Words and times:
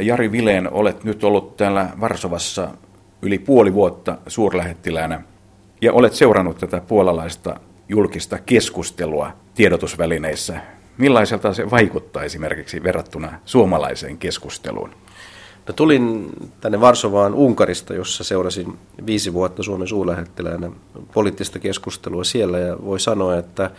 Jari 0.00 0.32
Vileen, 0.32 0.72
olet 0.72 1.04
nyt 1.04 1.24
ollut 1.24 1.56
täällä 1.56 1.90
Varsovassa 2.00 2.68
yli 3.22 3.38
puoli 3.38 3.74
vuotta 3.74 4.18
suurlähettiläänä 4.26 5.22
ja 5.80 5.92
olet 5.92 6.12
seurannut 6.12 6.58
tätä 6.58 6.80
puolalaista 6.80 7.60
julkista 7.88 8.38
keskustelua 8.38 9.32
tiedotusvälineissä. 9.54 10.60
Millaiselta 10.98 11.54
se 11.54 11.70
vaikuttaa 11.70 12.22
esimerkiksi 12.24 12.82
verrattuna 12.82 13.32
suomalaiseen 13.44 14.18
keskusteluun? 14.18 14.90
No, 15.68 15.72
tulin 15.72 16.30
tänne 16.60 16.80
Varsovaan 16.80 17.34
Unkarista, 17.34 17.94
jossa 17.94 18.24
seurasin 18.24 18.78
viisi 19.06 19.32
vuotta 19.32 19.62
Suomen 19.62 19.88
suurlähettiläänä 19.88 20.70
poliittista 21.14 21.58
keskustelua 21.58 22.24
siellä 22.24 22.58
ja 22.58 22.76
voi 22.84 23.00
sanoa, 23.00 23.38
että 23.38 23.70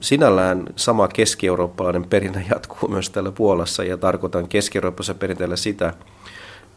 Sinällään 0.00 0.64
sama 0.76 1.08
keski-eurooppalainen 1.08 2.04
perinne 2.04 2.46
jatkuu 2.50 2.88
myös 2.88 3.10
täällä 3.10 3.32
Puolassa 3.32 3.84
ja 3.84 3.96
tarkoitan 3.96 4.48
keski-eurooppalaisella 4.48 5.18
perinteellä 5.18 5.56
sitä, 5.56 5.94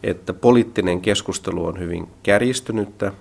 että 0.03 0.33
poliittinen 0.33 1.01
keskustelu 1.01 1.65
on 1.65 1.79
hyvin 1.79 2.07
kärjistynyttä 2.23 3.11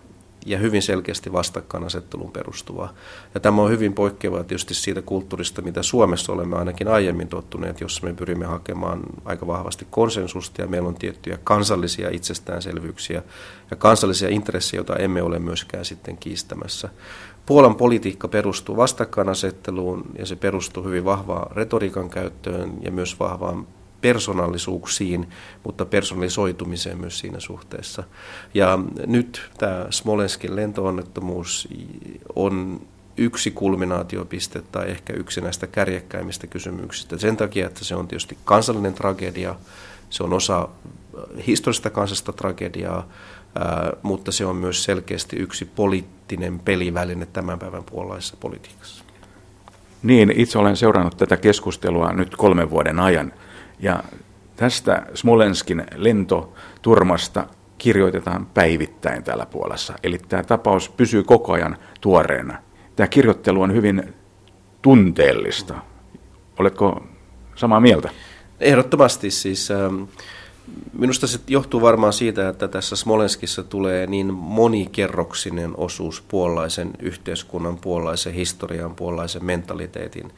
ja 0.46 0.58
hyvin 0.58 0.82
selkeästi 0.82 1.32
vastakkainasetteluun 1.32 2.32
perustuvaa. 2.32 2.94
Ja 3.34 3.40
tämä 3.40 3.62
on 3.62 3.70
hyvin 3.70 3.92
poikkeavaa 3.92 4.44
tietysti 4.44 4.74
siitä 4.74 5.02
kulttuurista, 5.02 5.62
mitä 5.62 5.82
Suomessa 5.82 6.32
olemme 6.32 6.56
ainakin 6.56 6.88
aiemmin 6.88 7.28
tottuneet, 7.28 7.80
jossa 7.80 8.06
me 8.06 8.14
pyrimme 8.14 8.46
hakemaan 8.46 9.00
aika 9.24 9.46
vahvasti 9.46 9.86
konsensusta 9.90 10.62
ja 10.62 10.68
meillä 10.68 10.88
on 10.88 10.94
tiettyjä 10.94 11.38
kansallisia 11.44 12.10
itsestäänselvyyksiä 12.10 13.22
ja 13.70 13.76
kansallisia 13.76 14.28
intressejä, 14.28 14.78
joita 14.78 14.96
emme 14.96 15.22
ole 15.22 15.38
myöskään 15.38 15.84
sitten 15.84 16.16
kiistämässä. 16.16 16.88
Puolan 17.46 17.74
politiikka 17.74 18.28
perustuu 18.28 18.76
vastakkainasetteluun 18.76 20.04
ja 20.18 20.26
se 20.26 20.36
perustuu 20.36 20.84
hyvin 20.84 21.04
vahvaan 21.04 21.56
retoriikan 21.56 22.10
käyttöön 22.10 22.72
ja 22.82 22.90
myös 22.90 23.20
vahvaan 23.20 23.66
persoonallisuuksiin, 24.00 25.28
mutta 25.64 25.84
personalisoitumiseen 25.84 26.98
myös 26.98 27.18
siinä 27.18 27.40
suhteessa. 27.40 28.04
Ja 28.54 28.78
nyt 29.06 29.50
tämä 29.58 29.86
Smolenskin 29.90 30.56
lentoonnettomuus 30.56 31.68
on 32.36 32.80
yksi 33.16 33.50
kulminaatiopiste 33.50 34.62
tai 34.72 34.90
ehkä 34.90 35.12
yksi 35.12 35.40
näistä 35.40 35.66
kärjekkäimmistä 35.66 36.46
kysymyksistä. 36.46 37.18
Sen 37.18 37.36
takia, 37.36 37.66
että 37.66 37.84
se 37.84 37.94
on 37.94 38.08
tietysti 38.08 38.38
kansallinen 38.44 38.94
tragedia, 38.94 39.54
se 40.10 40.22
on 40.22 40.32
osa 40.32 40.68
historiallista 41.46 41.90
kansallista 41.90 42.32
tragediaa, 42.32 43.08
mutta 44.02 44.32
se 44.32 44.46
on 44.46 44.56
myös 44.56 44.84
selkeästi 44.84 45.36
yksi 45.36 45.64
poliittinen 46.24 46.58
peliväline 46.58 47.26
tämän 47.26 47.58
päivän 47.58 47.84
puolalaisessa 47.84 48.36
politiikassa. 48.40 49.04
Niin, 50.02 50.32
itse 50.36 50.58
olen 50.58 50.76
seurannut 50.76 51.16
tätä 51.16 51.36
keskustelua 51.36 52.12
nyt 52.12 52.36
kolmen 52.36 52.70
vuoden 52.70 53.00
ajan. 53.00 53.32
Ja 53.80 54.04
tästä 54.56 55.06
Smolenskin 55.14 55.84
lentoturmasta 55.96 57.46
kirjoitetaan 57.78 58.46
päivittäin 58.46 59.24
täällä 59.24 59.46
Puolassa. 59.46 59.94
Eli 60.02 60.18
tämä 60.18 60.42
tapaus 60.42 60.88
pysyy 60.88 61.22
koko 61.22 61.52
ajan 61.52 61.76
tuoreena. 62.00 62.58
Tämä 62.96 63.06
kirjoittelu 63.06 63.62
on 63.62 63.72
hyvin 63.72 64.14
tunteellista. 64.82 65.74
Oletko 66.58 67.04
samaa 67.54 67.80
mieltä? 67.80 68.10
Ehdottomasti 68.60 69.30
siis. 69.30 69.70
Ähm, 69.70 70.02
Minusta 70.98 71.26
se 71.26 71.40
johtuu 71.48 71.80
varmaan 71.80 72.12
siitä, 72.12 72.48
että 72.48 72.68
tässä 72.68 72.96
Smolenskissa 72.96 73.62
tulee 73.62 74.06
niin 74.06 74.34
monikerroksinen 74.34 75.76
osuus 75.76 76.24
puolaisen 76.28 76.90
yhteiskunnan, 76.98 77.78
puolaisen 77.78 78.34
historian, 78.34 78.94
puolaisen 78.94 79.44
mentaliteetin 79.44 80.32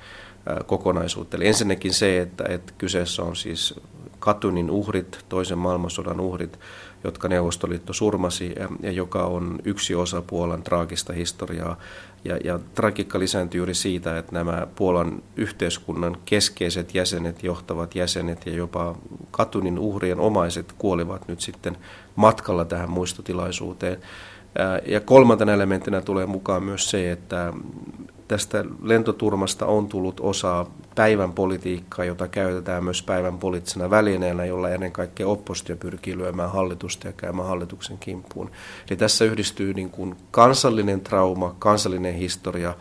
kokonaisuutta. 0.66 1.36
Eli 1.36 1.46
ensinnäkin 1.46 1.94
se, 1.94 2.20
että, 2.20 2.44
että 2.48 2.72
kyseessä 2.78 3.22
on 3.22 3.36
siis 3.36 3.74
Katunin 4.18 4.70
uhrit, 4.70 5.24
toisen 5.28 5.58
maailmansodan 5.58 6.20
uhrit, 6.20 6.58
jotka 7.04 7.28
Neuvostoliitto 7.28 7.92
surmasi 7.92 8.54
ja, 8.82 8.92
joka 8.92 9.24
on 9.24 9.58
yksi 9.64 9.94
osa 9.94 10.22
Puolan 10.22 10.62
traagista 10.62 11.12
historiaa. 11.12 11.78
Ja, 12.26 12.36
ja 12.44 12.60
tragiikka 12.74 13.18
lisääntyy 13.18 13.58
juuri 13.58 13.74
siitä, 13.74 14.18
että 14.18 14.32
nämä 14.32 14.66
Puolan 14.76 15.22
yhteiskunnan 15.36 16.16
keskeiset 16.24 16.94
jäsenet, 16.94 17.42
johtavat 17.42 17.94
jäsenet 17.94 18.46
ja 18.46 18.52
jopa 18.52 18.96
Katunin 19.30 19.78
uhrien 19.78 20.20
omaiset 20.20 20.74
kuolivat 20.78 21.28
nyt 21.28 21.40
sitten 21.40 21.76
matkalla 22.16 22.64
tähän 22.64 22.90
muistotilaisuuteen. 22.90 23.98
Ja 24.86 25.00
kolmantena 25.00 25.52
elementtinä 25.52 26.00
tulee 26.00 26.26
mukaan 26.26 26.62
myös 26.62 26.90
se, 26.90 27.10
että 27.10 27.52
tästä 28.28 28.64
lentoturmasta 28.82 29.66
on 29.66 29.88
tullut 29.88 30.20
osa 30.20 30.66
päivän 30.94 31.32
politiikkaa, 31.32 32.04
jota 32.04 32.28
käytetään 32.28 32.84
myös 32.84 33.02
päivän 33.02 33.38
poliittisena 33.38 33.90
välineenä, 33.90 34.44
jolla 34.44 34.70
ennen 34.70 34.92
kaikkea 34.92 35.28
oppositio 35.28 35.76
pyrkii 35.76 36.18
lyömään 36.18 36.52
hallitusta 36.52 37.06
ja 37.06 37.12
käymään 37.12 37.48
hallituksen 37.48 37.98
kimppuun. 37.98 38.50
Eli 38.90 38.96
tässä 38.96 39.24
yhdistyy 39.24 39.74
niin 39.74 39.90
kuin 39.90 40.16
kansallinen 40.30 41.00
trauma, 41.00 41.56
kansallinen 41.58 42.14
historia 42.14 42.74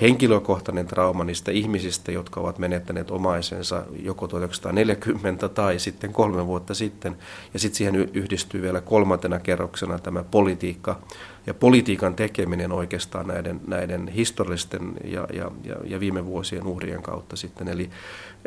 henkilökohtainen 0.00 0.86
trauma 0.86 1.24
niistä 1.24 1.50
ihmisistä, 1.50 2.12
jotka 2.12 2.40
ovat 2.40 2.58
menettäneet 2.58 3.10
omaisensa 3.10 3.82
joko 4.02 4.28
1940 4.28 5.48
tai 5.48 5.78
sitten 5.78 6.12
kolme 6.12 6.46
vuotta 6.46 6.74
sitten. 6.74 7.16
Ja 7.54 7.58
sitten 7.58 7.76
siihen 7.76 7.94
yhdistyy 7.94 8.62
vielä 8.62 8.80
kolmantena 8.80 9.38
kerroksena 9.38 9.98
tämä 9.98 10.22
politiikka 10.22 11.00
ja 11.46 11.54
politiikan 11.54 12.14
tekeminen 12.14 12.72
oikeastaan 12.72 13.26
näiden, 13.26 13.60
näiden 13.66 14.08
historiallisten 14.08 14.92
ja, 15.04 15.26
ja, 15.32 15.50
ja, 15.64 15.76
ja 15.84 16.00
viime 16.00 16.26
vuosien 16.26 16.66
uhrien 16.66 17.02
kautta 17.02 17.36
sitten. 17.36 17.68
Eli, 17.68 17.90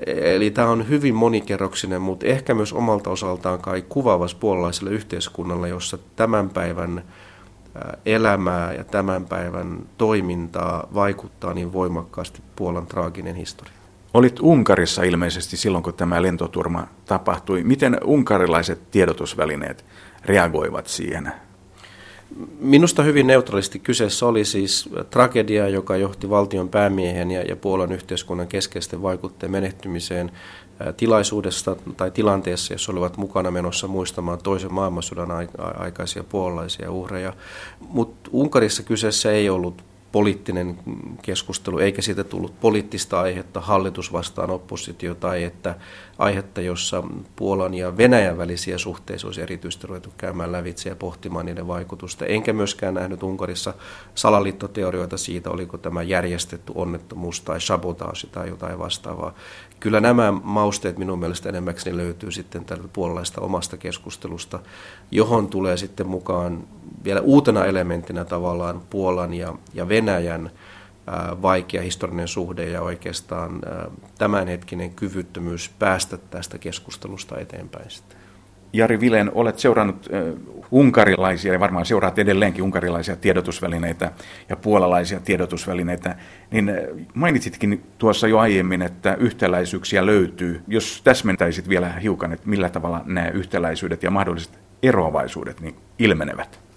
eli 0.06 0.52
tämä 0.52 0.70
on 0.70 0.90
hyvin 0.90 1.16
monikerroksinen, 1.16 2.02
mutta 2.02 2.26
ehkä 2.26 2.54
myös 2.54 2.74
omalta 2.74 3.10
osaltaan 3.10 3.60
kai 3.60 3.84
kuvaavas 3.90 4.36
puolalaiselle 4.36 4.90
yhteiskunnalle, 4.92 5.70
jossa 5.70 5.98
tämän 6.16 6.50
päivän 6.50 7.04
elämää 8.06 8.74
ja 8.74 8.84
tämän 8.84 9.26
päivän 9.26 9.80
toimintaa 9.98 10.88
vaikuttaa 10.94 11.54
niin 11.54 11.74
voimakkaasti 11.74 12.42
Puolan 12.56 12.86
traaginen 12.86 13.36
historia. 13.36 13.74
Olit 14.14 14.40
Unkarissa 14.40 15.04
ilmeisesti 15.04 15.58
silloin, 15.58 15.84
kun 15.84 15.94
tämä 15.94 16.22
lentoturma 16.22 16.88
tapahtui. 17.06 17.64
Miten 17.64 17.98
unkarilaiset 18.04 18.92
tiedotusvälineet 18.92 19.86
reagoivat 20.26 20.88
siihen? 20.88 21.32
Minusta 22.60 23.04
hyvin 23.04 23.28
neutraalisti 23.28 23.80
kyseessä 23.80 24.26
oli 24.26 24.46
siis 24.46 24.90
tragedia, 25.10 25.68
joka 25.68 25.98
johti 25.98 26.30
valtion 26.30 26.70
päämiehen 26.70 27.32
ja, 27.32 27.42
ja 27.42 27.56
Puolan 27.56 27.92
yhteiskunnan 27.92 28.48
keskeisten 28.48 29.02
vaikutteen 29.02 29.52
menehtymiseen 29.52 30.32
tilaisuudesta 30.98 31.76
tai 31.98 32.12
tilanteessa, 32.12 32.74
jossa 32.74 32.92
olivat 32.92 33.18
mukana 33.18 33.52
menossa 33.52 33.88
muistamaan 33.88 34.40
toisen 34.44 34.74
maailmansodan 34.74 35.30
aikaisia 35.78 36.24
puolalaisia 36.24 36.92
uhreja. 36.92 37.34
Mutta 37.80 38.30
Unkarissa 38.34 38.84
kyseessä 38.84 39.32
ei 39.32 39.50
ollut 39.50 39.84
poliittinen 40.12 40.78
keskustelu, 41.22 41.80
eikä 41.80 42.02
siitä 42.02 42.24
tullut 42.24 42.60
poliittista 42.60 43.22
aihetta 43.22 43.62
hallitus 43.62 44.14
vastaan 44.14 44.50
oppositio 44.50 45.16
tai 45.16 45.44
että 45.44 45.76
aihetta, 46.18 46.62
jossa 46.62 47.04
Puolan 47.36 47.74
ja 47.74 47.98
Venäjän 47.98 48.38
välisiä 48.38 48.78
suhteita 48.78 49.28
olisi 49.28 49.42
erityisesti 49.42 49.88
ruvettu 49.88 50.14
käymään 50.18 50.52
lävitse 50.52 50.90
ja 50.90 50.96
pohtimaan 50.96 51.46
niiden 51.46 51.68
vaikutusta. 51.68 52.26
Enkä 52.26 52.54
myöskään 52.54 52.94
nähnyt 52.94 53.24
Unkarissa 53.24 53.74
salaliittoteorioita 54.16 55.18
siitä, 55.18 55.50
oliko 55.50 55.78
tämä 55.78 56.04
järjestetty 56.04 56.72
onnettomuus 56.76 57.42
tai 57.42 57.62
sabotaasi 57.62 58.28
tai 58.32 58.50
jotain 58.50 58.80
vastaavaa. 58.80 59.34
Kyllä 59.82 60.00
nämä 60.00 60.32
mausteet 60.44 60.98
minun 60.98 61.20
mielestä 61.20 61.50
enemmäkseni 61.50 61.98
löytyy 61.98 62.32
sitten 62.32 62.66
tältä 62.66 62.88
puolalaista 62.94 63.42
omasta 63.42 63.78
keskustelusta, 63.78 64.60
johon 65.12 65.48
tulee 65.48 65.78
sitten 65.78 66.08
mukaan 66.08 66.64
vielä 67.04 67.22
uutena 67.22 67.66
elementtinä 67.66 68.26
tavallaan 68.26 68.82
Puolan 68.90 69.34
ja, 69.34 69.54
ja 69.74 69.90
Venäjän 69.90 70.52
vaikea 71.42 71.82
historiallinen 71.82 72.28
suhde 72.28 72.70
ja 72.70 72.82
oikeastaan 72.82 73.62
tämänhetkinen 74.18 74.94
kyvyttömyys 74.94 75.72
päästä 75.80 76.18
tästä 76.18 76.58
keskustelusta 76.58 77.40
eteenpäin 77.40 77.90
sitten. 77.90 78.21
Jari 78.74 79.00
Vilen, 79.00 79.32
olet 79.34 79.60
seurannut 79.60 80.10
unkarilaisia 80.72 81.54
ja 81.54 81.60
varmaan 81.60 81.86
seuraat 81.86 82.20
edelleenkin 82.20 82.64
unkarilaisia 82.64 83.16
tiedotusvälineitä 83.16 84.12
ja 84.50 84.56
puolalaisia 84.56 85.20
tiedotusvälineitä, 85.20 86.16
niin 86.52 86.72
mainitsitkin 87.14 87.84
tuossa 87.98 88.28
jo 88.28 88.40
aiemmin, 88.40 88.82
että 88.82 89.16
yhtäläisyyksiä 89.20 90.06
löytyy. 90.06 90.62
Jos 90.68 91.02
täsmentäisit 91.04 91.70
vielä 91.70 91.90
hiukan, 91.90 92.34
että 92.34 92.50
millä 92.50 92.70
tavalla 92.70 93.02
nämä 93.06 93.30
yhtäläisyydet 93.30 94.04
ja 94.04 94.12
mahdolliset 94.12 94.60
eroavaisuudet 94.84 95.62
niin 95.62 95.76
ilmenevät? 96.00 96.71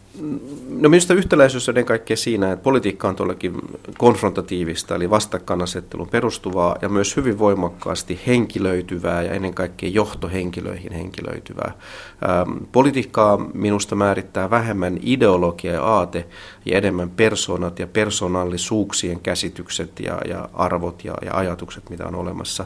No 0.68 0.88
minusta 0.88 1.14
yhtäläisyys 1.14 1.68
on 1.68 1.84
kaikkea 1.84 2.16
siinä, 2.16 2.52
että 2.52 2.62
politiikka 2.62 3.08
on 3.08 3.16
tuollakin 3.16 3.54
konfrontatiivista, 3.98 4.94
eli 4.94 5.10
vastakkainasettelun 5.10 6.08
perustuvaa 6.08 6.76
ja 6.82 6.88
myös 6.88 7.16
hyvin 7.16 7.38
voimakkaasti 7.38 8.20
henkilöityvää 8.26 9.22
ja 9.22 9.32
ennen 9.32 9.54
kaikkea 9.54 9.88
johtohenkilöihin 9.88 10.92
henkilöityvää. 10.92 11.72
Ähm, 12.28 12.64
politiikkaa 12.72 13.38
minusta 13.54 13.94
määrittää 13.94 14.50
vähemmän 14.50 14.98
ideologia 15.02 15.72
ja 15.72 15.82
aate 15.82 16.26
ja 16.64 16.78
enemmän 16.78 17.10
persoonat 17.10 17.78
ja 17.78 17.86
persoonallisuuksien 17.86 19.20
käsitykset 19.20 20.00
ja, 20.00 20.20
ja 20.28 20.48
arvot 20.52 21.04
ja, 21.04 21.14
ja 21.24 21.34
ajatukset, 21.34 21.90
mitä 21.90 22.06
on 22.06 22.14
olemassa. 22.14 22.64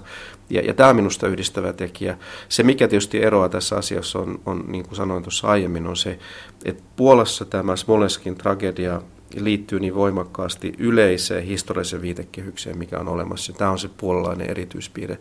Ja, 0.51 0.61
ja 0.61 0.75
tämä 0.75 0.89
on 0.91 0.97
minusta 0.97 1.27
yhdistävä 1.27 1.73
tekijä. 1.73 2.19
Se, 2.49 2.63
mikä 2.63 2.89
tietysti 2.89 3.23
eroaa 3.23 3.49
tässä 3.49 3.77
asiassa 3.77 4.19
on, 4.19 4.41
on, 4.47 4.65
niin 4.67 4.85
kuin 4.85 4.97
sanoin 4.97 5.23
tuossa 5.23 5.47
aiemmin, 5.47 5.87
on 5.87 5.97
se, 5.97 6.19
että 6.65 6.83
Puolassa 6.97 7.45
tämä 7.45 7.77
Smolenskin 7.77 8.35
tragedia 8.35 9.03
liittyy 9.37 9.81
niin 9.81 9.95
voimakkaasti 9.95 10.73
yleiseen 10.79 11.45
historialliseen 11.45 12.03
viitekehykseen, 12.03 12.79
mikä 12.79 12.99
on 12.99 13.09
olemassa. 13.09 13.53
Tämä 13.53 13.71
on 13.71 13.79
se 13.79 13.89
puolalainen 13.97 14.51
erityispiirre. 14.51 15.19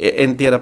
E, 0.00 0.10
en 0.16 0.36
tiedä, 0.36 0.60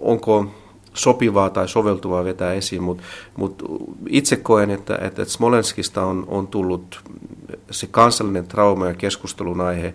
onko 0.00 0.46
sopivaa 0.94 1.50
tai 1.50 1.68
soveltuvaa 1.68 2.24
vetää 2.24 2.52
esiin, 2.52 2.82
mutta, 2.82 3.02
mutta 3.36 3.64
itse 4.08 4.36
koen, 4.36 4.70
että, 4.70 4.98
että 5.00 5.24
Smolenskista 5.24 6.04
on, 6.04 6.24
on 6.28 6.46
tullut 6.46 7.00
se 7.70 7.86
kansallinen 7.86 8.46
trauma 8.46 8.86
ja 8.86 8.94
keskustelun 8.94 9.60
aihe, 9.60 9.94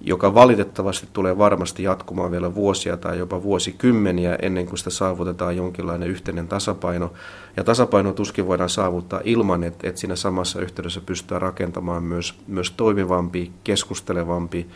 joka 0.00 0.34
valitettavasti 0.34 1.08
tulee 1.12 1.38
varmasti 1.38 1.82
jatkumaan 1.82 2.30
vielä 2.30 2.54
vuosia 2.54 2.96
tai 2.96 3.18
jopa 3.18 3.42
vuosikymmeniä 3.42 4.38
ennen 4.42 4.66
kuin 4.66 4.78
sitä 4.78 4.90
saavutetaan 4.90 5.56
jonkinlainen 5.56 6.08
yhteinen 6.08 6.48
tasapaino. 6.48 7.12
Ja 7.56 7.64
tasapaino 7.64 8.12
tuskin 8.12 8.46
voidaan 8.46 8.68
saavuttaa 8.70 9.20
ilman, 9.24 9.64
että, 9.64 9.88
että 9.88 10.00
siinä 10.00 10.16
samassa 10.16 10.60
yhteydessä 10.60 11.00
pystytään 11.00 11.42
rakentamaan 11.42 12.02
myös, 12.02 12.34
myös 12.46 12.70
toimivampi, 12.70 13.52
keskustelevampi 13.64 14.66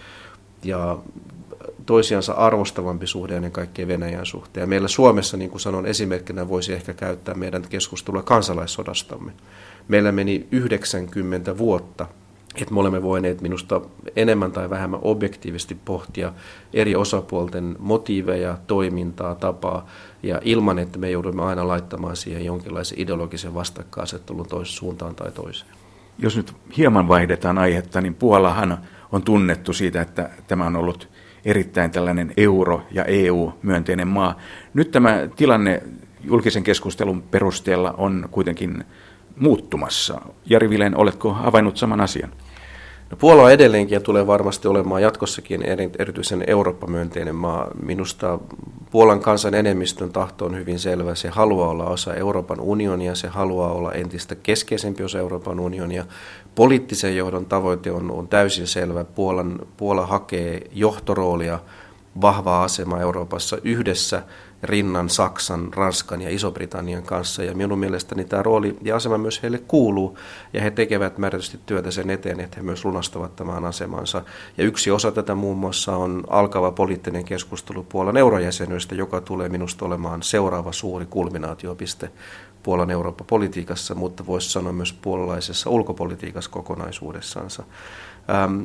ja 0.64 0.98
toisiansa 1.86 2.32
arvostavampi 2.32 3.06
suhde 3.06 3.36
ennen 3.36 3.52
kaikkea 3.52 3.88
Venäjän 3.88 4.26
suhteen. 4.26 4.68
Meillä 4.68 4.88
Suomessa, 4.88 5.36
niin 5.36 5.50
kuin 5.50 5.60
sanon 5.60 5.86
esimerkkinä, 5.86 6.48
voisi 6.48 6.72
ehkä 6.72 6.94
käyttää 6.94 7.34
meidän 7.34 7.62
keskustelua 7.70 8.22
kansalaissodastamme. 8.22 9.32
Meillä 9.88 10.12
meni 10.12 10.46
90 10.50 11.58
vuotta 11.58 12.06
että 12.62 12.74
me 12.74 12.80
olemme 12.80 13.02
voineet 13.02 13.40
minusta 13.40 13.80
enemmän 14.16 14.52
tai 14.52 14.70
vähemmän 14.70 15.00
objektiivisesti 15.02 15.76
pohtia 15.84 16.32
eri 16.72 16.96
osapuolten 16.96 17.76
motiiveja, 17.78 18.58
toimintaa, 18.66 19.34
tapaa, 19.34 19.86
ja 20.22 20.40
ilman, 20.44 20.78
että 20.78 20.98
me 20.98 21.10
joudumme 21.10 21.42
aina 21.42 21.68
laittamaan 21.68 22.16
siihen 22.16 22.44
jonkinlaisen 22.44 23.00
ideologisen 23.00 23.54
vastakkainasettelun 23.54 24.48
toiseen 24.48 24.76
suuntaan 24.76 25.14
tai 25.14 25.32
toiseen. 25.32 25.70
Jos 26.18 26.36
nyt 26.36 26.52
hieman 26.76 27.08
vaihdetaan 27.08 27.58
aihetta, 27.58 28.00
niin 28.00 28.14
Puolahan 28.14 28.78
on 29.12 29.22
tunnettu 29.22 29.72
siitä, 29.72 30.00
että 30.00 30.30
tämä 30.48 30.66
on 30.66 30.76
ollut 30.76 31.08
erittäin 31.44 31.90
tällainen 31.90 32.32
euro- 32.36 32.82
ja 32.90 33.04
EU-myönteinen 33.04 34.08
maa. 34.08 34.38
Nyt 34.74 34.90
tämä 34.90 35.28
tilanne 35.36 35.82
julkisen 36.24 36.62
keskustelun 36.62 37.22
perusteella 37.22 37.94
on 37.98 38.28
kuitenkin 38.30 38.84
muuttumassa. 39.36 40.20
Jari 40.46 40.70
Vilen, 40.70 40.96
oletko 40.96 41.32
havainnut 41.32 41.76
saman 41.76 42.00
asian? 42.00 42.30
No, 43.10 43.16
Puola 43.16 43.50
edelleenkin 43.50 43.96
ja 43.96 44.00
tulee 44.00 44.26
varmasti 44.26 44.68
olemaan 44.68 45.02
jatkossakin 45.02 45.62
erityisen 45.98 46.44
Eurooppa-myönteinen 46.46 47.36
maa. 47.36 47.68
Minusta 47.82 48.38
Puolan 48.90 49.20
kansan 49.20 49.54
enemmistön 49.54 50.12
tahto 50.12 50.44
on 50.44 50.56
hyvin 50.56 50.78
selvä. 50.78 51.14
Se 51.14 51.28
haluaa 51.28 51.68
olla 51.68 51.84
osa 51.84 52.14
Euroopan 52.14 52.60
unionia, 52.60 53.14
se 53.14 53.28
haluaa 53.28 53.72
olla 53.72 53.92
entistä 53.92 54.34
keskeisempi 54.34 55.04
osa 55.04 55.18
Euroopan 55.18 55.60
unionia. 55.60 56.04
Poliittisen 56.54 57.16
johdon 57.16 57.46
tavoite 57.46 57.90
on, 57.90 58.10
on 58.10 58.28
täysin 58.28 58.66
selvä. 58.66 59.04
Puolan, 59.04 59.58
Puola 59.76 60.06
hakee 60.06 60.66
johtoroolia, 60.72 61.58
vahvaa 62.20 62.64
asemaa 62.64 63.00
Euroopassa 63.00 63.58
yhdessä 63.64 64.22
rinnan 64.62 65.10
Saksan, 65.10 65.68
Ranskan 65.74 66.22
ja 66.22 66.30
Iso-Britannian 66.30 67.02
kanssa. 67.02 67.44
Ja 67.44 67.54
minun 67.54 67.78
mielestäni 67.78 68.24
tämä 68.24 68.42
rooli 68.42 68.76
ja 68.82 68.96
asema 68.96 69.18
myös 69.18 69.42
heille 69.42 69.58
kuuluu, 69.58 70.18
ja 70.52 70.62
he 70.62 70.70
tekevät 70.70 71.18
määrätysti 71.18 71.60
työtä 71.66 71.90
sen 71.90 72.10
eteen, 72.10 72.40
että 72.40 72.56
he 72.56 72.62
myös 72.62 72.84
lunastavat 72.84 73.36
tämän 73.36 73.64
asemansa. 73.64 74.22
Ja 74.58 74.64
yksi 74.64 74.90
osa 74.90 75.12
tätä 75.12 75.34
muun 75.34 75.58
muassa 75.58 75.96
on 75.96 76.24
alkava 76.28 76.70
poliittinen 76.70 77.24
keskustelu 77.24 77.82
Puolan 77.82 78.16
eurojäsenyydestä, 78.16 78.94
joka 78.94 79.20
tulee 79.20 79.48
minusta 79.48 79.84
olemaan 79.84 80.22
seuraava 80.22 80.72
suuri 80.72 81.06
kulminaatiopiste 81.06 82.10
Puolan 82.62 82.90
Eurooppa-politiikassa, 82.90 83.94
mutta 83.94 84.26
voisi 84.26 84.50
sanoa 84.50 84.72
myös 84.72 84.92
puolalaisessa 84.92 85.70
ulkopolitiikassa 85.70 86.50
kokonaisuudessansa. 86.50 87.62
Ähm, 88.30 88.62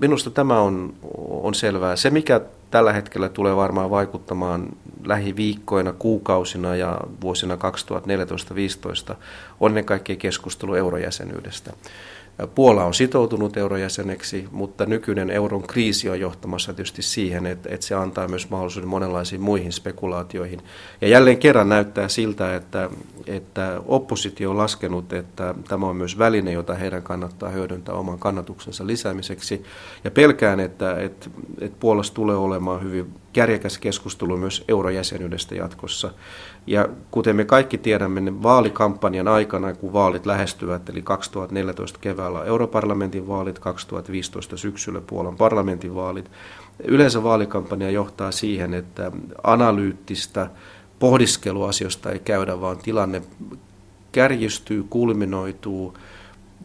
minusta 0.00 0.30
tämä 0.30 0.60
on, 0.60 0.94
on 1.28 1.54
selvää. 1.54 1.96
Se, 1.96 2.10
mikä 2.10 2.40
tällä 2.70 2.92
hetkellä 2.92 3.28
tulee 3.28 3.56
varmaan 3.56 3.90
vaikuttamaan 3.90 4.68
lähiviikkoina, 5.04 5.92
kuukausina 5.92 6.76
ja 6.76 7.00
vuosina 7.20 7.54
2014-2015, 7.54 7.58
on 9.60 9.70
ennen 9.70 9.84
kaikkea 9.84 10.16
keskustelu 10.16 10.74
eurojäsenyydestä. 10.74 11.72
Puola 12.54 12.84
on 12.84 12.94
sitoutunut 12.94 13.56
eurojäseneksi, 13.56 14.48
mutta 14.50 14.86
nykyinen 14.86 15.30
euron 15.30 15.62
kriisi 15.62 16.10
on 16.10 16.20
johtamassa 16.20 16.72
tietysti 16.72 17.02
siihen, 17.02 17.46
että, 17.46 17.68
että 17.72 17.86
se 17.86 17.94
antaa 17.94 18.28
myös 18.28 18.50
mahdollisuuden 18.50 18.88
monenlaisiin 18.88 19.40
muihin 19.40 19.72
spekulaatioihin. 19.72 20.60
Ja 21.00 21.08
jälleen 21.08 21.38
kerran 21.38 21.68
näyttää 21.68 22.08
siltä, 22.08 22.56
että, 22.56 22.90
että 23.26 23.80
oppositio 23.86 24.50
on 24.50 24.58
laskenut, 24.58 25.12
että 25.12 25.54
tämä 25.68 25.86
on 25.86 25.96
myös 25.96 26.18
väline, 26.18 26.52
jota 26.52 26.74
heidän 26.74 27.02
kannattaa 27.02 27.48
hyödyntää 27.48 27.94
oman 27.94 28.18
kannatuksensa 28.18 28.86
lisäämiseksi. 28.86 29.64
Ja 30.04 30.10
pelkään, 30.10 30.60
että, 30.60 31.00
että, 31.00 31.30
että 31.60 31.76
Puolassa 31.80 32.14
tulee 32.14 32.36
olemaan 32.36 32.82
hyvin 32.82 33.14
kärjekäs 33.34 33.78
keskustelu 33.78 34.36
myös 34.36 34.64
eurojäsenyydestä 34.68 35.54
jatkossa. 35.54 36.10
Ja 36.66 36.88
kuten 37.10 37.36
me 37.36 37.44
kaikki 37.44 37.78
tiedämme, 37.78 38.20
niin 38.20 38.42
vaalikampanjan 38.42 39.28
aikana, 39.28 39.74
kun 39.74 39.92
vaalit 39.92 40.26
lähestyvät, 40.26 40.88
eli 40.88 41.02
2014 41.02 41.98
keväällä 41.98 42.44
europarlamentin 42.44 43.28
vaalit, 43.28 43.58
2015 43.58 44.56
syksyllä 44.56 45.00
Puolan 45.00 45.36
parlamentin 45.36 45.94
vaalit, 45.94 46.30
yleensä 46.84 47.22
vaalikampanja 47.22 47.90
johtaa 47.90 48.30
siihen, 48.30 48.74
että 48.74 49.12
analyyttistä 49.42 50.50
pohdiskeluasioista 50.98 52.12
ei 52.12 52.18
käydä, 52.18 52.60
vaan 52.60 52.78
tilanne 52.78 53.22
kärjistyy, 54.12 54.84
kulminoituu 54.90 55.94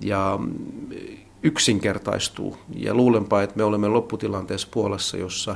ja 0.01 0.39
yksinkertaistuu. 1.43 2.57
Ja 2.75 2.93
luulenpa, 2.93 3.41
että 3.41 3.57
me 3.57 3.63
olemme 3.63 3.87
lopputilanteessa 3.87 4.67
Puolassa, 4.71 5.17
jossa 5.17 5.55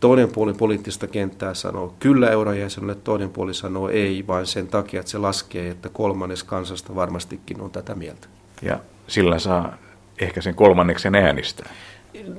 toinen 0.00 0.28
puoli 0.28 0.54
poliittista 0.54 1.06
kenttää 1.06 1.54
sanoo 1.54 1.94
kyllä 2.00 2.30
eurojäsenelle, 2.30 2.94
toinen 2.94 3.30
puoli 3.30 3.54
sanoo 3.54 3.88
ei, 3.88 4.24
vain 4.26 4.46
sen 4.46 4.68
takia, 4.68 5.00
että 5.00 5.12
se 5.12 5.18
laskee, 5.18 5.68
että 5.70 5.88
kolmannes 5.88 6.44
kansasta 6.44 6.94
varmastikin 6.94 7.60
on 7.60 7.70
tätä 7.70 7.94
mieltä. 7.94 8.28
Ja 8.62 8.78
sillä 9.08 9.38
saa 9.38 9.76
ehkä 10.20 10.40
sen 10.40 10.54
kolmanneksen 10.54 11.14
äänistää. 11.14 11.70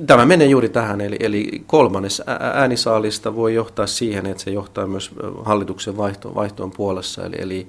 Tämä 0.07 0.25
menee 0.25 0.47
juuri 0.47 0.69
tähän, 0.69 1.01
eli, 1.01 1.15
eli 1.19 1.63
kolmannes 1.67 2.23
äänisaalista 2.53 3.35
voi 3.35 3.55
johtaa 3.55 3.87
siihen, 3.87 4.25
että 4.25 4.43
se 4.43 4.51
johtaa 4.51 4.87
myös 4.87 5.11
hallituksen 5.45 5.97
vaihtoon, 5.97 6.35
vaihtoon 6.35 6.71
puolessa. 6.71 7.25
Eli, 7.25 7.35
eli 7.39 7.67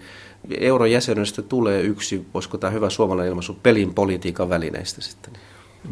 eurojäsenyydestä 0.59 1.43
tulee 1.43 1.83
yksi, 1.83 2.27
voisiko 2.35 2.59
tämä 2.59 2.71
hyvä 2.71 2.91
suomalainen 2.91 3.29
ilmaisu, 3.31 3.59
pelin 3.63 3.95
politiikan 3.95 4.49
välineistä 4.49 5.01
sitten. 5.01 5.33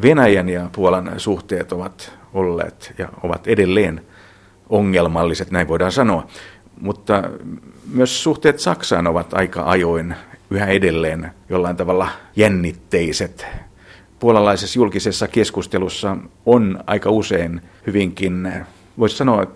Venäjän 0.02 0.49
ja 0.49 0.71
Puolan 0.73 1.12
suhteet 1.16 1.73
ovat 1.73 2.12
olleet 2.37 2.95
ja 2.99 3.09
ovat 3.23 3.47
edelleen 3.47 4.02
ongelmalliset, 4.69 5.50
näin 5.50 5.69
voidaan 5.69 5.93
sanoa. 5.93 6.26
Mutta 6.81 7.23
myös 7.93 8.23
suhteet 8.23 8.61
Saksaan 8.61 9.07
ovat 9.07 9.35
aika 9.35 9.62
ajoin 9.71 10.14
yhä 10.50 10.66
edelleen 10.66 11.31
jollain 11.49 11.76
tavalla 11.76 12.09
jännitteiset. 12.37 13.47
Puolalaisessa 14.19 14.78
julkisessa 14.78 15.28
keskustelussa 15.28 16.16
on 16.47 16.78
aika 16.87 17.11
usein 17.11 17.61
hyvinkin, 17.87 18.52
voisi 18.99 19.16
sanoa, 19.16 19.47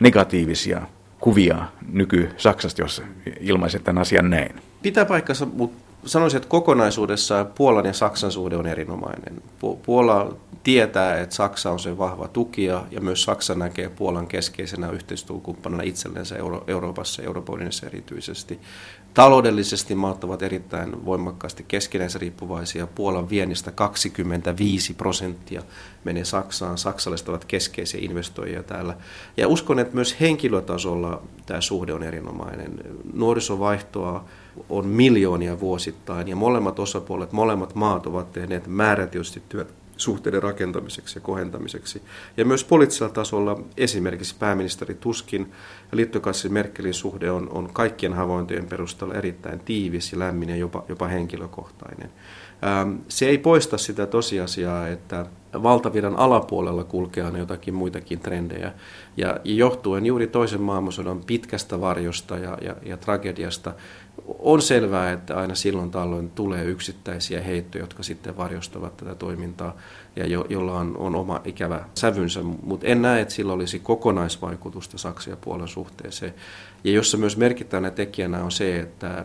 negatiivisia 0.00 0.82
kuvia 1.20 1.56
nyky-Saksasta, 1.92 2.82
jos 2.82 3.02
ilmaiset 3.40 3.84
tämän 3.84 4.00
asian 4.00 4.30
näin. 4.30 4.56
Pitää 4.82 5.04
paikkansa, 5.04 5.46
mutta 5.46 5.85
sanoisin, 6.06 6.36
että 6.36 6.48
kokonaisuudessa 6.48 7.44
Puolan 7.44 7.86
ja 7.86 7.92
Saksan 7.92 8.32
suhde 8.32 8.56
on 8.56 8.66
erinomainen. 8.66 9.42
Puola 9.86 10.36
tietää, 10.62 11.20
että 11.20 11.34
Saksa 11.34 11.70
on 11.70 11.78
sen 11.78 11.98
vahva 11.98 12.28
tukija 12.28 12.84
ja 12.90 13.00
myös 13.00 13.22
Saksa 13.22 13.54
näkee 13.54 13.88
Puolan 13.88 14.26
keskeisenä 14.26 14.90
yhteistyökumppanina 14.90 15.82
itsellensä 15.82 16.36
Euro- 16.36 16.64
Euroopassa 16.66 17.22
ja 17.22 17.26
Euroopan 17.26 17.60
erityisesti. 17.86 18.60
Taloudellisesti 19.14 19.94
maat 19.94 20.24
ovat 20.24 20.42
erittäin 20.42 21.04
voimakkaasti 21.04 21.64
keskinäisessä 21.68 22.18
riippuvaisia. 22.18 22.86
Puolan 22.86 23.30
viennistä 23.30 23.72
25 23.72 24.94
prosenttia 24.94 25.62
menee 26.04 26.24
Saksaan. 26.24 26.78
Saksalaiset 26.78 27.28
ovat 27.28 27.44
keskeisiä 27.44 28.00
investoijia 28.02 28.62
täällä. 28.62 28.96
Ja 29.36 29.48
uskon, 29.48 29.78
että 29.78 29.94
myös 29.94 30.20
henkilötasolla 30.20 31.22
tämä 31.46 31.60
suhde 31.60 31.92
on 31.92 32.02
erinomainen. 32.02 32.80
Nuorisovaihtoa 33.12 34.24
on 34.68 34.86
miljoonia 34.86 35.60
vuosittain 35.60 36.28
ja 36.28 36.36
molemmat 36.36 36.78
osapuolet, 36.78 37.32
molemmat 37.32 37.74
maat 37.74 38.06
ovat 38.06 38.32
tehneet 38.32 38.66
määrätietoisesti 38.66 39.42
työtä 39.48 39.72
suhteiden 39.96 40.42
rakentamiseksi 40.42 41.16
ja 41.16 41.20
kohentamiseksi. 41.20 42.02
Ja 42.36 42.44
myös 42.44 42.64
poliittisella 42.64 43.12
tasolla 43.12 43.60
esimerkiksi 43.76 44.34
pääministeri 44.38 44.94
Tuskin 44.94 45.52
ja 45.92 45.96
liittokansleri 45.96 46.52
Merkelin 46.52 46.94
suhde 46.94 47.30
on, 47.30 47.48
on 47.50 47.70
kaikkien 47.72 48.12
havaintojen 48.12 48.66
perusteella 48.66 49.14
erittäin 49.14 49.60
tiivis 49.60 50.12
ja 50.12 50.18
lämmin 50.18 50.48
ja 50.48 50.56
jopa, 50.56 50.84
jopa 50.88 51.08
henkilökohtainen. 51.08 52.10
Ähm, 52.64 52.94
se 53.08 53.26
ei 53.26 53.38
poista 53.38 53.78
sitä 53.78 54.06
tosiasiaa, 54.06 54.88
että 54.88 55.26
valtaviran 55.62 56.16
alapuolella 56.16 56.84
kulkea 56.84 57.26
on 57.26 57.38
jotakin 57.38 57.74
muitakin 57.74 58.20
trendejä. 58.20 58.72
Ja 59.16 59.36
johtuen 59.44 60.06
juuri 60.06 60.26
toisen 60.26 60.60
maailmansodan 60.60 61.20
pitkästä 61.26 61.80
varjosta 61.80 62.38
ja, 62.38 62.58
ja, 62.60 62.76
ja 62.82 62.96
tragediasta, 62.96 63.74
on 64.38 64.62
selvää, 64.62 65.12
että 65.12 65.36
aina 65.36 65.54
silloin 65.54 65.90
tällöin 65.90 66.30
tulee 66.30 66.64
yksittäisiä 66.64 67.40
heittoja, 67.40 67.82
jotka 67.82 68.02
sitten 68.02 68.36
varjostavat 68.36 68.96
tätä 68.96 69.14
toimintaa 69.14 69.76
ja 70.16 70.26
jo, 70.26 70.46
jolla 70.48 70.78
on, 70.78 70.96
on 70.96 71.14
oma 71.14 71.40
ikävä 71.44 71.84
sävynsä, 71.94 72.42
mutta 72.42 72.86
en 72.86 73.02
näe, 73.02 73.20
että 73.20 73.34
sillä 73.34 73.52
olisi 73.52 73.78
kokonaisvaikutusta 73.78 74.98
Saksan 74.98 75.30
ja 75.30 75.36
Puolan 75.36 75.68
suhteeseen. 75.68 76.34
Ja 76.84 76.92
jossa 76.92 77.16
myös 77.16 77.36
merkittävänä 77.36 77.90
tekijänä 77.90 78.44
on 78.44 78.52
se, 78.52 78.78
että, 78.78 79.24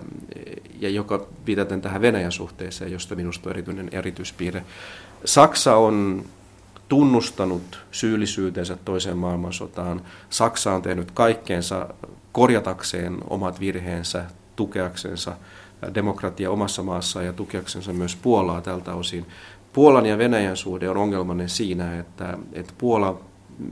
ja 0.79 0.89
joka 0.89 1.27
viitaten 1.45 1.81
tähän 1.81 2.01
Venäjän 2.01 2.31
suhteeseen, 2.31 2.91
josta 2.91 3.15
minusta 3.15 3.50
on 3.50 3.53
erityinen 3.53 3.89
erityispiirre, 3.91 4.63
Saksa 5.25 5.75
on 5.75 6.25
tunnustanut 6.89 7.83
syyllisyytensä 7.91 8.77
toiseen 8.86 9.17
maailmansotaan. 9.17 10.01
Saksa 10.29 10.74
on 10.74 10.81
tehnyt 10.81 11.12
kaikkeensa 11.12 11.88
korjatakseen 12.31 13.17
omat 13.29 13.60
virheensä, 13.60 14.25
tukeaksensa 14.55 15.36
demokratia 15.93 16.51
omassa 16.51 16.83
maassaan 16.83 17.25
ja 17.25 17.33
tukeaksensa 17.33 17.93
myös 17.93 18.15
Puolaa 18.15 18.62
tältä 18.62 18.93
osin. 18.93 19.25
Puolan 19.74 20.06
ja 20.06 20.18
Venäjän 20.18 20.58
suhde 20.58 20.90
on 20.90 20.98
ongelmainen 20.98 21.50
siinä, 21.50 22.00
että, 22.00 22.38
että 22.54 22.74
Puola 22.78 23.22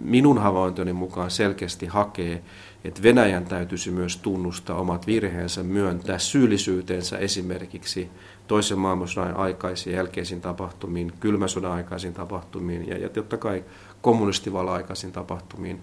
minun 0.03 0.37
havaintoni 0.37 0.93
mukaan 0.93 1.31
selkeästi 1.31 1.85
hakee, 1.85 2.43
että 2.83 3.03
Venäjän 3.03 3.45
täytyisi 3.45 3.91
myös 3.91 4.17
tunnustaa 4.17 4.79
omat 4.79 5.07
virheensä, 5.07 5.63
myöntää 5.63 6.17
syyllisyytensä 6.17 7.17
esimerkiksi 7.17 8.09
toisen 8.47 8.79
maailmansodan 8.79 9.37
aikaisiin 9.37 9.95
jälkeisiin 9.95 10.41
tapahtumiin, 10.41 11.13
kylmän 11.19 11.49
sodan 11.49 11.71
aikaisiin 11.71 12.13
tapahtumiin 12.13 12.87
ja, 12.87 12.97
ja 12.97 13.09
totta 13.09 13.37
kai 13.37 13.63
kommunistivallan 14.01 14.73
aikaisiin 14.73 15.13
tapahtumiin. 15.13 15.79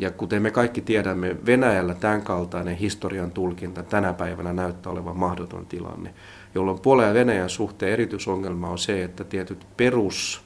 Ja 0.00 0.10
kuten 0.10 0.42
me 0.42 0.50
kaikki 0.50 0.80
tiedämme, 0.80 1.36
Venäjällä 1.46 1.94
tämän 1.94 2.22
kaltainen 2.22 2.76
historian 2.76 3.30
tulkinta 3.30 3.82
tänä 3.82 4.12
päivänä 4.12 4.52
näyttää 4.52 4.92
olevan 4.92 5.16
mahdoton 5.16 5.66
tilanne, 5.66 6.14
jolloin 6.54 6.80
Puolen 6.80 7.08
ja 7.08 7.14
Venäjän 7.14 7.50
suhteen 7.50 7.92
erityisongelma 7.92 8.68
on 8.68 8.78
se, 8.78 9.04
että 9.04 9.24
tietyt 9.24 9.66
perus 9.76 10.42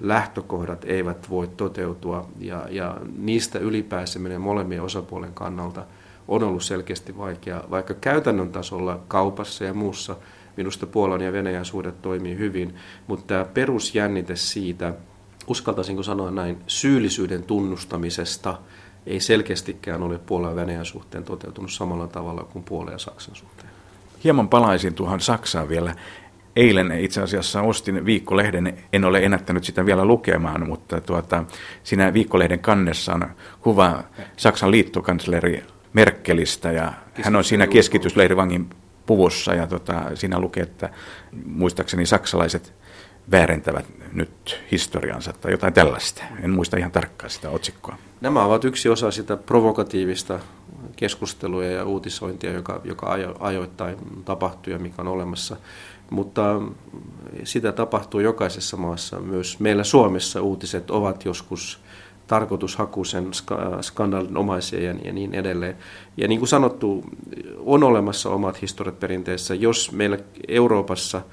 lähtökohdat 0.00 0.84
eivät 0.84 1.30
voi 1.30 1.48
toteutua 1.48 2.28
ja, 2.38 2.66
ja 2.70 2.96
niistä 3.18 3.58
ylipääseminen 3.58 4.40
molemmien 4.40 4.82
osapuolen 4.82 5.34
kannalta 5.34 5.84
on 6.28 6.42
ollut 6.42 6.62
selkeästi 6.62 7.16
vaikea, 7.16 7.64
vaikka 7.70 7.94
käytännön 7.94 8.52
tasolla 8.52 9.00
kaupassa 9.08 9.64
ja 9.64 9.74
muussa 9.74 10.16
minusta 10.56 10.86
Puolan 10.86 11.20
ja 11.20 11.32
Venäjän 11.32 11.64
suhde 11.64 11.92
toimii 11.92 12.38
hyvin, 12.38 12.74
mutta 13.06 13.26
tämä 13.26 13.44
perusjännite 13.44 14.36
siitä, 14.36 14.94
uskaltaisinko 15.46 16.02
sanoa 16.02 16.30
näin, 16.30 16.58
syyllisyyden 16.66 17.42
tunnustamisesta– 17.42 18.58
ei 19.06 19.20
selkeästikään 19.20 20.02
ole 20.02 20.18
Puolan 20.18 20.50
ja 20.50 20.56
Venäjän 20.56 20.84
suhteen 20.84 21.24
toteutunut 21.24 21.72
samalla 21.72 22.06
tavalla 22.06 22.44
kuin 22.44 22.64
Puolan 22.64 22.92
ja 22.92 22.98
Saksan 22.98 23.34
suhteen. 23.34 23.68
Hieman 24.24 24.48
palaisin 24.48 24.94
tuohon 24.94 25.20
Saksaan 25.20 25.68
vielä. 25.68 25.94
Eilen 26.56 26.92
itse 26.92 27.22
asiassa 27.22 27.62
ostin 27.62 28.06
viikkolehden, 28.06 28.78
en 28.92 29.04
ole 29.04 29.18
ennättänyt 29.18 29.64
sitä 29.64 29.86
vielä 29.86 30.04
lukemaan, 30.04 30.68
mutta 30.68 31.00
tuota, 31.00 31.44
siinä 31.82 32.12
viikkolehden 32.12 32.58
kannessa 32.58 33.14
on 33.14 33.26
kuva 33.60 34.02
Saksan 34.36 34.70
liittokansleri 34.70 35.64
Merkelistä 35.92 36.72
ja 36.72 36.92
hän 37.22 37.36
on 37.36 37.44
siinä 37.44 37.66
keskitysleirivangin 37.66 38.70
puvussa 39.06 39.54
ja 39.54 39.66
tota, 39.66 40.02
siinä 40.14 40.40
lukee, 40.40 40.62
että 40.62 40.90
muistaakseni 41.44 42.06
saksalaiset 42.06 42.74
väärentävät 43.30 43.86
nyt 44.12 44.60
historiansa 44.72 45.32
tai 45.40 45.50
jotain 45.50 45.72
tällaista. 45.72 46.22
En 46.42 46.50
muista 46.50 46.76
ihan 46.76 46.92
tarkkaan 46.92 47.30
sitä 47.30 47.50
otsikkoa. 47.50 47.96
Nämä 48.20 48.44
ovat 48.44 48.64
yksi 48.64 48.88
osa 48.88 49.10
sitä 49.10 49.36
provokatiivista 49.36 50.40
keskustelua 50.96 51.64
ja 51.64 51.84
uutisointia, 51.84 52.52
joka, 52.52 52.80
joka 52.84 53.12
ajo, 53.12 53.34
ajoittain 53.40 53.96
tapahtuu 54.24 54.72
ja 54.72 54.78
mikä 54.78 55.02
on 55.02 55.08
olemassa. 55.08 55.56
Mutta 56.10 56.62
sitä 57.44 57.72
tapahtuu 57.72 58.20
jokaisessa 58.20 58.76
maassa. 58.76 59.20
Myös 59.20 59.60
meillä 59.60 59.84
Suomessa 59.84 60.42
uutiset 60.42 60.90
ovat 60.90 61.24
joskus 61.24 61.80
tarkoitushakuisen 62.26 63.30
skandaalin 63.80 64.36
omaisia 64.36 64.80
ja, 64.80 64.94
ja 65.04 65.12
niin 65.12 65.34
edelleen. 65.34 65.76
Ja 66.16 66.28
niin 66.28 66.38
kuin 66.38 66.48
sanottu, 66.48 67.04
on 67.58 67.84
olemassa 67.84 68.30
omat 68.30 68.62
historiat 68.62 69.00
perinteessä. 69.00 69.54
Jos 69.54 69.92
meillä 69.92 70.18
Euroopassa– 70.48 71.22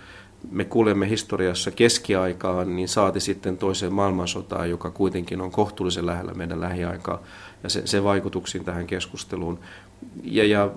me 0.52 0.66
kuulemme 0.66 1.10
historiassa 1.10 1.72
keskiaikaan, 1.72 2.76
niin 2.76 2.88
saati 2.88 3.20
sitten 3.20 3.58
toiseen 3.58 3.94
maailmansotaan, 3.94 4.70
joka 4.70 4.92
kuitenkin 4.92 5.42
on 5.42 5.52
kohtuullisen 5.52 6.06
lähellä 6.06 6.34
meidän 6.34 6.62
lähiaikaa 6.62 7.24
ja 7.64 7.70
se, 7.70 7.88
se 7.88 8.04
vaikutuksiin 8.04 8.66
tähän 8.66 8.88
keskusteluun. 8.88 9.60
Ja, 10.24 10.46
ja 10.46 10.72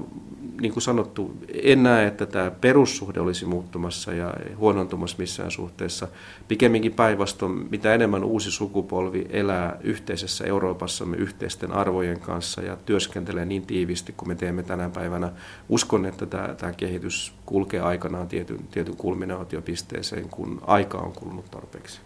niin 0.61 0.73
kuin 0.73 0.83
sanottu, 0.83 1.37
en 1.63 1.83
näe, 1.83 2.07
että 2.07 2.27
tämä 2.27 2.51
perussuhde 2.51 3.21
olisi 3.21 3.45
muuttumassa 3.45 4.13
ja 4.13 4.35
huonontumassa 4.57 5.17
missään 5.19 5.51
suhteessa. 5.51 6.09
Pikemminkin 6.49 6.93
päinvastoin, 6.93 7.67
mitä 7.71 7.95
enemmän 7.95 8.25
uusi 8.25 8.51
sukupolvi 8.51 9.27
elää 9.31 9.77
yhteisessä 9.83 10.45
Euroopassamme 10.45 11.17
yhteisten 11.17 11.73
arvojen 11.73 12.21
kanssa 12.21 12.63
ja 12.63 12.77
työskentelee 12.87 13.45
niin 13.45 13.67
tiivisti 13.67 14.15
kuin 14.17 14.29
me 14.29 14.35
teemme 14.35 14.63
tänä 14.63 14.91
päivänä, 14.91 15.33
uskon, 15.69 16.07
että 16.07 16.27
tämä, 16.27 16.55
tämä 16.55 16.73
kehitys 16.73 17.33
kulkee 17.47 17.81
aikanaan 17.81 18.29
tietyn, 18.29 18.59
tietyn 18.71 18.97
kulminaatiopisteeseen, 18.97 20.29
kun 20.29 20.61
aika 20.67 20.99
on 20.99 21.13
kulunut 21.13 21.51
tarpeeksi. 21.51 22.01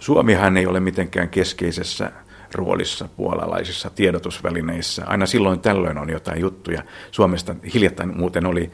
Suomihan 0.00 0.56
ei 0.56 0.66
ole 0.66 0.80
mitenkään 0.80 1.28
keskeisessä 1.28 2.12
roolissa 2.54 3.08
puolalaisissa 3.16 3.90
tiedotusvälineissä. 3.90 5.04
Aina 5.06 5.26
silloin 5.26 5.60
tällöin 5.60 5.98
on 5.98 6.10
jotain 6.10 6.40
juttuja. 6.40 6.82
Suomesta 7.10 7.54
hiljattain 7.74 8.16
muuten 8.16 8.46
oli 8.46 8.70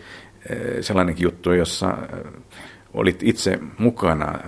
eh, 0.50 0.58
sellainenkin 0.80 1.24
juttu, 1.24 1.52
jossa 1.52 1.88
eh, 1.90 2.32
olit 2.94 3.22
itse 3.22 3.58
mukana. 3.78 4.38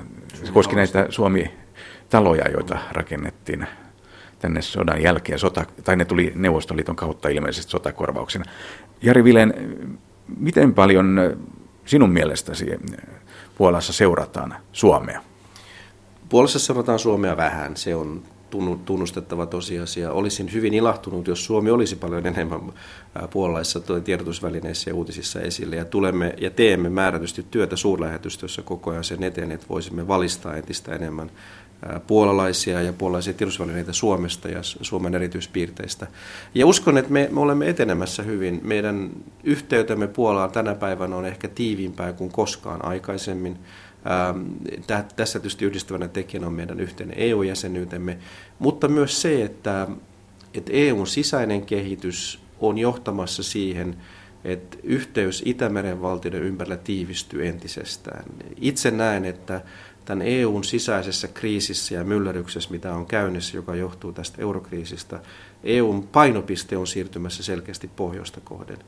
Se 0.45 0.53
koski 0.53 0.77
näitä 0.77 1.07
Suomi-taloja, 1.09 2.51
joita 2.51 2.79
rakennettiin 2.93 3.67
tänne 4.39 4.63
sodan 4.63 5.03
jälkeen, 5.03 5.39
sota, 5.39 5.65
tai 5.85 5.97
ne 5.97 6.05
tuli 6.05 6.33
Neuvostoliiton 6.35 6.97
kautta 6.97 7.29
ilmeisesti 7.29 7.71
sotakorvauksena. 7.71 8.45
Jari 9.03 9.25
Vilen, 9.25 9.55
miten 10.39 10.75
paljon 10.75 11.19
eh, 11.19 11.37
sinun 11.85 12.13
mielestäsi 12.13 12.67
Puolassa 13.59 13.93
seurataan 13.93 14.55
Suomea? 14.73 15.23
Puolassa 16.29 16.59
seurataan 16.59 16.99
Suomea 16.99 17.37
vähän. 17.37 17.77
Se 17.77 17.95
on 17.95 18.23
tunnustettava 18.85 19.47
tosiasia. 19.47 20.13
Olisin 20.13 20.53
hyvin 20.53 20.75
ilahtunut, 20.75 21.27
jos 21.27 21.45
Suomi 21.45 21.71
olisi 21.71 21.97
paljon 21.97 22.27
enemmän 22.27 22.61
puolalaisissa 23.31 23.81
tiedotusvälineissä 24.05 24.91
ja 24.91 24.95
uutisissa 24.95 25.41
esille. 25.41 25.77
Ja 25.77 25.85
tulemme 25.85 26.35
ja 26.41 26.51
teemme 26.51 26.89
määrätysti 26.89 27.47
työtä 27.51 27.77
suurlähetystössä 27.77 28.63
koko 28.63 28.91
ajan 28.91 29.05
sen 29.05 29.23
eteen, 29.23 29.51
että 29.51 29.67
voisimme 29.69 30.09
valistaa 30.09 30.57
entistä 30.57 30.95
enemmän 30.95 31.31
puolalaisia 32.07 32.83
ja 32.83 32.93
puolalaisia 32.93 33.33
tiedotusvälineitä 33.33 33.93
Suomesta 33.93 34.49
ja 34.49 34.59
Suomen 34.63 35.15
erityispiirteistä. 35.15 36.07
Ja 36.55 36.67
uskon, 36.67 36.99
että 36.99 37.13
me, 37.13 37.29
me 37.33 37.41
olemme 37.41 37.69
etenemässä 37.69 38.23
hyvin. 38.23 38.61
Meidän 38.65 39.11
yhteytemme 39.45 40.07
Puolaan 40.07 40.51
tänä 40.51 40.75
päivänä 40.75 41.17
on 41.17 41.27
ehkä 41.27 41.49
tiiviimpää 41.49 42.13
kuin 42.13 42.33
koskaan 42.33 42.85
aikaisemmin. 42.85 43.59
Ähm, 44.07 44.47
tässä 45.17 45.39
tietysti 45.39 45.65
yhdistävänä 45.65 46.09
tekijänä 46.09 46.47
on 46.47 46.53
meidän 46.53 46.81
yhteinen 46.81 47.19
EU-jäsenyytemme, 47.19 48.19
mutta 48.59 48.89
myös 48.89 49.23
se, 49.23 49.43
että, 49.45 49.89
että 50.55 50.73
EUn 50.73 51.07
sisäinen 51.07 51.67
kehitys 51.67 52.41
on 52.61 52.79
johtamassa 52.79 53.43
siihen, 53.43 53.97
että 54.45 54.77
yhteys 54.83 55.43
Itämeren 55.47 56.03
valtioiden 56.03 56.43
ympärillä 56.43 56.77
tiivistyy 56.77 57.47
entisestään. 57.47 58.25
Itse 58.61 58.91
näen, 58.91 59.25
että 59.25 59.61
tämän 60.05 60.27
EUn 60.27 60.65
sisäisessä 60.65 61.29
kriisissä 61.29 61.95
ja 61.95 62.05
myllerryksessä, 62.05 62.71
mitä 62.71 62.95
on 62.95 63.07
käynnissä, 63.07 63.57
joka 63.57 63.75
johtuu 63.75 64.13
tästä 64.13 64.43
eurokriisistä, 64.43 65.21
EUn 65.65 66.09
painopiste 66.09 66.77
on 66.77 66.87
siirtymässä 66.87 67.43
selkeästi 67.43 67.91
pohjoista 67.97 68.41
kohden. 68.41 68.79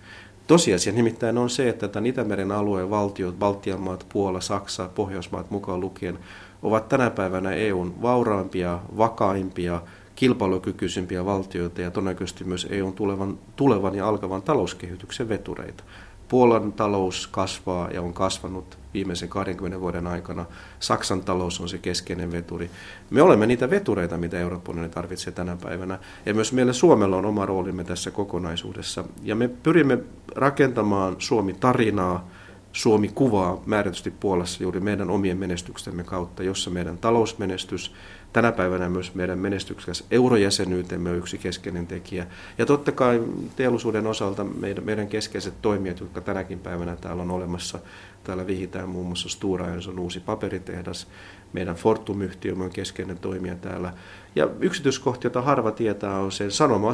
Tosiasia 0.47 0.93
nimittäin 0.93 1.39
on 1.39 1.51
se, 1.51 1.69
että 1.69 1.89
tämän 1.89 2.07
Itämeren 2.07 2.53
alueen 2.53 2.91
valtiot, 2.91 3.39
Baltian 3.39 3.81
maat, 3.81 4.07
Puola, 4.13 4.41
Saksa, 4.41 4.89
Pohjoismaat 4.95 5.51
mukaan 5.51 5.81
lukien, 5.81 6.19
ovat 6.63 6.89
tänä 6.89 7.11
päivänä 7.11 7.53
EUn 7.53 8.03
vauraampia, 8.03 8.79
vakaimpia, 8.97 9.83
kilpailukykyisimpiä 10.15 11.25
valtioita 11.25 11.81
ja 11.81 11.91
todennäköisesti 11.91 12.45
myös 12.45 12.67
EUn 12.71 12.93
tulevan, 12.93 13.39
tulevan 13.57 13.95
ja 13.95 14.09
alkavan 14.09 14.43
talouskehityksen 14.43 15.29
vetureita. 15.29 15.85
Puolan 16.29 16.73
talous 16.73 17.27
kasvaa 17.27 17.91
ja 17.91 18.03
on 18.03 18.15
kasvanut 18.15 18.79
viimeisen 18.97 19.29
20 19.29 19.81
vuoden 19.81 20.07
aikana. 20.07 20.47
Saksan 20.81 21.23
talous 21.23 21.61
on 21.61 21.69
se 21.69 21.79
keskeinen 21.79 22.33
veturi. 22.33 22.71
Me 23.11 23.23
olemme 23.23 23.47
niitä 23.47 23.71
vetureita, 23.71 24.19
mitä 24.19 24.39
Euroopan 24.39 24.73
unioni 24.73 24.95
tarvitsee 24.95 25.33
tänä 25.33 25.57
päivänä. 25.63 25.99
Ja 26.27 26.35
myös 26.35 26.53
meillä 26.53 26.73
Suomella 26.73 27.17
on 27.17 27.27
oma 27.27 27.47
roolimme 27.47 27.85
tässä 27.85 28.11
kokonaisuudessa. 28.11 29.05
Ja 29.23 29.35
me 29.35 29.49
pyrimme 29.49 29.99
rakentamaan 30.35 31.17
Suomi-tarinaa, 31.19 32.29
Suomi-kuvaa 32.73 33.63
määrätysti 33.67 34.11
Puolassa 34.11 34.63
juuri 34.63 34.81
meidän 34.81 35.11
omien 35.11 35.39
menestykstemme 35.39 36.05
kautta, 36.05 36.43
jossa 36.43 36.71
meidän 36.71 36.99
talousmenestys, 36.99 37.95
tänä 38.37 38.53
päivänä 38.53 38.89
myös 38.89 39.15
meidän 39.15 39.39
menestyksekäs 39.39 40.05
eurojäsenyytemme 40.11 41.11
on 41.11 41.17
yksi 41.17 41.39
keskeinen 41.39 41.87
tekijä. 41.87 42.27
Ja 42.59 42.67
totta 42.67 42.93
kai 42.93 43.23
teollisuuden 43.57 44.07
osalta 44.07 44.45
meidän, 44.45 44.85
meidän 44.85 45.09
keskeiset 45.09 45.55
toimijat, 45.63 46.01
jotka 46.01 46.21
tänäkin 46.21 46.59
päivänä 46.59 46.97
täällä 46.97 47.23
on 47.23 47.31
olemassa, 47.31 47.79
täällä 48.25 48.47
vihitään 48.47 48.89
muun 48.89 49.07
muassa 49.07 49.29
Stura 49.29 49.67
on 49.89 49.99
uusi 49.99 50.21
paperitehdas, 50.21 51.07
meidän 51.53 51.77
Fortum-yhtiö 51.77 52.55
on 52.55 52.71
keskeinen 52.71 53.19
toimija 53.19 53.55
täällä. 53.55 53.93
Ja 54.35 54.49
yksityiskohti, 54.61 55.27
jota 55.27 55.43
harva 55.43 55.71
tietää, 55.71 56.19
on 56.19 56.33
se 56.33 56.51
Sanoma 56.51 56.89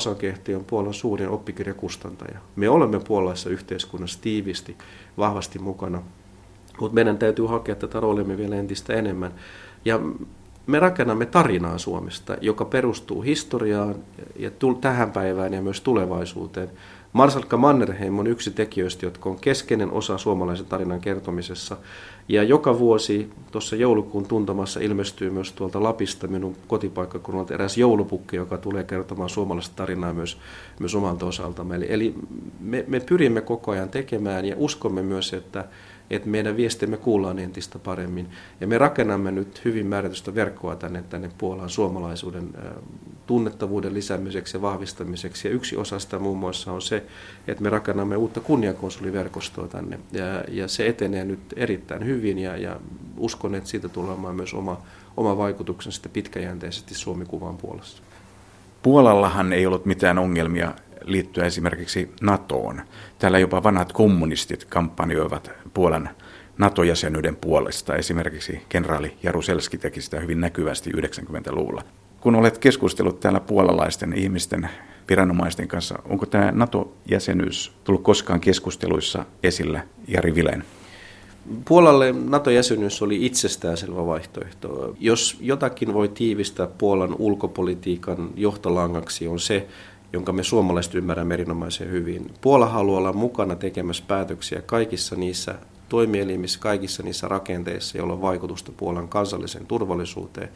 on 0.56 0.64
Puolan 0.66 0.94
suurin 0.94 1.28
oppikirjakustantaja. 1.28 2.38
Me 2.56 2.68
olemme 2.68 3.00
puolalaisessa 3.00 3.50
yhteiskunnassa 3.50 4.22
tiivisti, 4.22 4.76
vahvasti 5.18 5.58
mukana, 5.58 6.02
mutta 6.80 6.94
meidän 6.94 7.18
täytyy 7.18 7.46
hakea 7.46 7.74
tätä 7.74 8.00
roolimme 8.00 8.36
vielä 8.36 8.56
entistä 8.56 8.94
enemmän. 8.94 9.34
Ja 9.84 10.00
me 10.66 10.78
rakennamme 10.78 11.26
tarinaa 11.26 11.78
Suomesta, 11.78 12.36
joka 12.40 12.64
perustuu 12.64 13.22
historiaan 13.22 13.94
ja 14.36 14.50
tähän 14.80 15.12
päivään 15.12 15.54
ja 15.54 15.62
myös 15.62 15.80
tulevaisuuteen. 15.80 16.70
Marsalkka 17.12 17.56
Mannerheim 17.56 18.18
on 18.18 18.26
yksi 18.26 18.50
tekijöistä, 18.50 19.06
jotka 19.06 19.30
on 19.30 19.40
keskeinen 19.40 19.90
osa 19.90 20.18
suomalaisen 20.18 20.66
tarinan 20.66 21.00
kertomisessa. 21.00 21.76
Ja 22.28 22.42
joka 22.42 22.78
vuosi 22.78 23.30
tuossa 23.50 23.76
joulukuun 23.76 24.26
tuntamassa 24.26 24.80
ilmestyy 24.80 25.30
myös 25.30 25.52
tuolta 25.52 25.82
Lapista 25.82 26.28
minun 26.28 26.56
kotipaikkakunnalta 26.68 27.54
eräs 27.54 27.78
joulupukki, 27.78 28.36
joka 28.36 28.58
tulee 28.58 28.84
kertomaan 28.84 29.30
suomalaista 29.30 29.76
tarinaa 29.76 30.12
myös, 30.12 30.38
myös 30.80 30.94
omalta 30.94 31.26
osaltamme. 31.26 31.76
Eli, 31.76 31.86
eli 31.88 32.14
me, 32.60 32.84
me 32.88 33.00
pyrimme 33.00 33.40
koko 33.40 33.70
ajan 33.70 33.88
tekemään 33.88 34.44
ja 34.44 34.54
uskomme 34.58 35.02
myös, 35.02 35.32
että 35.32 35.64
että 36.10 36.28
meidän 36.28 36.56
viestimme 36.56 36.96
kuullaan 36.96 37.38
entistä 37.38 37.78
paremmin. 37.78 38.28
Ja 38.60 38.66
me 38.66 38.78
rakennamme 38.78 39.30
nyt 39.30 39.64
hyvin 39.64 39.86
määrätystä 39.86 40.34
verkkoa 40.34 40.76
tänne, 40.76 41.04
tänne 41.10 41.30
Puolaan 41.38 41.70
suomalaisuuden 41.70 42.48
tunnettavuuden 43.26 43.94
lisäämiseksi 43.94 44.56
ja 44.56 44.62
vahvistamiseksi. 44.62 45.48
Ja 45.48 45.54
yksi 45.54 45.76
osa 45.76 45.98
sitä 45.98 46.18
muun 46.18 46.38
muassa 46.38 46.72
on 46.72 46.82
se, 46.82 47.02
että 47.48 47.62
me 47.62 47.70
rakennamme 47.70 48.16
uutta 48.16 48.40
kunniakonsuliverkostoa 48.40 49.68
tänne. 49.68 49.98
Ja, 50.12 50.44
ja 50.48 50.68
se 50.68 50.86
etenee 50.86 51.24
nyt 51.24 51.40
erittäin 51.56 52.04
hyvin 52.04 52.38
ja, 52.38 52.56
ja 52.56 52.80
uskon, 53.16 53.54
että 53.54 53.70
siitä 53.70 53.88
tulee 53.88 54.32
myös 54.32 54.54
oma, 54.54 54.80
oma 55.16 55.36
vaikutuksensa 55.36 56.08
pitkäjänteisesti 56.12 56.94
Suomi-kuvan 56.94 57.56
puolesta. 57.56 58.02
Puolallahan 58.82 59.52
ei 59.52 59.66
ollut 59.66 59.86
mitään 59.86 60.18
ongelmia 60.18 60.74
liittyä 61.04 61.44
esimerkiksi 61.44 62.10
NATOon. 62.20 62.82
Täällä 63.18 63.38
jopa 63.38 63.62
vanhat 63.62 63.92
kommunistit 63.92 64.64
kampanjoivat 64.64 65.50
Puolan 65.74 66.10
NATO-jäsenyyden 66.58 67.36
puolesta. 67.36 67.96
Esimerkiksi 67.96 68.60
kenraali 68.68 69.16
Jaruselski 69.22 69.78
teki 69.78 70.00
sitä 70.00 70.20
hyvin 70.20 70.40
näkyvästi 70.40 70.90
90-luvulla. 70.90 71.82
Kun 72.20 72.34
olet 72.34 72.58
keskustellut 72.58 73.20
täällä 73.20 73.40
puolalaisten 73.40 74.12
ihmisten 74.12 74.68
viranomaisten 75.08 75.68
kanssa, 75.68 75.98
onko 76.04 76.26
tämä 76.26 76.52
NATO-jäsenyys 76.52 77.72
tullut 77.84 78.02
koskaan 78.02 78.40
keskusteluissa 78.40 79.24
esillä, 79.42 79.82
Jari 80.08 80.34
Vilen? 80.34 80.64
Puolalle 81.64 82.14
NATO-jäsenyys 82.28 83.02
oli 83.02 83.26
itsestäänselvä 83.26 84.06
vaihtoehto. 84.06 84.96
Jos 85.00 85.36
jotakin 85.40 85.94
voi 85.94 86.08
tiivistää 86.08 86.66
Puolan 86.66 87.16
ulkopolitiikan 87.18 88.30
johtolangaksi 88.36 89.28
on 89.28 89.40
se, 89.40 89.66
jonka 90.12 90.32
me 90.32 90.42
suomalaiset 90.42 90.94
ymmärrämme 90.94 91.34
erinomaisen 91.34 91.90
hyvin. 91.90 92.34
Puola 92.40 92.66
haluaa 92.66 92.98
olla 92.98 93.12
mukana 93.12 93.56
tekemässä 93.56 94.04
päätöksiä 94.08 94.62
kaikissa 94.62 95.16
niissä 95.16 95.54
toimielimissä, 95.88 96.60
kaikissa 96.60 97.02
niissä 97.02 97.28
rakenteissa, 97.28 97.98
joilla 97.98 98.12
on 98.12 98.22
vaikutusta 98.22 98.72
Puolan 98.76 99.08
kansalliseen 99.08 99.66
turvallisuuteen, 99.66 100.48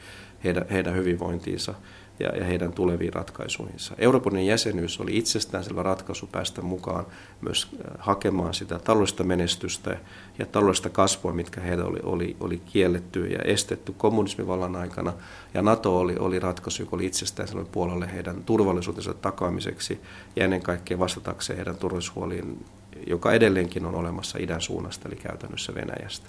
heidän, 0.45 0.67
heidän 0.71 0.95
hyvinvointiinsa 0.95 1.75
ja, 2.21 2.37
ja 2.37 2.45
heidän 2.45 2.73
tuleviin 2.73 3.13
ratkaisuihinsa. 3.13 3.95
Euroopan 3.99 4.47
jäsenyys 4.47 5.01
oli 5.01 5.17
itsestäänselvä 5.19 5.83
ratkaisu 5.83 6.27
päästä 6.27 6.63
mukaan 6.63 7.07
myös 7.41 7.69
äh, 7.73 7.95
hakemaan 7.99 8.55
sitä 8.55 8.79
taloudellista 8.79 9.25
menestystä 9.25 9.97
ja 10.39 10.47
taloudellista 10.47 10.91
kasvua, 10.91 11.33
mitkä 11.33 11.61
heillä 11.61 11.85
oli, 11.85 11.99
oli, 12.03 12.37
oli 12.41 12.59
kielletty 12.59 13.27
ja 13.27 13.39
estetty 13.39 13.95
kommunismivallan 13.97 14.77
aikana. 14.77 15.13
Ja 15.55 15.63
NATO 15.63 15.99
oli, 15.99 16.17
oli 16.19 16.39
ratkaisu, 16.39 16.83
joka 16.83 16.97
oli 16.97 17.07
itsestäänselvä 17.07 17.65
puolelle 17.73 18.13
heidän 18.13 18.45
turvallisuutensa 18.45 19.15
takaamiseksi 19.15 20.01
ja 20.37 20.45
ennen 20.45 20.63
kaikkea 20.63 20.99
vastatakseen 20.99 21.57
heidän 21.57 21.77
turvallisuushuoliin 21.77 22.65
joka 23.07 23.33
edelleenkin 23.33 23.87
on 23.87 23.95
olemassa 23.95 24.39
idän 24.39 24.61
suunnasta, 24.61 25.09
eli 25.09 25.17
käytännössä 25.17 25.75
Venäjästä. 25.75 26.27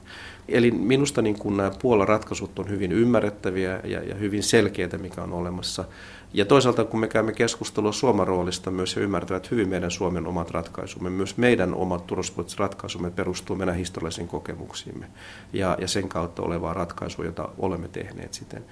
Eli 0.48 0.72
minusta 0.72 1.22
niin 1.22 1.40
kun 1.40 1.58
nämä 1.58 1.72
Puolan 1.82 2.08
ratkaisut 2.08 2.60
on 2.60 2.70
hyvin 2.70 2.92
ymmärrettäviä 2.92 3.80
ja, 3.84 4.04
ja 4.04 4.16
hyvin 4.16 4.44
selkeitä, 4.44 4.98
mikä 4.98 5.22
on 5.22 5.34
olemassa. 5.34 5.86
Ja 6.34 6.46
toisaalta 6.46 6.86
kun 6.86 7.00
me 7.00 7.08
käymme 7.08 7.34
keskustelua 7.34 7.92
Suomen 7.92 8.28
roolista 8.28 8.72
myös 8.72 8.96
ja 8.96 9.02
ymmärtävät 9.02 9.52
hyvin 9.52 9.70
meidän 9.70 9.92
Suomen 9.92 10.28
omat 10.28 10.52
ratkaisumme, 10.52 11.10
myös 11.10 11.38
meidän 11.38 11.74
omat 11.74 12.08
turvallisuuspoliittiset 12.08 12.60
ratkaisumme 12.60 13.12
perustuu 13.12 13.56
meidän 13.56 13.76
historiallisiin 13.76 14.28
kokemuksiimme 14.28 15.06
ja, 15.54 15.78
ja 15.82 15.88
sen 15.88 16.10
kautta 16.10 16.42
olevaa 16.42 16.74
ratkaisua, 16.74 17.26
jota 17.26 17.50
olemme 17.58 17.88
tehneet 17.88 18.34
siten. 18.34 18.64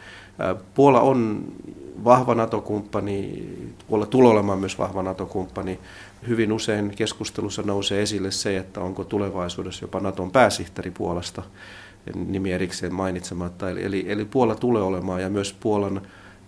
Puola 0.74 1.02
on 1.02 1.46
vahva 2.04 2.36
NATO-kumppani, 2.36 3.50
Puola 3.88 4.06
tulee 4.06 4.32
olemaan 4.32 4.60
myös 4.60 4.78
vahva 4.78 5.04
NATO-kumppani. 5.04 5.80
Hyvin 6.28 6.52
usein 6.52 6.94
keskustelussa 6.96 7.62
nousee 7.62 8.02
esille 8.02 8.32
se, 8.32 8.58
että 8.58 8.82
onko 8.82 9.04
tulevaisuudessa 9.04 9.84
jopa 9.84 10.00
Naton 10.00 10.32
pääsihteeri 10.32 10.92
Puolasta, 10.92 11.44
nimi 12.16 12.52
erikseen 12.52 12.94
mainitsematta. 12.94 13.70
Eli, 13.70 13.84
eli, 13.84 14.06
eli 14.08 14.26
Puola 14.26 14.56
tulee 14.56 14.84
olemaan 14.84 15.22
ja 15.22 15.30
myös 15.30 15.54
Puolan 15.60 16.02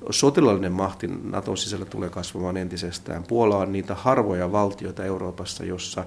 sotilaallinen 0.10 0.72
mahti 0.72 1.08
Naton 1.24 1.58
sisällä 1.58 1.86
tulee 1.86 2.10
kasvamaan 2.10 2.58
entisestään. 2.58 3.24
Puola 3.24 3.58
on 3.58 3.72
niitä 3.72 3.96
harvoja 3.96 4.52
valtioita 4.52 5.06
Euroopassa, 5.06 5.66
jossa 5.66 6.06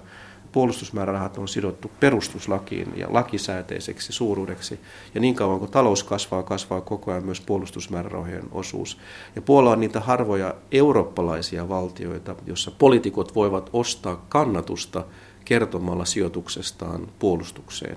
puolustusmäärärahat 0.52 1.38
on 1.38 1.48
sidottu 1.48 1.90
perustuslakiin 2.00 2.92
ja 2.96 3.06
lakisääteiseksi 3.10 4.12
suuruudeksi. 4.12 4.80
Ja 5.14 5.20
niin 5.20 5.34
kauan 5.34 5.58
kuin 5.58 5.70
talous 5.70 6.04
kasvaa, 6.04 6.42
kasvaa 6.42 6.80
koko 6.80 7.10
ajan 7.10 7.24
myös 7.24 7.40
puolustusmäärärahojen 7.40 8.48
osuus. 8.52 8.98
Ja 9.36 9.42
Puola 9.42 9.70
on 9.70 9.80
niitä 9.80 10.00
harvoja 10.00 10.54
eurooppalaisia 10.72 11.68
valtioita, 11.68 12.34
jossa 12.46 12.70
poliitikot 12.70 13.34
voivat 13.34 13.70
ostaa 13.72 14.26
kannatusta 14.28 15.04
kertomalla 15.44 16.04
sijoituksestaan 16.04 17.08
puolustukseen 17.18 17.96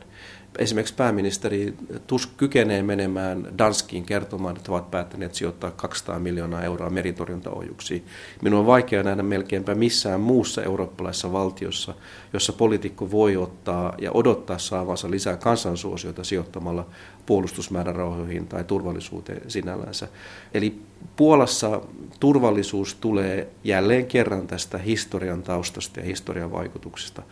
esimerkiksi 0.57 0.93
pääministeri 0.93 1.73
Tusk 2.07 2.29
kykenee 2.37 2.83
menemään 2.83 3.57
Danskiin 3.57 4.05
kertomaan, 4.05 4.57
että 4.57 4.71
ovat 4.71 4.91
päättäneet 4.91 5.35
sijoittaa 5.35 5.71
200 5.71 6.19
miljoonaa 6.19 6.63
euroa 6.63 6.89
meritorjuntaohjuksiin. 6.89 8.05
Minun 8.41 8.59
on 8.59 8.65
vaikea 8.65 9.03
nähdä 9.03 9.23
melkeinpä 9.23 9.75
missään 9.75 10.21
muussa 10.21 10.63
eurooppalaisessa 10.63 11.31
valtiossa, 11.31 11.93
jossa 12.33 12.53
poliitikko 12.53 13.11
voi 13.11 13.37
ottaa 13.37 13.93
ja 14.01 14.11
odottaa 14.13 14.57
saavansa 14.57 15.11
lisää 15.11 15.37
kansansuosiota 15.37 16.23
sijoittamalla 16.23 16.85
puolustusmäärärahoihin 17.25 18.47
tai 18.47 18.63
turvallisuuteen 18.63 19.41
sinällänsä. 19.51 20.07
Eli 20.53 20.81
Puolassa 21.15 21.81
turvallisuus 22.19 22.95
tulee 22.95 23.47
jälleen 23.63 24.05
kerran 24.05 24.47
tästä 24.47 24.77
historian 24.77 25.43
taustasta 25.43 25.99
ja 25.99 26.05
historian 26.05 26.51
vaikutuksesta 26.51 27.23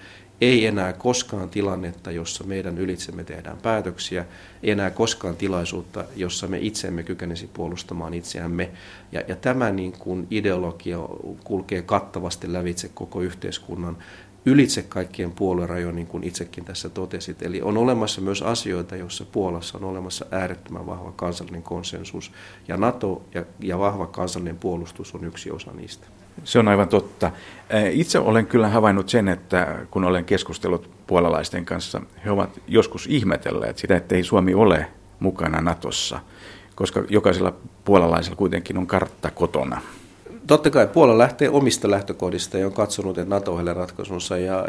ei 0.41 0.65
enää 0.65 0.93
koskaan 0.93 1.49
tilannetta, 1.49 2.11
jossa 2.11 2.43
meidän 2.43 2.77
ylitsemme 2.77 3.23
tehdään 3.23 3.57
päätöksiä, 3.57 4.25
ei 4.63 4.71
enää 4.71 4.89
koskaan 4.89 5.35
tilaisuutta, 5.35 6.03
jossa 6.15 6.47
me 6.47 6.59
itsemme 6.61 7.03
kykenisi 7.03 7.49
puolustamaan 7.53 8.13
itseämme. 8.13 8.71
Ja, 9.11 9.21
ja 9.27 9.35
tämä 9.35 9.71
niin 9.71 9.91
kuin 9.91 10.27
ideologia 10.31 10.99
kulkee 11.43 11.81
kattavasti 11.81 12.53
lävitse 12.53 12.89
koko 12.93 13.21
yhteiskunnan 13.21 13.97
ylitse 14.45 14.83
kaikkien 14.83 15.31
puoluerajojen, 15.31 15.95
niin 15.95 16.07
kuin 16.07 16.23
itsekin 16.23 16.65
tässä 16.65 16.89
totesit. 16.89 17.41
Eli 17.41 17.61
on 17.61 17.77
olemassa 17.77 18.21
myös 18.21 18.41
asioita, 18.41 18.95
joissa 18.95 19.25
Puolassa 19.25 19.77
on 19.77 19.83
olemassa 19.83 20.25
äärettömän 20.31 20.85
vahva 20.85 21.11
kansallinen 21.11 21.63
konsensus, 21.63 22.31
ja 22.67 22.77
NATO 22.77 23.21
ja, 23.33 23.45
ja 23.59 23.79
vahva 23.79 24.07
kansallinen 24.07 24.57
puolustus 24.57 25.15
on 25.15 25.25
yksi 25.25 25.51
osa 25.51 25.71
niistä. 25.71 26.07
Se 26.43 26.59
on 26.59 26.67
aivan 26.67 26.87
totta. 26.87 27.31
Itse 27.91 28.19
olen 28.19 28.47
kyllä 28.47 28.67
havainnut 28.67 29.09
sen, 29.09 29.27
että 29.27 29.77
kun 29.91 30.03
olen 30.03 30.25
keskustellut 30.25 30.89
puolalaisten 31.07 31.65
kanssa, 31.65 32.01
he 32.25 32.31
ovat 32.31 32.61
joskus 32.67 33.07
ihmetelleet 33.09 33.77
sitä, 33.77 33.97
että 33.97 34.15
ei 34.15 34.23
Suomi 34.23 34.53
ole 34.53 34.87
mukana 35.19 35.61
Natossa, 35.61 36.19
koska 36.75 37.03
jokaisella 37.09 37.53
puolalaisella 37.85 38.35
kuitenkin 38.35 38.77
on 38.77 38.87
kartta 38.87 39.31
kotona. 39.31 39.81
Totta 40.47 40.69
kai 40.69 40.87
Puola 40.87 41.17
lähtee 41.17 41.49
omista 41.49 41.91
lähtökohdista 41.91 42.57
ja 42.57 42.65
on 42.65 42.73
katsonut, 42.73 43.17
että 43.17 43.35
NATO 43.35 43.51
on 43.51 43.57
heille 43.57 43.73
ratkaisunsa 43.73 44.37
ja 44.37 44.65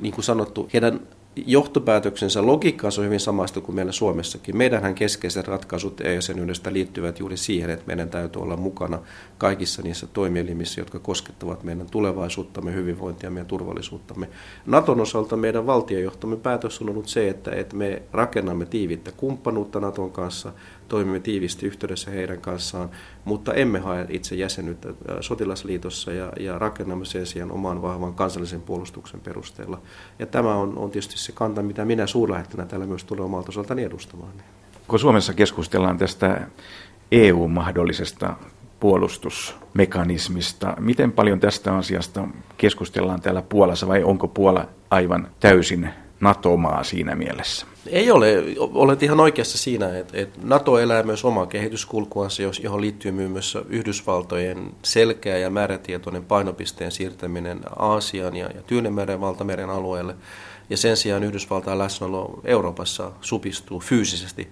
niin 0.00 0.14
kuin 0.14 0.24
sanottu, 0.24 0.68
heidän 0.72 1.00
johtopäätöksensä 1.46 2.46
logiikkaansa 2.46 3.00
on 3.00 3.04
hyvin 3.04 3.20
samasta 3.20 3.60
kuin 3.60 3.76
meillä 3.76 3.92
Suomessakin. 3.92 4.56
Meidänhän 4.56 4.94
keskeiset 4.94 5.48
ratkaisut 5.48 6.00
EU-jäsenyydestä 6.00 6.72
liittyvät 6.72 7.18
juuri 7.18 7.36
siihen, 7.36 7.70
että 7.70 7.86
meidän 7.86 8.10
täytyy 8.10 8.42
olla 8.42 8.56
mukana 8.56 8.98
kaikissa 9.38 9.82
niissä 9.82 10.06
toimielimissä, 10.06 10.80
jotka 10.80 10.98
koskettavat 10.98 11.62
meidän 11.62 11.86
tulevaisuuttamme, 11.90 12.74
hyvinvointiamme 12.74 13.40
ja 13.40 13.44
turvallisuuttamme. 13.44 14.28
Naton 14.66 15.00
osalta 15.00 15.36
meidän 15.36 15.66
valtiojohtomme 15.66 16.36
päätös 16.36 16.82
on 16.82 16.90
ollut 16.90 17.08
se, 17.08 17.28
että, 17.28 17.50
että 17.50 17.76
me 17.76 18.02
rakennamme 18.12 18.66
tiiviittä 18.66 19.12
kumppanuutta 19.12 19.80
Naton 19.80 20.10
kanssa, 20.10 20.52
toimimme 20.88 21.20
tiivisti 21.20 21.66
yhteydessä 21.66 22.10
heidän 22.10 22.40
kanssaan, 22.40 22.90
mutta 23.24 23.54
emme 23.54 23.78
hae 23.78 24.06
itse 24.08 24.34
jäsenyyttä 24.34 24.88
sotilasliitossa 25.20 26.12
ja, 26.12 26.32
ja 26.40 26.58
rakennamme 26.58 27.04
sen 27.04 27.26
sijaan 27.26 27.52
oman 27.52 27.82
vahvan 27.82 28.14
kansallisen 28.14 28.62
puolustuksen 28.62 29.20
perusteella. 29.20 29.80
Ja 30.18 30.26
tämä 30.26 30.54
on, 30.54 30.78
on 30.78 30.90
tietysti 30.90 31.18
se 31.18 31.32
kanta, 31.32 31.62
mitä 31.62 31.84
minä 31.84 32.06
suurlähettänä 32.06 32.66
täällä 32.66 32.86
myös 32.86 33.04
tulee 33.04 33.24
omalta 33.24 33.48
osaltani 33.48 33.82
edustamaan. 33.82 34.32
Kun 34.88 34.98
Suomessa 34.98 35.34
keskustellaan 35.34 35.98
tästä 35.98 36.48
EU-mahdollisesta 37.12 38.36
puolustusmekanismista. 38.80 40.76
Miten 40.80 41.12
paljon 41.12 41.40
tästä 41.40 41.76
asiasta 41.76 42.28
keskustellaan 42.56 43.20
täällä 43.20 43.42
Puolassa 43.42 43.88
vai 43.88 44.02
onko 44.02 44.28
Puola 44.28 44.68
aivan 44.90 45.28
täysin 45.40 45.90
NATO-maa 46.20 46.84
siinä 46.84 47.14
mielessä? 47.14 47.66
Ei 47.90 48.10
ole. 48.10 48.44
Olet 48.58 49.02
ihan 49.02 49.20
oikeassa 49.20 49.58
siinä, 49.58 49.98
että, 49.98 50.18
että 50.18 50.38
NATO 50.42 50.78
elää 50.78 51.02
myös 51.02 51.24
omaa 51.24 51.46
kehityskulkuansa, 51.46 52.42
johon 52.62 52.80
liittyy 52.80 53.12
myös 53.12 53.58
Yhdysvaltojen 53.68 54.70
selkeä 54.82 55.38
ja 55.38 55.50
määrätietoinen 55.50 56.24
painopisteen 56.24 56.92
siirtäminen 56.92 57.60
Aasian 57.78 58.36
ja, 58.36 58.46
ja 58.54 58.62
Tyynemeren 58.62 59.20
valtameren 59.20 59.70
alueelle– 59.70 60.14
ja 60.70 60.76
sen 60.76 60.96
sijaan 60.96 61.24
Yhdysvaltain 61.24 61.78
läsnäolo 61.78 62.40
Euroopassa 62.44 63.12
supistuu 63.20 63.80
fyysisesti. 63.80 64.48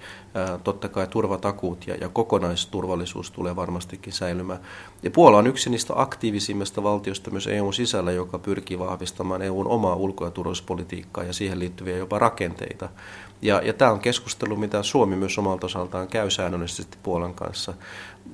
Totta 0.65 0.89
kai 0.89 1.07
turvatakuut 1.07 1.87
ja, 1.87 1.95
ja 1.95 2.09
kokonaisturvallisuus 2.09 3.31
tulee 3.31 3.57
varmastikin 3.57 4.13
säilymään. 4.13 4.61
Ja 5.03 5.11
Puola 5.11 5.39
on 5.39 5.47
yksi 5.47 5.71
niistä 5.71 5.93
aktiivisimmista 5.97 6.83
valtioista 6.83 7.31
myös 7.31 7.47
EUn 7.47 7.75
sisällä, 7.75 8.13
joka 8.13 8.39
pyrkii 8.39 8.79
vahvistamaan 8.79 9.43
EUn 9.43 9.67
omaa 9.67 9.95
ulko- 9.95 10.25
ja 10.25 10.31
turvallisuuspolitiikkaa 10.31 11.25
ja 11.25 11.33
siihen 11.33 11.59
liittyviä 11.59 11.97
jopa 11.97 12.19
rakenteita. 12.19 12.89
Ja, 13.43 13.61
ja 13.65 13.73
tämä 13.73 13.91
on 13.91 14.01
keskustelu, 14.01 14.57
mitä 14.57 14.83
Suomi 14.83 15.17
myös 15.17 15.39
omalta 15.39 15.67
osaltaan 15.67 16.09
käy 16.09 16.31
säännöllisesti 16.31 16.99
Puolan 17.03 17.35
kanssa. 17.35 17.75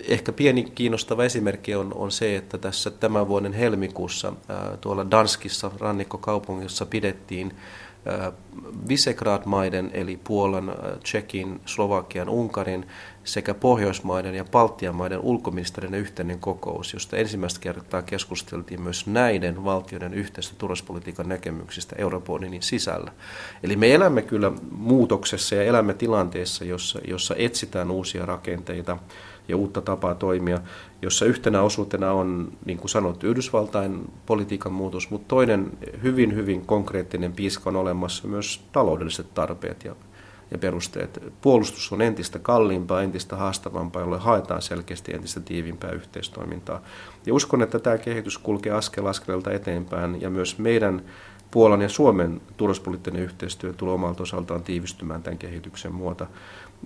Ehkä 0.08 0.32
pieni 0.32 0.62
kiinnostava 0.62 1.24
esimerkki 1.24 1.74
on, 1.74 1.94
on 1.94 2.10
se, 2.10 2.36
että 2.36 2.58
tässä 2.58 2.90
tämän 2.90 3.28
vuoden 3.28 3.52
helmikuussa 3.52 4.32
ää, 4.48 4.76
tuolla 4.80 5.10
Danskissa 5.10 5.70
rannikkokaupungissa 5.78 6.86
pidettiin 6.86 7.52
Visegrad-maiden 8.88 9.90
eli 9.94 10.20
Puolan, 10.24 10.74
Tsekin, 11.02 11.60
Slovakian, 11.66 12.28
Unkarin 12.28 12.86
sekä 13.24 13.54
Pohjoismaiden 13.54 14.34
ja 14.34 14.44
Baltian 14.44 14.94
maiden 14.94 15.20
ulkoministerien 15.20 15.94
yhteinen 15.94 16.38
kokous, 16.38 16.92
josta 16.92 17.16
ensimmäistä 17.16 17.60
kertaa 17.60 18.02
keskusteltiin 18.02 18.82
myös 18.82 19.06
näiden 19.06 19.64
valtioiden 19.64 20.14
yhteistä 20.14 20.54
turvallisuuspolitiikan 20.58 21.28
näkemyksistä 21.28 21.96
Euroopan 21.98 22.34
unionin 22.34 22.62
sisällä. 22.62 23.12
Eli 23.62 23.76
me 23.76 23.94
elämme 23.94 24.22
kyllä 24.22 24.52
muutoksessa 24.70 25.54
ja 25.54 25.62
elämme 25.62 25.94
tilanteessa, 25.94 26.64
jossa, 26.64 26.98
jossa 27.08 27.34
etsitään 27.38 27.90
uusia 27.90 28.26
rakenteita 28.26 28.98
ja 29.48 29.56
uutta 29.56 29.80
tapaa 29.80 30.14
toimia, 30.14 30.58
jossa 31.02 31.24
yhtenä 31.24 31.62
osuutena 31.62 32.12
on, 32.12 32.52
niin 32.64 32.78
kuin 32.78 32.88
sanottu, 32.88 33.26
Yhdysvaltain 33.26 34.12
politiikan 34.26 34.72
muutos, 34.72 35.10
mutta 35.10 35.28
toinen 35.28 35.72
hyvin, 36.02 36.34
hyvin 36.34 36.66
konkreettinen 36.66 37.32
piiska 37.32 37.70
on 37.70 37.76
olemassa 37.76 38.28
myös 38.28 38.64
taloudelliset 38.72 39.34
tarpeet 39.34 39.84
ja, 39.84 39.94
ja 40.50 40.58
perusteet. 40.58 41.22
Puolustus 41.40 41.92
on 41.92 42.02
entistä 42.02 42.38
kalliimpaa, 42.38 43.02
entistä 43.02 43.36
haastavampaa, 43.36 44.02
jolle 44.02 44.18
haetaan 44.18 44.62
selkeästi 44.62 45.14
entistä 45.14 45.40
tiivimpää 45.40 45.90
yhteistoimintaa. 45.90 46.82
Ja 47.26 47.34
uskon, 47.34 47.62
että 47.62 47.78
tämä 47.78 47.98
kehitys 47.98 48.38
kulkee 48.38 48.72
askel 48.72 49.06
askeleelta 49.06 49.52
eteenpäin 49.52 50.20
ja 50.20 50.30
myös 50.30 50.58
meidän 50.58 51.02
Puolan 51.52 51.82
ja 51.82 51.88
Suomen 51.88 52.40
turvallisuuspoliittinen 52.56 53.22
yhteistyö 53.22 53.72
tulee 53.72 53.94
omalta 53.94 54.22
osaltaan 54.22 54.62
tiivistymään 54.62 55.22
tämän 55.22 55.38
kehityksen 55.38 55.94
muuta. 55.94 56.26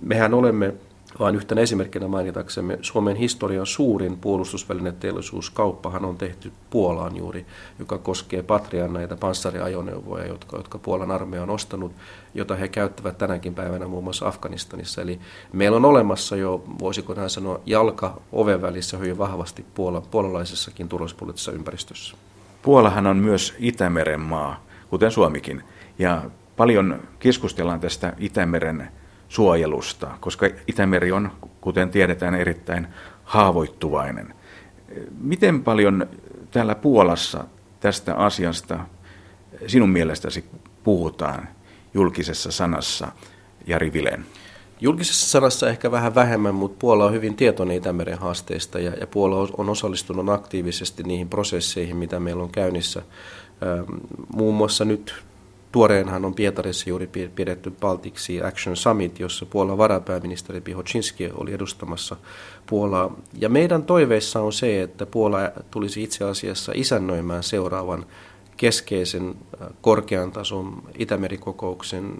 Mehän 0.01 0.33
olemme 0.33 0.73
vaan 1.19 1.35
yhtenä 1.35 1.61
esimerkkinä 1.61 2.07
mainitaksemme 2.07 2.79
Suomen 2.81 3.15
historian 3.15 3.65
suurin 3.65 4.17
puolustusvälineteollisuuskauppahan 4.17 6.05
on 6.05 6.17
tehty 6.17 6.51
Puolaan 6.69 7.15
juuri, 7.15 7.45
joka 7.79 7.97
koskee 7.97 8.43
Patrian 8.43 8.93
näitä 8.93 9.15
panssariajoneuvoja, 9.15 10.27
jotka, 10.27 10.57
jotka 10.57 10.77
Puolan 10.77 11.11
armeija 11.11 11.43
on 11.43 11.49
ostanut, 11.49 11.91
jota 12.33 12.55
he 12.55 12.67
käyttävät 12.67 13.17
tänäkin 13.17 13.55
päivänä 13.55 13.87
muun 13.87 14.03
muassa 14.03 14.27
Afganistanissa. 14.27 15.01
Eli 15.01 15.19
meillä 15.53 15.77
on 15.77 15.85
olemassa 15.85 16.35
jo, 16.35 16.63
voisiko 16.79 17.13
näin 17.13 17.29
sanoa, 17.29 17.59
jalka 17.65 18.21
oven 18.31 18.61
välissä 18.61 18.97
hyvin 18.97 19.17
vahvasti 19.17 19.65
puola, 19.73 20.01
puolalaisessakin 20.01 20.89
turvallisuuspoliittisessa 20.89 21.51
ympäristössä. 21.51 22.17
Puolahan 22.61 23.07
on 23.07 23.17
myös 23.17 23.55
Itämeren 23.59 24.19
maa, 24.19 24.63
kuten 24.89 25.11
Suomikin, 25.11 25.63
ja 25.99 26.21
paljon 26.57 26.99
keskustellaan 27.19 27.79
tästä 27.79 28.13
Itämeren 28.17 28.87
suojelusta, 29.29 30.07
koska 30.19 30.49
Itämeri 30.67 31.11
on, 31.11 31.31
kuten 31.61 31.89
tiedetään, 31.89 32.35
erittäin 32.35 32.87
haavoittuvainen. 33.23 34.33
Miten 35.21 35.63
paljon 35.63 36.07
täällä 36.51 36.75
Puolassa 36.75 37.43
tästä 37.79 38.15
asiasta 38.15 38.79
sinun 39.67 39.89
mielestäsi 39.89 40.45
puhutaan 40.83 41.47
julkisessa 41.93 42.51
sanassa, 42.51 43.07
Jari 43.67 43.93
Vilen? 43.93 44.25
Julkisessa 44.81 45.29
sanassa 45.29 45.69
ehkä 45.69 45.91
vähän 45.91 46.15
vähemmän, 46.15 46.55
mutta 46.55 46.77
Puola 46.79 47.05
on 47.05 47.13
hyvin 47.13 47.35
tietoinen 47.35 47.77
Itämeren 47.77 48.17
haasteista 48.17 48.79
ja, 48.79 48.91
ja 48.91 49.07
Puola 49.07 49.49
on 49.57 49.69
osallistunut 49.69 50.29
aktiivisesti 50.29 51.03
niihin 51.03 51.29
prosesseihin, 51.29 51.95
mitä 51.97 52.19
meillä 52.19 52.43
on 52.43 52.51
käynnissä. 52.51 53.01
Muun 54.35 54.55
muassa 54.55 54.85
nyt 54.85 55.23
Tuoreenhan 55.77 56.25
on 56.25 56.33
Pietarissa 56.33 56.89
juuri 56.89 57.09
pidetty 57.35 57.71
Baltic 57.71 58.17
Sea 58.17 58.47
Action 58.47 58.75
Summit, 58.77 59.19
jossa 59.19 59.45
Puolan 59.45 59.77
varapääministeri 59.77 60.61
Pihocinski 60.61 61.29
oli 61.33 61.53
edustamassa 61.53 62.15
Puolaa. 62.69 63.15
Ja 63.33 63.49
meidän 63.49 63.83
toiveissa 63.83 64.41
on 64.41 64.53
se, 64.53 64.81
että 64.81 65.05
Puola 65.05 65.39
tulisi 65.71 66.03
itse 66.03 66.25
asiassa 66.25 66.71
isännöimään 66.75 67.43
seuraavan 67.43 68.05
keskeisen 68.57 69.35
korkean 69.81 70.31
tason 70.31 70.83
Itämerikokouksen 70.97 72.13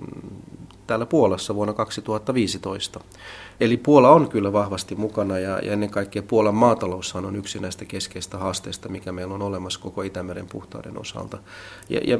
täällä 0.87 1.05
Puolassa 1.05 1.55
vuonna 1.55 1.73
2015. 1.73 2.99
Eli 3.59 3.77
Puola 3.77 4.09
on 4.09 4.29
kyllä 4.29 4.53
vahvasti 4.53 4.95
mukana 4.95 5.39
ja, 5.39 5.59
ja 5.59 5.73
ennen 5.73 5.89
kaikkea 5.89 6.23
Puolan 6.23 6.55
maataloushan 6.55 7.25
on 7.25 7.35
yksi 7.35 7.59
näistä 7.59 7.85
keskeistä 7.85 8.37
haasteista, 8.37 8.89
mikä 8.89 9.11
meillä 9.11 9.33
on 9.33 9.41
olemassa 9.41 9.79
koko 9.79 10.01
Itämeren 10.01 10.47
puhtauden 10.47 10.99
osalta. 10.99 11.37
Ja, 11.89 12.01
ja 12.03 12.17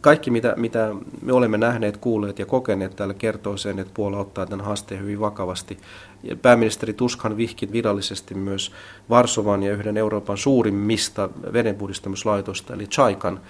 kaikki, 0.00 0.30
mitä, 0.30 0.54
mitä 0.56 0.94
me 1.22 1.32
olemme 1.32 1.58
nähneet, 1.58 1.96
kuulleet 1.96 2.38
ja 2.38 2.46
kokeneet 2.46 2.96
täällä 2.96 3.14
kertoo 3.14 3.56
sen, 3.56 3.78
että 3.78 3.94
Puola 3.94 4.18
ottaa 4.18 4.46
tämän 4.46 4.66
haasteen 4.66 5.00
hyvin 5.00 5.20
vakavasti. 5.20 5.78
Ja 6.22 6.36
pääministeri 6.36 6.92
Tuskan 6.92 7.36
vihkin 7.36 7.72
virallisesti 7.72 8.34
myös 8.34 8.72
Varsovan 9.10 9.62
ja 9.62 9.72
yhden 9.72 9.96
Euroopan 9.96 10.36
suurimmista 10.36 11.28
vedenpuhdistamislaitosta, 11.52 12.74
eli 12.74 12.86
Chaikan, 12.86 13.40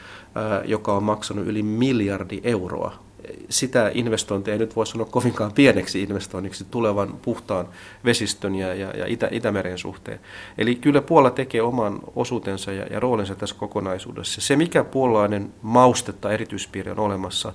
joka 0.64 0.92
on 0.92 1.03
maksanut 1.03 1.46
yli 1.46 1.62
miljardi 1.62 2.40
euroa 2.44 3.04
sitä 3.49 3.91
investointia 3.95 4.53
ei 4.53 4.59
nyt 4.59 4.77
voi 4.77 4.87
sanoa 4.87 5.07
kovinkaan 5.11 5.53
pieneksi 5.53 6.03
investoinniksi 6.03 6.67
tulevan 6.71 7.17
puhtaan 7.23 7.69
vesistön 8.05 8.55
ja, 8.55 8.75
ja, 8.75 8.91
ja 8.91 9.07
Itä, 9.07 9.29
Itämeren 9.31 9.79
suhteen. 9.79 10.21
Eli 10.59 10.75
kyllä 10.75 11.03
Puola 11.03 11.31
tekee 11.31 11.63
oman 11.63 12.01
osuutensa 12.17 12.73
ja, 12.73 12.87
ja 12.91 13.01
roolinsa 13.01 13.35
tässä 13.35 13.57
kokonaisuudessa. 13.59 14.41
Se, 14.41 14.57
mikä 14.57 14.85
puolalainen 14.85 15.53
maustetta 15.63 16.33
erityispiiri 16.33 16.91
on 16.91 16.99
olemassa, 16.99 17.53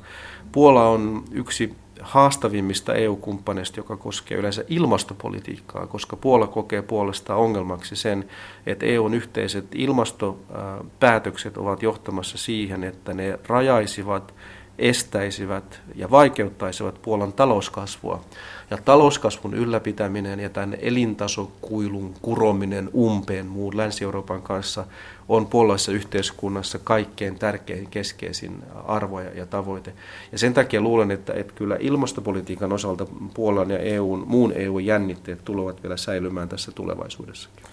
Puola 0.52 0.90
on 0.90 1.24
yksi 1.32 1.76
haastavimmista 2.02 2.94
EU-kumppaneista, 2.94 3.80
joka 3.80 3.98
koskee 3.98 4.38
yleensä 4.38 4.64
ilmastopolitiikkaa, 4.68 5.88
koska 5.88 6.16
Puola 6.16 6.48
kokee 6.48 6.82
puolestaan 6.82 7.40
ongelmaksi 7.40 7.96
sen, 7.96 8.26
että 8.66 8.86
EUn 8.86 9.14
yhteiset 9.14 9.66
ilmastopäätökset 9.76 11.58
ovat 11.58 11.84
johtamassa 11.84 12.38
siihen, 12.38 12.84
että 12.84 13.14
ne 13.14 13.40
rajaisivat 13.48 14.34
estäisivät 14.80 15.82
ja 15.96 16.12
vaikeuttaisivat 16.12 17.02
Puolan 17.02 17.34
talouskasvua. 17.34 18.22
Ja 18.70 18.78
talouskasvun 18.86 19.54
ylläpitäminen 19.54 20.40
ja 20.40 20.50
tämän 20.50 20.78
elintasokuilun 20.82 22.14
kurominen 22.22 22.90
umpeen 22.94 23.46
muun 23.46 23.78
Länsi-Euroopan 23.78 24.42
kanssa 24.42 24.86
on 25.30 25.46
puolalaisessa 25.46 25.92
yhteiskunnassa 25.92 26.80
kaikkein 26.80 27.40
tärkein 27.40 27.88
keskeisin 27.92 28.64
arvo 28.86 29.20
ja 29.20 29.46
tavoite. 29.46 29.94
Ja 30.32 30.38
sen 30.38 30.54
takia 30.54 30.82
luulen, 30.82 31.12
että, 31.12 31.34
että 31.34 31.54
kyllä 31.56 31.78
ilmastopolitiikan 31.80 32.74
osalta 32.74 33.06
Puolan 33.34 33.72
ja 33.72 33.80
EUn, 33.80 34.24
muun 34.28 34.54
EUn 34.56 34.86
jännitteet 34.86 35.46
tulevat 35.46 35.84
vielä 35.84 35.98
säilymään 35.98 36.50
tässä 36.50 36.72
tulevaisuudessakin. 36.72 37.64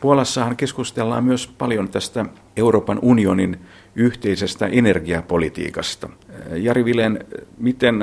Puolassahan 0.00 0.56
keskustellaan 0.56 1.24
myös 1.24 1.46
paljon 1.46 1.88
tästä 1.88 2.26
Euroopan 2.56 2.98
unionin 3.02 3.60
yhteisestä 4.00 4.66
energiapolitiikasta. 4.66 6.08
Jari 6.52 6.84
Vilen, 6.84 7.24
miten 7.58 7.94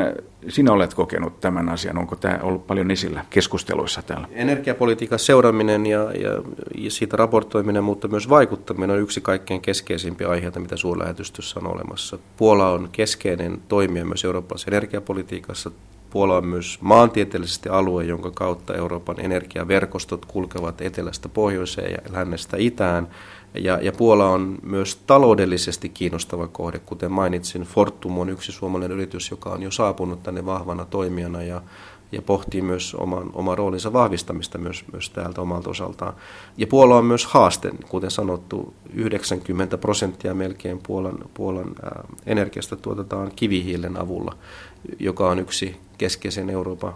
sinä 0.49 0.71
olet 0.71 0.93
kokenut 0.93 1.39
tämän 1.41 1.69
asian? 1.69 1.97
Onko 1.97 2.15
tämä 2.15 2.39
ollut 2.41 2.67
paljon 2.67 2.91
esillä 2.91 3.25
keskusteluissa 3.29 4.01
täällä? 4.01 4.27
Energiapolitiikan 4.31 5.19
seuraaminen 5.19 5.85
ja, 5.85 5.99
ja, 5.99 6.41
ja 6.77 6.91
siitä 6.91 7.17
raportoiminen, 7.17 7.83
mutta 7.83 8.07
myös 8.07 8.29
vaikuttaminen 8.29 8.89
on 8.89 9.01
yksi 9.01 9.21
kaikkein 9.21 9.61
keskeisimpiä 9.61 10.29
aiheita, 10.29 10.59
mitä 10.59 10.77
suurlähetystössä 10.77 11.59
on 11.59 11.67
olemassa. 11.67 12.17
Puola 12.37 12.71
on 12.71 12.89
keskeinen 12.91 13.61
toimija 13.67 14.05
myös 14.05 14.25
eurooppalaisessa 14.25 14.71
energiapolitiikassa. 14.71 15.71
Puola 16.09 16.37
on 16.37 16.45
myös 16.45 16.77
maantieteellisesti 16.81 17.69
alue, 17.69 18.03
jonka 18.03 18.31
kautta 18.31 18.75
Euroopan 18.75 19.19
energiaverkostot 19.19 20.25
kulkevat 20.25 20.81
etelästä 20.81 21.29
pohjoiseen 21.29 21.91
ja 21.91 21.97
lännestä 22.13 22.57
itään. 22.59 23.07
Ja, 23.53 23.79
ja 23.81 23.91
Puola 23.91 24.29
on 24.29 24.57
myös 24.63 24.95
taloudellisesti 24.95 25.89
kiinnostava 25.89 26.47
kohde, 26.47 26.79
kuten 26.79 27.11
mainitsin. 27.11 27.61
Fortum 27.61 28.17
on 28.17 28.29
yksi 28.29 28.51
suomalainen 28.51 28.97
yritys, 28.97 29.31
joka 29.31 29.49
on 29.49 29.63
jo 29.63 29.71
saapunut 29.71 30.23
tänne 30.23 30.45
vahvana 30.45 30.85
toimijana 30.85 31.43
ja, 31.43 31.61
ja 32.11 32.21
pohtii 32.21 32.61
myös 32.61 32.95
oman, 32.95 33.29
oman 33.33 33.57
roolinsa 33.57 33.93
vahvistamista 33.93 34.57
myös, 34.57 34.85
myös 34.91 35.09
täältä 35.09 35.41
omalta 35.41 35.69
osaltaan. 35.69 36.13
Ja 36.57 36.67
Puola 36.67 36.97
on 36.97 37.05
myös 37.05 37.25
haaste, 37.25 37.71
kuten 37.89 38.11
sanottu, 38.11 38.73
90 38.93 39.77
prosenttia 39.77 40.33
melkein 40.33 40.79
Puolan, 40.87 41.17
Puolan 41.33 41.75
ää, 41.83 42.03
energiasta 42.25 42.75
tuotetaan 42.75 43.31
kivihiilen 43.35 44.01
avulla, 44.01 44.37
joka 44.99 45.29
on 45.29 45.39
yksi 45.39 45.77
keskeisen 45.97 46.49
Euroopan 46.49 46.93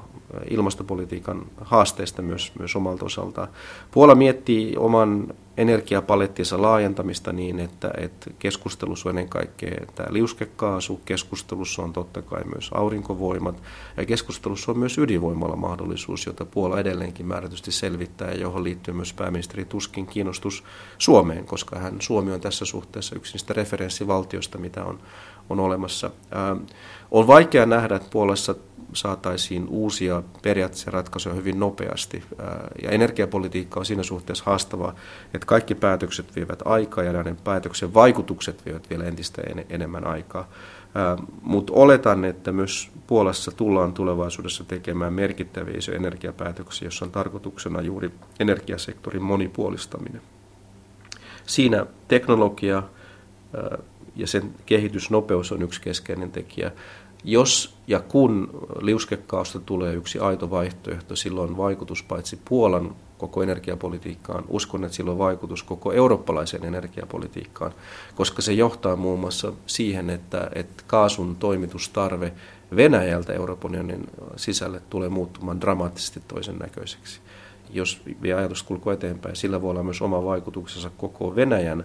ilmastopolitiikan 0.50 1.46
haasteista 1.62 2.22
myös, 2.22 2.52
myös 2.60 2.76
omalta 2.76 3.06
osaltaan. 3.06 3.48
Puola 3.92 4.16
miettii 4.16 4.78
oman 4.78 5.34
energiapalettinsa 5.58 6.62
laajentamista 6.62 7.34
niin, 7.34 7.60
että, 7.60 7.92
että 7.98 8.30
keskustelussa 8.40 9.10
on 9.10 9.12
ennen 9.18 9.30
kaikkea 9.30 9.86
tämä 9.96 10.14
liuskekaasu, 10.14 11.02
keskustelussa 11.06 11.82
on 11.82 11.94
totta 11.94 12.22
kai 12.22 12.44
myös 12.44 12.70
aurinkovoimat 12.74 13.62
ja 13.98 14.06
keskustelussa 14.06 14.72
on 14.72 14.80
myös 14.80 14.98
ydinvoimalla 14.98 15.56
mahdollisuus, 15.56 16.26
jota 16.26 16.46
Puola 16.46 16.80
edelleenkin 16.80 17.26
määrätysti 17.26 17.72
selvittää 17.72 18.32
ja 18.32 18.38
johon 18.38 18.64
liittyy 18.64 18.94
myös 18.94 19.14
pääministeri 19.14 19.66
Tuskin 19.66 20.08
kiinnostus 20.08 20.64
Suomeen, 20.98 21.46
koska 21.46 21.80
hän, 21.80 21.96
Suomi 22.00 22.32
on 22.32 22.42
tässä 22.42 22.66
suhteessa 22.66 23.16
yksi 23.16 23.34
niistä 23.34 23.54
referenssivaltioista, 23.54 24.58
mitä 24.58 24.86
on, 24.86 25.00
on 25.52 25.60
olemassa. 25.60 26.12
Ää, 26.32 26.56
on 27.12 27.28
vaikea 27.28 27.66
nähdä, 27.66 27.96
että 27.96 28.10
Puolassa 28.12 28.56
saataisiin 28.94 29.68
uusia 29.70 30.24
periaatteessa 30.42 30.92
ratkaisuja 30.92 31.36
hyvin 31.36 31.60
nopeasti. 31.60 32.24
Ja 32.82 32.90
energiapolitiikka 32.90 33.80
on 33.80 33.86
siinä 33.86 34.04
suhteessa 34.04 34.44
haastavaa, 34.46 34.96
että 35.34 35.48
kaikki 35.48 35.76
päätökset 35.76 36.36
vievät 36.36 36.60
aikaa 36.66 37.04
ja 37.04 37.14
näiden 37.14 37.38
päätöksen 37.44 37.94
vaikutukset 37.94 38.66
vievät 38.66 38.90
vielä 38.90 39.04
entistä 39.04 39.42
enemmän 39.70 40.08
aikaa. 40.08 40.48
Mutta 41.42 41.74
oletan, 41.74 42.26
että 42.26 42.52
myös 42.52 42.92
Puolassa 43.08 43.52
tullaan 43.52 43.94
tulevaisuudessa 43.94 44.64
tekemään 44.64 45.14
merkittäviä 45.14 45.78
isoja 45.78 45.98
energiapäätöksiä, 45.98 46.86
jossa 46.86 47.06
on 47.06 47.12
tarkoituksena 47.12 47.82
juuri 47.82 48.12
energiasektorin 48.40 49.24
monipuolistaminen. 49.24 50.22
Siinä 51.46 51.86
teknologia 52.08 52.84
ja 54.16 54.28
sen 54.28 54.54
kehitysnopeus 54.66 55.52
on 55.52 55.62
yksi 55.62 55.82
keskeinen 55.82 56.32
tekijä. 56.32 56.72
Jos 57.24 57.76
ja 57.88 58.00
kun 58.00 58.50
liuskekausta 58.82 59.60
tulee 59.60 59.94
yksi 59.94 60.20
aito 60.20 60.50
vaihtoehto, 60.50 61.16
silloin 61.16 61.58
vaikutus 61.58 62.04
paitsi 62.04 62.40
Puolan 62.50 62.96
koko 63.18 63.44
energiapolitiikkaan, 63.44 64.44
uskon, 64.48 64.84
että 64.84 64.96
sillä 64.96 65.12
on 65.12 65.18
vaikutus 65.18 65.64
koko 65.64 65.92
eurooppalaiseen 65.92 66.66
energiapolitiikkaan, 66.66 67.72
koska 68.16 68.42
se 68.42 68.54
johtaa 68.54 68.96
muun 68.96 69.20
muassa 69.20 69.54
siihen, 69.66 70.10
että, 70.10 70.50
että 70.56 70.84
kaasun 70.88 71.36
toimitustarve 71.36 72.34
Venäjältä 72.76 73.34
Euroopan 73.34 73.72
unionin 73.72 74.08
sisälle 74.36 74.82
tulee 74.90 75.10
muuttumaan 75.10 75.62
dramaattisesti 75.62 76.22
toisen 76.28 76.58
näköiseksi. 76.58 77.20
Jos 77.70 78.02
vie 78.22 78.34
ajatuskulku 78.34 78.90
eteenpäin, 78.90 79.36
sillä 79.36 79.62
voi 79.62 79.70
olla 79.72 79.84
myös 79.84 80.02
oma 80.02 80.26
vaikutuksensa 80.26 80.92
koko 80.98 81.36
Venäjän 81.36 81.84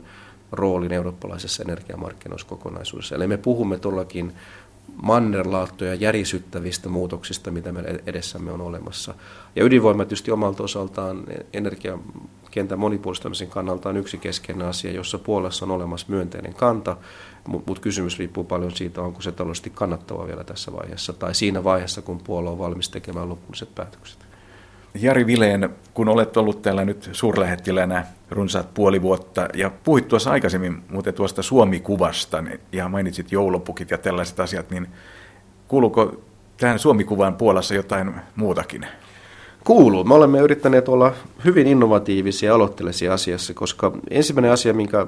roolin 0.53 0.93
eurooppalaisessa 0.93 1.63
energiamarkkinoissa 1.63 2.47
kokonaisuudessa. 2.47 3.15
Eli 3.15 3.27
me 3.27 3.37
puhumme 3.37 3.79
todellakin 3.79 4.33
mannerlaattoja 5.03 5.95
järisyttävistä 5.95 6.89
muutoksista, 6.89 7.51
mitä 7.51 7.73
meillä 7.73 7.99
edessämme 8.07 8.53
on 8.53 8.61
olemassa. 8.61 9.15
Ja 9.57 9.65
ydinvoima 9.65 10.05
tietysti 10.05 10.31
omalta 10.31 10.63
osaltaan 10.63 11.25
energiakentän 11.53 12.79
monipuolistamisen 12.79 13.49
kannalta 13.49 13.89
on 13.89 13.97
yksi 13.97 14.19
keskeinen 14.19 14.67
asia, 14.67 14.93
jossa 14.93 15.19
Puolassa 15.19 15.65
on 15.65 15.71
olemassa 15.71 16.07
myönteinen 16.09 16.55
kanta, 16.55 16.97
mutta 17.47 17.71
mut 17.71 17.79
kysymys 17.79 18.19
riippuu 18.19 18.45
paljon 18.45 18.77
siitä, 18.77 19.03
onko 19.03 19.21
se 19.21 19.33
taloudellisesti 19.33 19.71
kannattava 19.71 20.27
vielä 20.27 20.45
tässä 20.45 20.73
vaiheessa, 20.73 21.13
tai 21.13 21.35
siinä 21.35 21.65
vaiheessa, 21.65 22.03
kun 22.03 22.21
Puola 22.25 22.51
on 22.51 22.59
valmis 22.59 22.89
tekemään 22.89 23.29
lopulliset 23.29 23.75
päätökset. 23.75 24.26
Jari 25.01 25.27
Vileen, 25.27 25.71
kun 25.95 26.09
olet 26.09 26.37
ollut 26.37 26.63
täällä 26.63 26.85
nyt 26.85 27.09
suurlähettilänä 27.13 28.05
runsaat 28.31 28.75
puoli 28.75 29.03
vuotta 29.03 29.49
ja 29.55 29.71
puhuit 29.85 30.09
tuossa 30.09 30.31
aikaisemmin 30.31 30.83
muuten 30.89 31.15
tuosta 31.15 31.43
Suomi-kuvasta 31.43 32.43
niin- 32.43 32.61
ja 32.73 32.89
mainitsit 32.89 33.33
joulupukit 33.33 33.91
ja 33.91 33.99
tällaiset 33.99 34.41
asiat, 34.41 34.71
niin 34.71 34.87
kuuluuko 35.69 36.21
tähän 36.57 36.79
Suomi-kuvaan 36.79 37.35
Puolassa 37.35 37.75
jotain 37.75 38.15
muutakin? 38.37 38.87
Kuuluu. 39.65 40.05
Me 40.05 40.15
olemme 40.15 40.39
yrittäneet 40.39 40.89
olla 40.89 41.13
hyvin 41.45 41.67
innovatiivisia 41.67 42.47
ja 42.51 42.55
aloittelisia 42.55 43.15
asiassa, 43.15 43.55
koska 43.55 43.93
ensimmäinen 44.11 44.53
asia, 44.53 44.75
minkä 44.75 45.07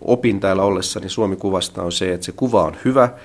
opin 0.00 0.40
täällä 0.40 0.62
ollessani 0.62 1.08
Suomi-kuvasta 1.08 1.82
on 1.82 1.92
se, 1.92 2.12
että 2.12 2.26
se 2.26 2.32
kuva 2.32 2.64
on 2.64 2.76
hyvä– 2.84 3.08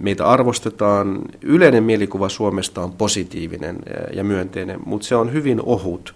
meitä 0.00 0.26
arvostetaan. 0.26 1.22
Yleinen 1.42 1.84
mielikuva 1.84 2.28
Suomesta 2.28 2.82
on 2.82 2.92
positiivinen 2.92 3.78
ja 4.12 4.24
myönteinen, 4.24 4.80
mutta 4.86 5.06
se 5.06 5.16
on 5.16 5.32
hyvin 5.32 5.60
ohut. 5.62 6.14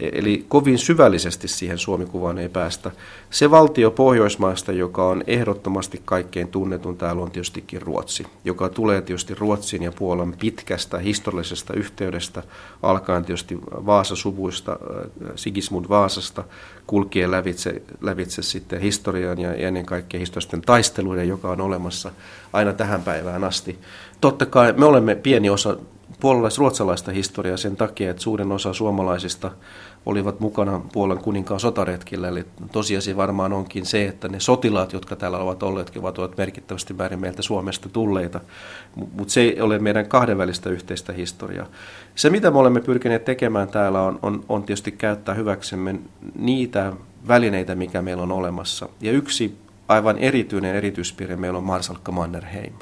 Eli 0.00 0.44
kovin 0.48 0.78
syvällisesti 0.78 1.48
siihen 1.48 1.78
Suomikuvaan 1.78 2.38
ei 2.38 2.48
päästä. 2.48 2.90
Se 3.30 3.50
valtio 3.50 3.90
Pohjoismaista, 3.90 4.72
joka 4.72 5.08
on 5.08 5.24
ehdottomasti 5.26 6.02
kaikkein 6.04 6.48
tunnetun 6.48 6.96
täällä 6.96 7.22
on 7.22 7.30
tietystikin 7.30 7.82
Ruotsi, 7.82 8.26
joka 8.44 8.68
tulee 8.68 9.02
tietysti 9.02 9.34
Ruotsin 9.34 9.82
ja 9.82 9.92
Puolan 9.92 10.34
pitkästä 10.40 10.98
historiallisesta 10.98 11.74
yhteydestä, 11.74 12.42
alkaen 12.82 13.24
tietysti 13.24 13.58
Vaasa-suvuista, 13.70 14.78
Sigismund 15.36 15.88
Vaasasta, 15.88 16.44
kulkien 16.86 17.30
lävitse, 17.30 17.82
lävitse 18.00 18.42
sitten 18.42 18.80
historian 18.80 19.38
ja 19.38 19.54
ennen 19.54 19.86
kaikkea 19.86 20.20
historiallisten 20.20 20.62
taisteluiden, 20.62 21.28
joka 21.28 21.50
on 21.50 21.60
olemassa 21.60 22.10
aina 22.52 22.72
tähän 22.72 23.02
päivään 23.02 23.44
asti. 23.44 23.78
Totta 24.20 24.46
kai 24.46 24.72
me 24.72 24.84
olemme 24.84 25.14
pieni 25.14 25.50
osa 25.50 25.76
puolalais-ruotsalaista 26.24 27.12
historiaa 27.12 27.56
sen 27.56 27.76
takia, 27.76 28.10
että 28.10 28.22
suurin 28.22 28.52
osa 28.52 28.72
suomalaisista 28.72 29.50
olivat 30.06 30.40
mukana 30.40 30.80
Puolan 30.92 31.18
kuninkaan 31.18 31.60
sotaretkillä. 31.60 32.28
Eli 32.28 32.44
tosiasia 32.72 33.16
varmaan 33.16 33.52
onkin 33.52 33.86
se, 33.86 34.04
että 34.04 34.28
ne 34.28 34.40
sotilaat, 34.40 34.92
jotka 34.92 35.16
täällä 35.16 35.38
ovat 35.38 35.62
olleet, 35.62 35.96
ovat 35.96 36.18
olleet 36.18 36.36
merkittävästi 36.36 36.98
väärin 36.98 37.20
meiltä 37.20 37.42
Suomesta 37.42 37.88
tulleita. 37.88 38.40
Mutta 38.96 39.32
se 39.32 39.40
ei 39.40 39.60
ole 39.60 39.78
meidän 39.78 40.08
kahdenvälistä 40.08 40.70
yhteistä 40.70 41.12
historiaa. 41.12 41.66
Se, 42.14 42.30
mitä 42.30 42.50
me 42.50 42.58
olemme 42.58 42.80
pyrkineet 42.80 43.24
tekemään 43.24 43.68
täällä, 43.68 44.02
on, 44.02 44.18
on, 44.22 44.44
on 44.48 44.62
tietysti 44.62 44.92
käyttää 44.92 45.34
hyväksemme 45.34 45.94
niitä 46.38 46.92
välineitä, 47.28 47.74
mikä 47.74 48.02
meillä 48.02 48.22
on 48.22 48.32
olemassa. 48.32 48.88
Ja 49.00 49.12
yksi 49.12 49.58
aivan 49.88 50.18
erityinen 50.18 50.76
erityispiirre 50.76 51.36
meillä 51.36 51.58
on 51.58 51.64
Marsalkka 51.64 52.12
Mannerheim. 52.12 52.74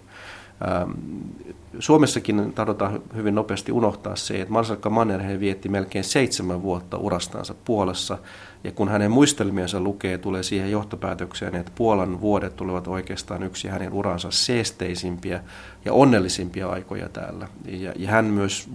Suomessakin 1.79 2.53
tahdotaan 2.53 3.03
hyvin 3.17 3.35
nopeasti 3.35 3.73
unohtaa 3.73 4.17
se, 4.17 4.41
että 4.41 4.53
Marsalkka 4.53 4.91
Mannerheim 4.91 5.41
vietti 5.41 5.69
melkein 5.69 6.05
seitsemän 6.05 6.63
vuotta 6.63 6.97
urastansa 6.97 7.55
Puolassa, 7.65 8.19
ja 8.65 8.73
kun 8.73 8.89
hänen 8.89 9.11
muistelmiensa 9.11 9.81
lukee, 9.81 10.19
tulee 10.19 10.43
siihen 10.43 10.71
johtopäätökseen, 10.71 11.55
että 11.55 11.73
Puolan 11.75 12.21
vuodet 12.21 12.57
tulevat 12.57 12.89
oikeastaan 12.89 13.43
yksi 13.43 13.69
hänen 13.69 13.93
uransa 13.93 14.31
seesteisimpiä 14.31 15.45
ja 15.85 15.93
onnellisimpia 15.93 16.69
aikoja 16.69 17.09
täällä. 17.09 17.49
Ja, 17.67 17.93
ja 17.97 18.11
hän 18.11 18.25
myös 18.25 18.69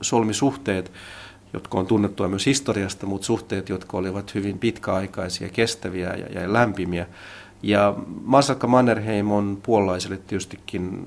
solmi 0.00 0.34
suhteet, 0.34 0.92
jotka 1.52 1.78
on 1.78 1.86
tunnettua 1.86 2.28
myös 2.28 2.46
historiasta, 2.46 3.06
mutta 3.06 3.26
suhteet, 3.26 3.68
jotka 3.68 3.96
olivat 3.96 4.34
hyvin 4.34 4.58
pitkäaikaisia, 4.58 5.48
kestäviä 5.48 6.14
ja, 6.14 6.40
ja 6.40 6.52
lämpimiä. 6.52 7.06
Ja 7.62 7.94
Masakka 8.24 8.66
Mannerheim 8.66 9.30
on 9.30 9.58
puolalaisille 9.62 10.16
tietystikin 10.16 11.06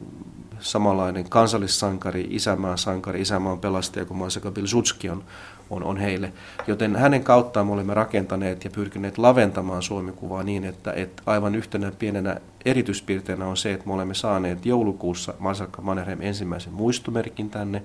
samanlainen 0.59 1.29
kansallissankari, 1.29 2.27
isämaan 2.29 2.77
sankari, 2.77 3.21
isämaan 3.21 3.59
pelastaja 3.59 4.05
kuin 4.05 4.17
Masaka 4.17 4.51
Bilzutski 4.51 5.09
on, 5.09 5.23
on, 5.69 5.83
on 5.83 5.97
heille. 5.97 6.33
Joten 6.67 6.95
hänen 6.95 7.23
kauttaan 7.23 7.65
me 7.65 7.73
olemme 7.73 7.93
rakentaneet 7.93 8.63
ja 8.63 8.69
pyrkineet 8.69 9.17
laventamaan 9.17 9.81
Suomikuvaa 9.81 10.43
niin, 10.43 10.63
että, 10.63 10.93
että 10.93 11.23
aivan 11.25 11.55
yhtenä 11.55 11.91
pienenä 11.99 12.37
erityispiirteenä 12.65 13.47
on 13.47 13.57
se, 13.57 13.73
että 13.73 13.87
me 13.87 13.93
olemme 13.93 14.13
saaneet 14.13 14.65
joulukuussa 14.65 15.33
Masakka 15.39 15.81
Mannerheim 15.81 16.21
ensimmäisen 16.21 16.73
muistomerkin 16.73 17.49
tänne. 17.49 17.83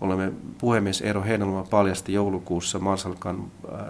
olemme 0.00 0.32
puhemies 0.58 1.00
Eero 1.00 1.22
Heinäluoma 1.22 1.66
paljasti 1.70 2.12
joulukuussa 2.12 2.78
Marsalkan 2.78 3.44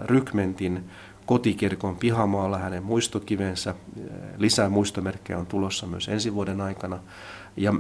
rykmentin 0.05 0.85
kotikirkon 1.29 1.97
pihamaalla 1.97 2.59
hänen 2.59 2.83
muistokivensä. 2.83 3.75
Lisää 4.39 4.69
muistomerkkejä 4.69 5.39
on 5.39 5.47
tulossa 5.47 5.87
myös 5.87 6.09
ensi 6.09 6.35
vuoden 6.35 6.61
aikana. 6.61 6.99
Ja 7.57 7.75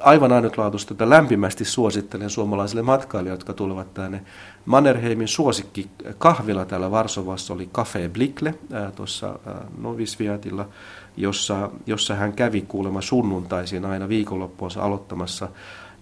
aivan 0.00 0.32
ainutlaatuista, 0.32 0.94
että 0.94 1.10
lämpimästi 1.10 1.64
suosittelen 1.64 2.30
suomalaisille 2.30 2.82
matkailijoille, 2.82 3.38
jotka 3.38 3.52
tulevat 3.52 3.94
tänne. 3.94 4.22
Mannerheimin 4.66 5.28
suosikki 5.28 5.90
kahvila 6.18 6.64
täällä 6.64 6.90
Varsovassa 6.90 7.54
oli 7.54 7.66
Cafe 7.74 8.08
Blikle 8.08 8.54
tuossa 8.94 9.38
Novisviatilla, 9.78 10.68
jossa, 11.16 11.70
jossa 11.86 12.14
hän 12.14 12.32
kävi 12.32 12.60
kuulemma 12.60 13.00
sunnuntaisin 13.00 13.84
aina 13.84 14.08
viikonloppuunsa 14.08 14.82
aloittamassa. 14.82 15.48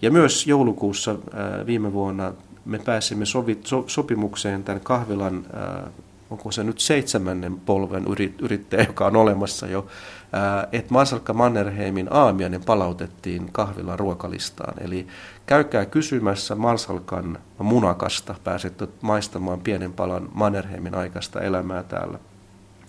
Ja 0.02 0.10
myös 0.10 0.46
joulukuussa 0.46 1.16
viime 1.66 1.92
vuonna 1.92 2.32
me 2.64 2.78
pääsimme 2.78 3.26
sovi, 3.26 3.58
so, 3.64 3.84
sopimukseen 3.86 4.64
tämän 4.64 4.80
kahvilan 4.80 5.46
onko 6.34 6.52
se 6.52 6.64
nyt 6.64 6.80
seitsemännen 6.80 7.60
polven 7.60 8.04
yrittäjä, 8.42 8.82
joka 8.82 9.06
on 9.06 9.16
olemassa 9.16 9.66
jo, 9.66 9.86
että 10.72 10.92
Marsalkka 10.92 11.32
Mannerheimin 11.32 12.08
aamiainen 12.10 12.64
palautettiin 12.64 13.52
kahvilan 13.52 13.98
ruokalistaan. 13.98 14.74
Eli 14.80 15.06
käykää 15.46 15.86
kysymässä 15.86 16.54
Marsalkan 16.54 17.38
munakasta, 17.58 18.34
pääsette 18.44 18.88
maistamaan 19.00 19.60
pienen 19.60 19.92
palan 19.92 20.28
Mannerheimin 20.32 20.94
aikaista 20.94 21.40
elämää 21.40 21.82
täällä. 21.82 22.18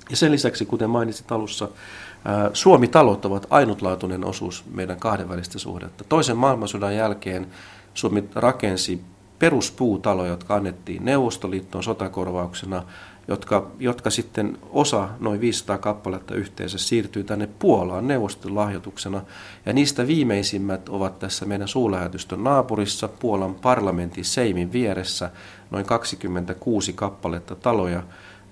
Ja 0.10 0.18
sen 0.18 0.32
lisäksi, 0.32 0.66
kuten 0.66 0.90
mainitsit 0.90 1.32
alussa, 1.32 1.70
Suomi-talot 2.54 3.26
ovat 3.26 3.48
ainutlaatuinen 3.50 4.26
osuus 4.26 4.64
meidän 4.74 5.00
kahdenvälistä 5.00 5.60
suhdetta. 5.60 6.04
Toisen 6.04 6.38
maailmansodan 6.38 6.96
jälkeen 6.96 7.48
Suomi 7.94 8.24
rakensi 8.36 9.02
peruspuutaloja, 9.40 10.30
jotka 10.30 10.56
annettiin 10.56 11.06
Neuvostoliittoon 11.06 11.84
sotakorvauksena 11.84 12.84
jotka, 13.28 13.72
jotka 13.80 14.10
sitten 14.10 14.58
osa, 14.72 15.10
noin 15.20 15.42
500 15.42 15.78
kappaletta 15.78 16.36
yhteensä, 16.36 16.78
siirtyy 16.78 17.24
tänne 17.24 17.50
Puolaan 17.60 18.08
neuvoston 18.08 18.56
lahjoituksena. 18.56 19.22
Ja 19.66 19.74
niistä 19.74 20.08
viimeisimmät 20.08 20.90
ovat 20.90 21.20
tässä 21.20 21.46
meidän 21.46 21.68
suurlähetystön 21.68 22.44
naapurissa, 22.44 23.08
Puolan 23.08 23.56
parlamentin 23.56 24.26
Seimin 24.26 24.72
vieressä, 24.72 25.30
noin 25.72 25.86
26 25.86 26.94
kappaletta 26.94 27.56
taloja. 27.56 28.04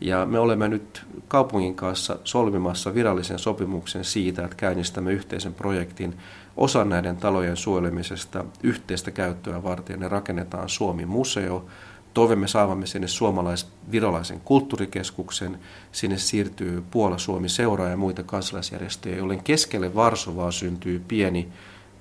Ja 0.02 0.26
me 0.26 0.40
olemme 0.40 0.68
nyt 0.68 1.06
kaupungin 1.28 1.76
kanssa 1.76 2.20
solmimassa 2.24 2.94
virallisen 2.94 3.40
sopimuksen 3.40 4.04
siitä, 4.04 4.44
että 4.44 4.56
käynnistämme 4.56 5.12
yhteisen 5.12 5.54
projektin 5.54 6.16
osan 6.58 6.90
näiden 6.90 7.18
talojen 7.18 7.58
suojelemisesta 7.58 8.46
yhteistä 8.64 9.12
käyttöä 9.12 9.64
varten. 9.64 10.00
Ne 10.00 10.08
rakennetaan 10.08 10.70
Suomi-museo, 10.70 11.66
Toivomme 12.14 12.48
saavamme 12.48 12.86
sinne 12.86 13.08
suomalais-virolaisen 13.08 14.42
kulttuurikeskuksen. 14.46 15.60
Sinne 15.92 16.18
siirtyy 16.18 16.84
Puola-Suomi-seura 16.92 17.90
ja 17.90 17.98
muita 17.98 18.24
kansalaisjärjestöjä, 18.24 19.18
jolloin 19.18 19.44
keskelle 19.44 19.96
Varsovaa 19.96 20.52
syntyy 20.52 21.04
pieni 21.08 21.48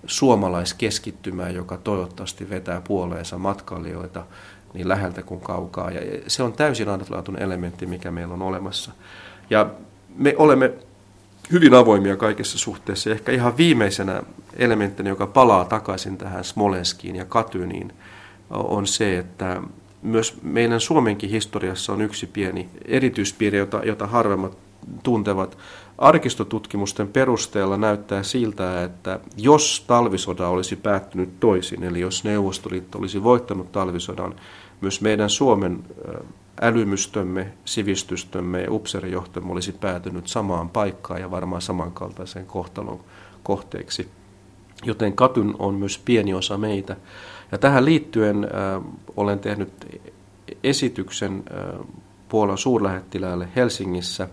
suomalaiskeskittymä, 0.07 1.49
joka 1.49 1.77
toivottavasti 1.77 2.51
vetää 2.51 2.81
puoleensa 2.81 3.39
matkailijoita 3.39 4.25
niin 4.75 4.89
läheltä 4.89 5.23
kuin 5.23 5.41
kaukaa. 5.41 5.91
Ja 5.91 6.01
se 6.27 6.43
on 6.43 6.53
täysin 6.53 6.89
ainutlaatuinen 6.89 7.43
elementti, 7.43 7.87
mikä 7.87 8.11
meillä 8.11 8.35
on 8.35 8.43
olemassa. 8.43 8.93
Ja 9.51 9.71
me 10.17 10.35
olemme 10.39 10.73
hyvin 11.53 11.75
avoimia 11.75 12.17
kaikessa 12.17 12.59
suhteessa. 12.59 13.11
Ehkä 13.11 13.33
ihan 13.33 13.57
viimeisenä 13.57 14.23
elementtinä, 14.57 15.09
joka 15.09 15.27
palaa 15.27 15.65
takaisin 15.65 16.19
tähän 16.19 16.45
Smolenskiin 16.45 17.17
ja 17.17 17.25
Katyniin, 17.25 17.93
on 18.51 18.87
se, 18.87 19.19
että 19.19 19.63
myös 20.03 20.43
meidän 20.43 20.81
Suomenkin 20.81 21.31
historiassa 21.31 21.93
on 21.93 22.03
yksi 22.03 22.27
pieni 22.27 22.69
erityispiirre, 22.85 23.59
jota, 23.59 23.81
jota 23.85 24.07
harvemmat 24.07 24.59
tuntevat. 25.03 25.59
Arkistotutkimusten 25.99 27.09
perusteella 27.09 27.77
näyttää 27.77 28.23
siltä, 28.23 28.85
että 28.85 29.21
jos 29.37 29.85
talvisoda 29.87 30.49
olisi 30.49 30.77
päättynyt 30.77 31.41
toisin, 31.41 31.83
eli 31.83 32.01
jos 32.01 32.25
Neuvostoliitto 32.25 32.99
olisi 32.99 33.23
voittanut 33.23 33.73
talvisodan, 33.73 34.35
myös 34.81 35.01
meidän 35.01 35.31
Suomen 35.31 35.85
älymystömme, 36.61 37.53
sivistystömme 37.65 38.63
ja 38.63 38.73
upserijohtamme 38.73 39.53
olisi 39.53 39.73
päätynyt 39.73 40.29
samaan 40.29 40.69
paikkaan 40.69 41.21
ja 41.21 41.31
varmaan 41.31 41.63
samankaltaiseen 41.63 42.47
kohtalon 42.47 43.01
kohteeksi. 43.43 44.09
Joten 44.85 45.13
Katyn 45.13 45.55
on 45.59 45.75
myös 45.75 45.99
pieni 45.99 46.35
osa 46.35 46.59
meitä. 46.59 46.97
Ja 47.53 47.59
tähän 47.59 47.85
liittyen 47.85 48.45
äh, 48.45 48.83
olen 49.17 49.39
tehnyt 49.39 50.01
esityksen 50.65 51.43
äh, 51.53 51.87
Puolan 52.29 52.59
suurlähettiläälle 52.59 53.49
Helsingissä, 53.57 54.29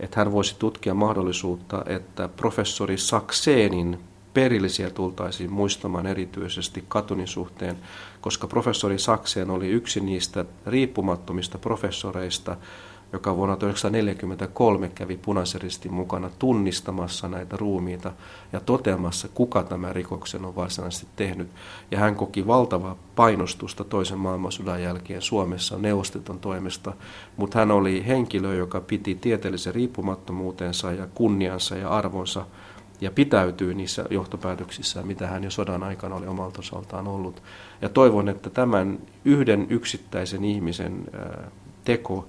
että 0.00 0.20
hän 0.20 0.32
voisi 0.32 0.56
tutkia 0.58 0.94
mahdollisuutta, 0.94 1.84
että 1.86 2.28
professori 2.28 2.98
Sakseenin 2.98 3.98
perillisiä 4.34 4.90
tultaisiin 4.90 5.52
muistamaan 5.52 6.06
erityisesti 6.06 6.84
Katunin 6.88 7.26
suhteen, 7.26 7.76
koska 8.20 8.46
professori 8.46 8.98
Sakseen 8.98 9.50
oli 9.50 9.68
yksi 9.68 10.00
niistä 10.00 10.44
riippumattomista 10.66 11.58
professoreista, 11.58 12.56
joka 13.12 13.36
vuonna 13.36 13.56
1943 13.56 14.88
kävi 14.94 15.16
punaisen 15.16 15.60
mukana 15.90 16.30
tunnistamassa 16.38 17.28
näitä 17.28 17.56
ruumiita 17.56 18.12
ja 18.52 18.60
toteamassa, 18.60 19.28
kuka 19.34 19.62
tämä 19.62 19.92
rikoksen 19.92 20.44
on 20.44 20.56
varsinaisesti 20.56 21.06
tehnyt. 21.16 21.48
Ja 21.90 21.98
hän 21.98 22.14
koki 22.14 22.46
valtavaa 22.46 22.96
painostusta 23.16 23.84
toisen 23.84 24.18
maailmansodan 24.18 24.82
jälkeen 24.82 25.22
Suomessa 25.22 25.78
neuvosteton 25.78 26.38
toimesta, 26.38 26.92
mutta 27.36 27.58
hän 27.58 27.70
oli 27.70 28.06
henkilö, 28.06 28.54
joka 28.54 28.80
piti 28.80 29.14
tieteellisen 29.14 29.74
riippumattomuutensa 29.74 30.92
ja 30.92 31.06
kunniansa 31.14 31.76
ja 31.76 31.88
arvonsa 31.88 32.46
ja 33.00 33.10
pitäytyy 33.10 33.74
niissä 33.74 34.04
johtopäätöksissä, 34.10 35.02
mitä 35.02 35.26
hän 35.26 35.44
jo 35.44 35.50
sodan 35.50 35.82
aikana 35.82 36.14
oli 36.14 36.26
omalta 36.26 36.58
osaltaan 36.58 37.08
ollut. 37.08 37.42
Ja 37.82 37.88
toivon, 37.88 38.28
että 38.28 38.50
tämän 38.50 38.98
yhden 39.24 39.66
yksittäisen 39.70 40.44
ihmisen 40.44 41.06
teko 41.84 42.28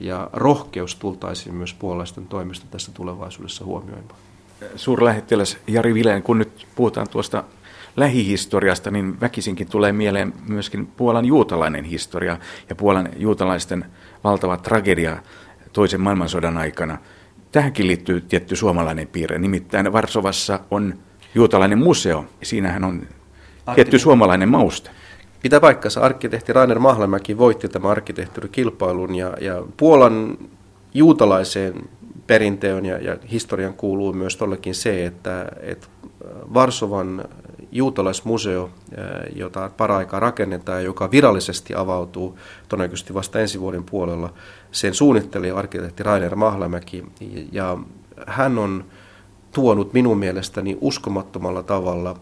ja 0.00 0.30
rohkeus 0.32 0.96
tultaisiin 0.96 1.54
myös 1.54 1.74
puolalaisten 1.74 2.26
toimesta 2.26 2.66
tässä 2.70 2.92
tulevaisuudessa 2.92 3.64
huomioimaan. 3.64 4.14
Suurlähettiläs 4.76 5.58
Jari 5.66 5.94
Vileen, 5.94 6.22
kun 6.22 6.38
nyt 6.38 6.66
puhutaan 6.76 7.08
tuosta 7.08 7.44
lähihistoriasta, 7.96 8.90
niin 8.90 9.20
väkisinkin 9.20 9.68
tulee 9.68 9.92
mieleen 9.92 10.32
myöskin 10.48 10.86
Puolan 10.86 11.24
juutalainen 11.24 11.84
historia 11.84 12.38
ja 12.68 12.74
Puolan 12.74 13.08
juutalaisten 13.16 13.84
valtava 14.24 14.56
tragedia 14.56 15.16
toisen 15.72 16.00
maailmansodan 16.00 16.58
aikana. 16.58 16.98
Tähänkin 17.52 17.86
liittyy 17.86 18.20
tietty 18.20 18.56
suomalainen 18.56 19.08
piirre, 19.08 19.38
nimittäin 19.38 19.92
Varsovassa 19.92 20.60
on 20.70 20.94
juutalainen 21.34 21.78
museo. 21.78 22.24
Siinähän 22.42 22.84
on 22.84 23.06
tietty 23.74 23.98
suomalainen 23.98 24.48
mauste. 24.48 24.90
Pitää 25.42 25.60
paikkansa. 25.60 26.00
Arkkitehti 26.00 26.52
Rainer 26.52 26.78
Mahlamäki 26.78 27.38
voitti 27.38 27.68
tämän 27.68 27.90
arkkitehtuurikilpailun 27.90 29.14
ja, 29.14 29.34
ja 29.40 29.62
Puolan 29.76 30.38
juutalaiseen 30.94 31.88
perinteön 32.26 32.86
ja, 32.86 32.98
ja 32.98 33.16
historian 33.30 33.74
kuuluu 33.74 34.12
myös 34.12 34.36
tollekin 34.36 34.74
se, 34.74 35.06
että, 35.06 35.46
että 35.60 35.86
Varsovan 36.54 37.24
juutalaismuseo, 37.72 38.70
jota 39.34 39.70
paraikaa 39.76 40.20
rakennetaan 40.20 40.78
ja 40.78 40.84
joka 40.84 41.10
virallisesti 41.10 41.74
avautuu 41.74 42.38
todennäköisesti 42.68 43.14
vasta 43.14 43.40
ensi 43.40 43.60
vuoden 43.60 43.84
puolella, 43.84 44.32
sen 44.72 44.94
suunnittelija 44.94 45.56
arkkitehti 45.56 46.02
Rainer 46.02 46.36
Mahlamäki 46.36 47.04
ja 47.52 47.78
hän 48.26 48.58
on 48.58 48.84
tuonut 49.52 49.92
minun 49.92 50.18
mielestäni 50.18 50.78
uskomattomalla 50.80 51.62
tavalla 51.62 52.16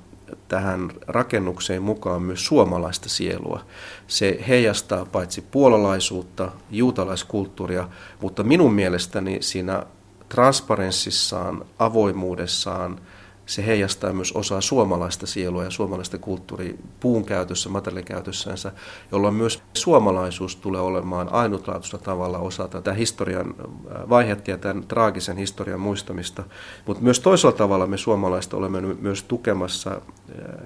tähän 0.49 0.91
rakennukseen 1.07 1.83
mukaan 1.83 2.23
myös 2.23 2.47
suomalaista 2.47 3.09
sielua. 3.09 3.65
Se 4.07 4.45
heijastaa 4.49 5.05
paitsi 5.05 5.43
puolalaisuutta, 5.43 6.53
juutalaiskulttuuria, 6.71 7.89
mutta 8.21 8.43
minun 8.43 8.73
mielestäni 8.73 9.39
siinä 9.41 9.83
transparenssissaan, 10.29 11.65
avoimuudessaan, 11.79 13.01
se 13.47 13.67
heijastaa 13.67 14.13
myös 14.13 14.33
osaa 14.33 14.61
suomalaista 14.61 15.27
sielua 15.27 15.65
ja 15.65 15.71
suomalaista 15.71 16.19
kulttuuria 16.19 16.75
puun 17.01 17.25
käytössä, 17.25 17.69
materiaalikäytössänsä, 17.69 18.73
jolloin 19.13 19.35
myös 19.35 19.63
suomalaisuus 19.75 20.57
tulee 20.57 20.81
olemaan 20.81 21.33
ainutlaatuisella 21.33 22.05
tavalla 22.05 22.39
osa 22.39 22.69
tätä 22.69 22.93
historian 22.93 23.55
äh, 23.59 24.09
vaihetta 24.09 24.51
ja 24.51 24.59
tämän 24.59 24.85
traagisen 24.89 25.37
historian 25.37 25.81
muistamista. 25.81 26.45
Mutta 26.87 27.03
myös 27.03 27.21
toisella 27.21 27.57
tavalla 27.57 27.87
me 27.87 27.99
suomalaiset 27.99 28.55
olemme 28.55 28.81
myös 28.81 29.23
tukemassa 29.23 29.91
äh, 29.91 30.01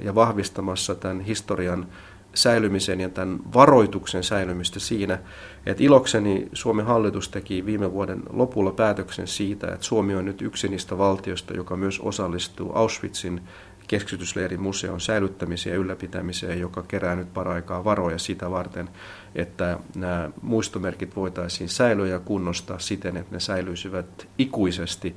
ja 0.01 0.15
vahvistamassa 0.15 0.95
tämän 0.95 1.21
historian 1.21 1.87
säilymisen 2.35 3.01
ja 3.01 3.09
tämän 3.09 3.41
varoituksen 3.55 4.25
säilymistä 4.25 4.81
siinä, 4.81 5.19
että 5.67 5.83
ilokseni 5.83 6.49
Suomen 6.53 6.87
hallitus 6.87 7.29
teki 7.29 7.67
viime 7.67 7.93
vuoden 7.93 8.23
lopulla 8.31 8.71
päätöksen 8.73 9.27
siitä, 9.27 9.67
että 9.67 9.87
Suomi 9.87 10.15
on 10.15 10.25
nyt 10.25 10.43
yksi 10.43 10.69
niistä 10.69 10.99
valtioista, 10.99 11.55
joka 11.55 11.77
myös 11.77 12.01
osallistuu 12.01 12.73
Auschwitzin 12.75 13.41
keskitysleirin 13.89 14.61
museon 14.61 15.01
säilyttämiseen 15.01 15.75
ja 15.75 15.81
ylläpitämiseen, 15.81 16.61
joka 16.61 16.83
kerää 16.83 17.17
nyt 17.17 17.35
paraikaa 17.35 17.85
varoja 17.85 18.19
sitä 18.19 18.51
varten, 18.51 18.89
että 19.35 19.79
nämä 19.95 20.31
muistomerkit 20.43 21.17
voitaisiin 21.17 21.69
säilyä 21.69 22.07
ja 22.07 22.21
kunnostaa 22.21 22.79
siten, 22.79 23.17
että 23.17 23.35
ne 23.35 23.41
säilyisivät 23.41 24.29
ikuisesti 24.39 25.17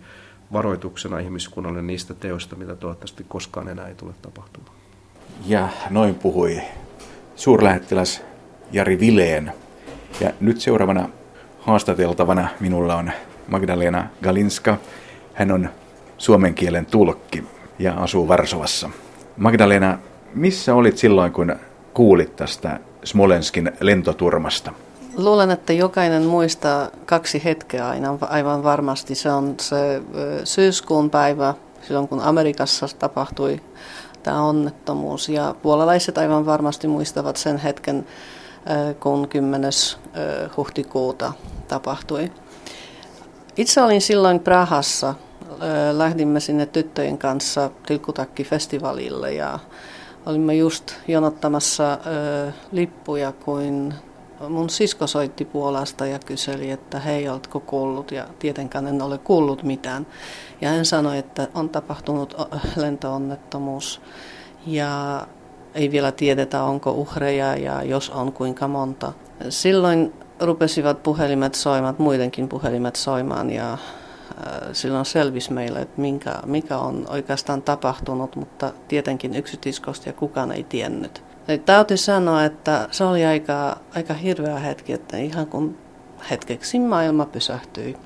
varoituksena 0.54 1.20
ihmiskunnalle 1.20 1.82
niistä 1.82 2.14
teoista, 2.14 2.56
mitä 2.56 2.76
toivottavasti 2.76 3.26
koskaan 3.28 3.70
enää 3.70 3.88
ei 3.88 3.96
tule 3.96 4.14
tapahtumaan. 4.22 4.76
Ja 5.46 5.70
noin 5.90 6.16
puhui 6.16 6.62
suurlähettiläs 7.36 8.22
Jari 8.72 9.00
Vileen. 9.00 9.54
Ja 10.22 10.32
nyt 10.40 10.62
seuraavana 10.62 11.10
haastateltavana 11.60 12.48
minulla 12.60 12.96
on 12.96 13.12
Magdalena 13.48 14.08
Galinska. 14.24 14.78
Hän 15.34 15.52
on 15.52 15.70
suomen 16.18 16.54
kielen 16.54 16.86
tulkki 16.86 17.44
ja 17.80 17.94
asuu 17.94 18.28
Varsovassa. 18.28 18.90
Magdalena, 19.38 19.98
missä 20.36 20.76
olit 20.76 20.98
silloin, 20.98 21.32
kun 21.32 21.56
kuulit 21.94 22.36
tästä 22.36 22.80
Smolenskin 23.04 23.72
lentoturmasta? 23.80 24.72
Luulen, 25.18 25.52
että 25.52 25.74
jokainen 25.74 26.24
muistaa 26.24 26.88
kaksi 27.06 27.44
hetkeä 27.44 27.90
aina 27.90 28.18
aivan 28.22 28.64
varmasti. 28.64 29.16
Se 29.16 29.32
on 29.32 29.56
se 29.62 30.02
syyskuun 30.44 31.10
päivä, 31.10 31.54
silloin 31.82 32.08
kun 32.08 32.22
Amerikassa 32.22 32.88
tapahtui 33.00 33.62
tämä 34.24 34.42
onnettomuus. 34.42 35.30
Ja 35.30 35.56
puolalaiset 35.62 36.18
aivan 36.18 36.46
varmasti 36.46 36.88
muistavat 36.88 37.38
sen 37.38 37.58
hetken, 37.58 38.06
kun 39.00 39.28
10. 39.28 39.72
huhtikuuta 40.58 41.34
tapahtui. 41.68 42.32
Itse 43.58 43.82
olin 43.82 44.02
silloin 44.02 44.40
Prahassa. 44.40 45.16
Lähdimme 45.92 46.40
sinne 46.40 46.66
tyttöjen 46.66 47.18
kanssa 47.18 47.70
Tilkutakki-festivaalille 47.86 49.34
ja 49.34 49.60
olimme 50.26 50.56
just 50.56 50.94
jonottamassa 51.08 51.98
lippuja, 52.72 53.32
kuin 53.32 53.94
mun 54.50 54.70
sisko 54.70 55.08
soitti 55.08 55.46
Puolasta 55.46 56.06
ja 56.06 56.20
kyseli, 56.20 56.72
että 56.72 57.00
hei, 57.00 57.30
oletko 57.30 57.60
kuullut? 57.60 58.12
Ja 58.12 58.28
tietenkään 58.40 58.88
en 58.88 59.02
ole 59.02 59.18
kuullut 59.18 59.64
mitään. 59.64 60.08
Ja 60.62 60.70
hän 60.70 60.86
sanoi, 60.86 61.18
että 61.18 61.48
on 61.54 61.70
tapahtunut 61.70 62.36
lentoonnettomuus 62.76 64.02
ja 64.66 65.28
ei 65.76 65.92
vielä 65.92 66.12
tiedetä, 66.12 66.64
onko 66.64 66.92
uhreja 66.92 67.56
ja 67.56 67.84
jos 67.84 68.10
on, 68.10 68.34
kuinka 68.34 68.68
monta. 68.68 69.14
Silloin 69.50 70.14
rupesivat 70.40 71.04
puhelimet 71.04 71.56
soimaan, 71.56 71.96
muidenkin 71.98 72.50
puhelimet 72.50 72.96
soimaan 72.96 73.50
ja 73.50 73.78
silloin 74.74 75.06
selvisi 75.06 75.54
meille, 75.54 75.80
että 75.80 76.02
minkä, 76.02 76.34
mikä 76.46 76.78
on 76.78 77.06
oikeastaan 77.10 77.62
tapahtunut, 77.62 78.36
mutta 78.36 78.72
tietenkin 78.88 79.36
yksityiskohtia 79.36 80.14
kukaan 80.14 80.52
ei 80.52 80.64
tiennyt. 80.64 81.24
Täytyy 81.66 81.98
sanoa, 81.98 82.44
että 82.44 82.88
se 82.92 83.04
oli 83.04 83.26
aika, 83.26 83.78
aika 83.96 84.14
hirveä 84.14 84.60
hetki, 84.60 84.94
että 84.94 85.18
ihan 85.18 85.48
kun 85.48 85.78
hetkeksi 86.30 86.80
maailma 86.80 87.26
pysähtyi. 87.26 87.98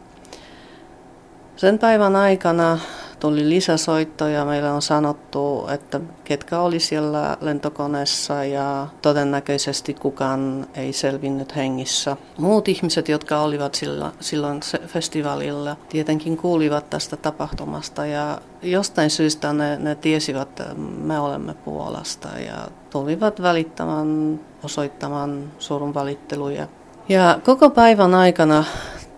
Sen 1.55 1.79
päivän 1.79 2.15
aikana 2.15 2.79
tuli 3.19 3.49
lisäsoittoja. 3.49 4.45
Meillä 4.45 4.73
on 4.73 4.81
sanottu, 4.81 5.67
että 5.73 5.99
ketkä 6.23 6.59
oli 6.59 6.79
siellä 6.79 7.37
lentokoneessa 7.41 8.43
ja 8.43 8.87
todennäköisesti 9.01 9.93
kukaan 9.93 10.67
ei 10.75 10.93
selvinnyt 10.93 11.55
hengissä. 11.55 12.17
Muut 12.37 12.67
ihmiset, 12.67 13.09
jotka 13.09 13.41
olivat 13.41 13.75
sillä, 13.75 14.11
silloin 14.19 14.59
festivaalilla, 14.87 15.75
tietenkin 15.89 16.37
kuulivat 16.37 16.89
tästä 16.89 17.17
tapahtumasta 17.17 18.05
ja 18.05 18.41
jostain 18.61 19.09
syystä 19.09 19.53
ne, 19.53 19.77
ne 19.77 19.95
tiesivät, 19.95 20.41
että 20.41 20.73
me 20.77 21.19
olemme 21.19 21.53
Puolasta 21.53 22.27
ja 22.39 22.67
tulivat 22.89 23.41
välittämään, 23.41 24.39
osoittamaan 24.63 25.51
surun 25.59 25.93
valitteluja. 25.93 26.67
Ja 27.09 27.39
koko 27.45 27.69
päivän 27.69 28.15
aikana 28.15 28.63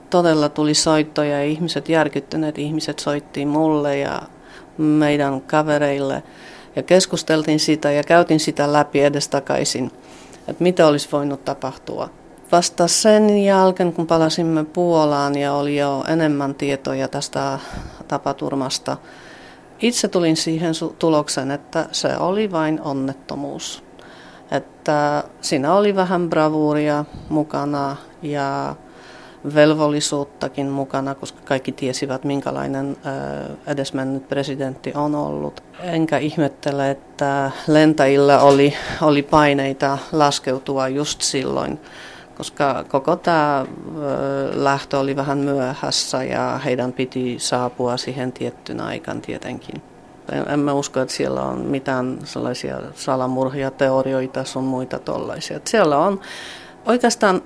todella 0.09 0.49
tuli 0.49 0.73
soittoja 0.73 1.37
ja 1.37 1.43
ihmiset, 1.43 1.89
järkyttyneet 1.89 2.57
ihmiset 2.57 2.99
soittiin 2.99 3.47
mulle 3.47 3.97
ja 3.97 4.21
meidän 4.77 5.41
kavereille 5.41 6.23
ja 6.75 6.83
keskusteltiin 6.83 7.59
sitä 7.59 7.91
ja 7.91 8.03
käytin 8.03 8.39
sitä 8.39 8.73
läpi 8.73 9.03
edestakaisin, 9.03 9.91
että 10.47 10.63
mitä 10.63 10.87
olisi 10.87 11.09
voinut 11.11 11.45
tapahtua. 11.45 12.09
Vasta 12.51 12.87
sen 12.87 13.43
jälkeen, 13.43 13.93
kun 13.93 14.07
palasimme 14.07 14.63
Puolaan 14.63 15.37
ja 15.37 15.53
oli 15.53 15.77
jo 15.77 16.03
enemmän 16.07 16.55
tietoja 16.55 17.07
tästä 17.07 17.59
tapaturmasta, 18.07 18.97
itse 19.79 20.07
tulin 20.07 20.37
siihen 20.37 20.73
tulokseen, 20.99 21.51
että 21.51 21.85
se 21.91 22.17
oli 22.17 22.51
vain 22.51 22.81
onnettomuus. 22.81 23.83
Että 24.51 25.23
siinä 25.41 25.73
oli 25.73 25.95
vähän 25.95 26.29
bravuuria 26.29 27.05
mukana 27.29 27.95
ja 28.21 28.75
velvollisuuttakin 29.55 30.67
mukana, 30.67 31.15
koska 31.15 31.39
kaikki 31.45 31.71
tiesivät, 31.71 32.23
minkälainen 32.23 32.97
edesmennyt 33.67 34.29
presidentti 34.29 34.91
on 34.95 35.15
ollut. 35.15 35.63
Enkä 35.79 36.17
ihmettele, 36.17 36.91
että 36.91 37.51
lentäjillä 37.67 38.39
oli, 38.39 38.73
oli 39.01 39.23
paineita 39.23 39.97
laskeutua 40.11 40.87
just 40.87 41.21
silloin, 41.21 41.79
koska 42.37 42.85
koko 42.87 43.15
tämä 43.15 43.65
lähtö 44.53 44.99
oli 44.99 45.15
vähän 45.15 45.37
myöhässä 45.37 46.23
ja 46.23 46.59
heidän 46.65 46.93
piti 46.93 47.35
saapua 47.39 47.97
siihen 47.97 48.31
tiettyn 48.31 48.81
aikaan 48.81 49.21
tietenkin. 49.21 49.81
En 50.49 50.59
mä 50.59 50.73
usko, 50.73 50.99
että 50.99 51.13
siellä 51.13 51.41
on 51.41 51.57
mitään 51.59 52.19
sellaisia 52.23 52.79
salamurhia, 52.95 53.71
teorioita 53.71 54.43
sun 54.43 54.63
muita 54.63 54.99
tollaisia. 54.99 55.59
Siellä 55.65 55.97
on 55.97 56.19
oikeastaan 56.85 57.41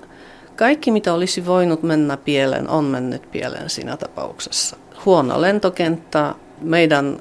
kaikki, 0.56 0.90
mitä 0.90 1.14
olisi 1.14 1.46
voinut 1.46 1.82
mennä 1.82 2.16
pieleen, 2.16 2.68
on 2.68 2.84
mennyt 2.84 3.30
pieleen 3.32 3.70
siinä 3.70 3.96
tapauksessa. 3.96 4.76
Huono 5.04 5.40
lentokenttä, 5.40 6.34
meidän 6.60 7.18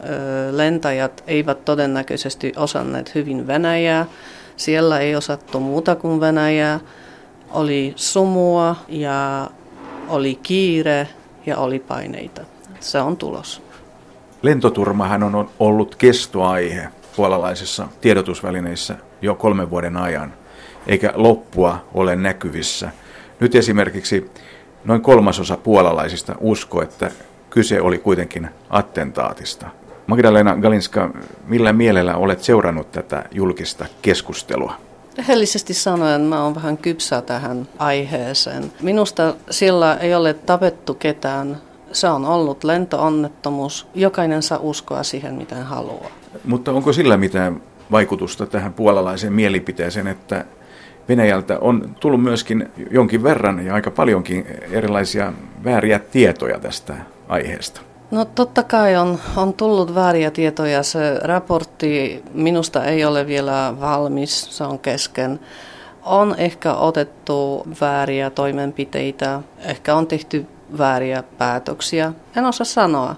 lentäjät 0.52 1.24
eivät 1.28 1.66
todennäköisesti 1.66 2.54
osanneet 2.56 3.16
hyvin 3.16 3.48
Venäjää. 3.48 4.06
Siellä 4.58 5.00
ei 5.00 5.16
osattu 5.16 5.60
muuta 5.60 5.96
kuin 5.96 6.20
Venäjää. 6.20 6.80
Oli 7.50 7.94
sumua 7.96 8.76
ja 8.88 9.50
oli 10.10 10.40
kiire 10.44 11.08
ja 11.46 11.58
oli 11.58 11.80
paineita. 11.80 12.42
Se 12.80 13.02
on 13.02 13.18
tulos. 13.18 13.62
Lentoturmahan 14.42 15.24
on 15.24 15.50
ollut 15.60 15.96
kestoaihe 15.96 16.88
puolalaisissa 17.16 17.88
tiedotusvälineissä 18.02 18.96
jo 19.22 19.36
kolmen 19.36 19.70
vuoden 19.70 19.98
ajan, 19.98 20.34
eikä 20.88 21.14
loppua 21.16 21.86
ole 21.94 22.16
näkyvissä– 22.16 22.92
nyt 23.44 23.56
esimerkiksi 23.56 24.32
noin 24.86 25.02
kolmasosa 25.02 25.58
puolalaisista 25.58 26.36
usko, 26.40 26.82
että 26.82 27.12
kyse 27.50 27.82
oli 27.82 27.98
kuitenkin 27.98 28.50
attentaatista. 28.70 29.68
Magdalena 30.08 30.56
Galinska, 30.56 31.10
millä 31.48 31.74
mielellä 31.74 32.16
olet 32.16 32.44
seurannut 32.44 32.92
tätä 32.92 33.26
julkista 33.32 33.86
keskustelua? 34.02 34.74
Rehellisesti 35.18 35.74
sanoen 35.74 36.22
mä 36.22 36.44
oon 36.44 36.56
vähän 36.56 36.78
kypsä 36.78 37.22
tähän 37.22 37.68
aiheeseen. 37.78 38.72
Minusta 38.82 39.36
sillä 39.50 39.96
ei 39.96 40.16
ole 40.16 40.34
tapettu 40.34 40.94
ketään. 40.94 41.58
Se 41.92 42.08
on 42.08 42.26
ollut 42.26 42.64
lentoonnettomuus. 42.64 43.88
Jokainen 43.96 44.44
saa 44.44 44.60
uskoa 44.62 45.04
siihen, 45.04 45.34
miten 45.34 45.64
haluaa. 45.64 46.10
Mutta 46.46 46.72
onko 46.72 46.94
sillä 46.94 47.18
mitään 47.18 47.62
vaikutusta 47.92 48.46
tähän 48.46 48.74
puolalaiseen 48.74 49.34
mielipiteeseen, 49.34 50.08
että 50.08 50.46
Venäjältä 51.10 51.60
on 51.60 51.96
tullut 52.00 52.24
myöskin 52.24 52.70
jonkin 52.92 53.24
verran 53.24 53.66
ja 53.66 53.74
aika 53.74 53.92
paljonkin 53.92 54.46
erilaisia 54.72 55.34
vääriä 55.64 56.00
tietoja 56.00 56.60
tästä 56.60 56.94
aiheesta. 57.28 57.82
No 58.12 58.26
totta 58.26 58.64
kai 58.64 58.96
on, 58.96 59.20
on 59.36 59.54
tullut 59.54 59.96
vääriä 59.96 60.32
tietoja. 60.32 60.84
Se 60.84 61.20
raportti 61.24 62.24
minusta 62.34 62.86
ei 62.86 63.06
ole 63.06 63.28
vielä 63.28 63.74
valmis, 63.80 64.58
se 64.58 64.64
on 64.64 64.80
kesken. 64.80 65.40
On 66.04 66.36
ehkä 66.38 66.74
otettu 66.74 67.68
vääriä 67.82 68.30
toimenpiteitä, 68.30 69.42
ehkä 69.60 69.96
on 69.96 70.08
tehty 70.08 70.46
vääriä 70.78 71.24
päätöksiä. 71.38 72.14
En 72.36 72.46
osaa 72.46 72.66
sanoa. 72.66 73.16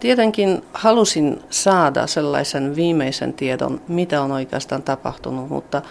Tietenkin 0.00 0.62
halusin 0.72 1.42
saada 1.50 2.06
sellaisen 2.06 2.76
viimeisen 2.76 3.32
tiedon, 3.32 3.80
mitä 3.88 4.22
on 4.22 4.32
oikeastaan 4.32 4.82
tapahtunut, 4.82 5.48
mutta 5.48 5.82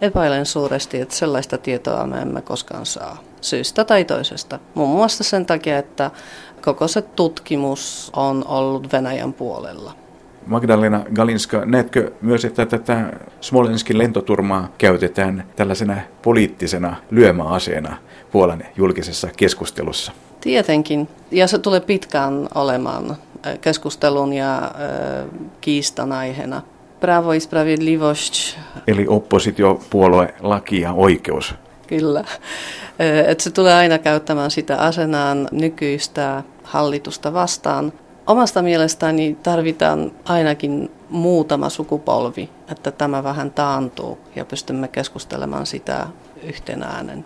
Epäilen 0.00 0.46
suuresti, 0.46 1.00
että 1.00 1.14
sellaista 1.14 1.58
tietoa 1.58 2.06
me 2.06 2.18
emme 2.18 2.42
koskaan 2.42 2.86
saa 2.86 3.18
syystä 3.40 3.84
tai 3.84 4.04
toisesta. 4.04 4.58
Muun 4.74 4.96
muassa 4.96 5.24
sen 5.24 5.46
takia, 5.46 5.78
että 5.78 6.10
koko 6.62 6.88
se 6.88 7.02
tutkimus 7.02 8.10
on 8.16 8.44
ollut 8.48 8.92
Venäjän 8.92 9.32
puolella. 9.32 9.92
Magdalena 10.46 11.04
Galinska, 11.14 11.64
näetkö 11.64 12.12
myös, 12.20 12.44
että 12.44 12.66
tätä 12.66 13.12
Smolenskin 13.40 13.98
lentoturmaa 13.98 14.68
käytetään 14.78 15.44
tällaisena 15.56 15.96
poliittisena 16.22 16.96
lyömäaseena 17.10 17.96
Puolan 18.32 18.64
julkisessa 18.76 19.28
keskustelussa? 19.36 20.12
Tietenkin, 20.40 21.08
ja 21.30 21.46
se 21.46 21.58
tulee 21.58 21.80
pitkään 21.80 22.48
olemaan 22.54 23.16
keskustelun 23.60 24.32
ja 24.32 24.72
kiistan 25.60 26.12
aiheena. 26.12 26.62
Pravo 27.00 27.32
i 27.32 27.40
sprawiedliwość. 27.40 28.56
Eli 28.86 29.06
oppositiopuolue, 29.08 30.34
laki 30.40 30.80
ja 30.80 30.92
oikeus. 30.92 31.54
Kyllä. 31.86 32.24
Et 33.26 33.40
se 33.40 33.50
tulee 33.50 33.74
aina 33.74 33.98
käyttämään 33.98 34.50
sitä 34.50 34.76
asenaan 34.76 35.48
nykyistä 35.52 36.42
hallitusta 36.62 37.32
vastaan. 37.32 37.92
Omasta 38.26 38.62
mielestäni 38.62 39.36
tarvitaan 39.42 40.12
ainakin 40.24 40.90
muutama 41.10 41.68
sukupolvi, 41.68 42.50
että 42.70 42.90
tämä 42.90 43.24
vähän 43.24 43.50
taantuu 43.50 44.18
ja 44.36 44.44
pystymme 44.44 44.88
keskustelemaan 44.88 45.66
sitä 45.66 46.06
yhtenä 46.42 46.86
äänen. 46.86 47.24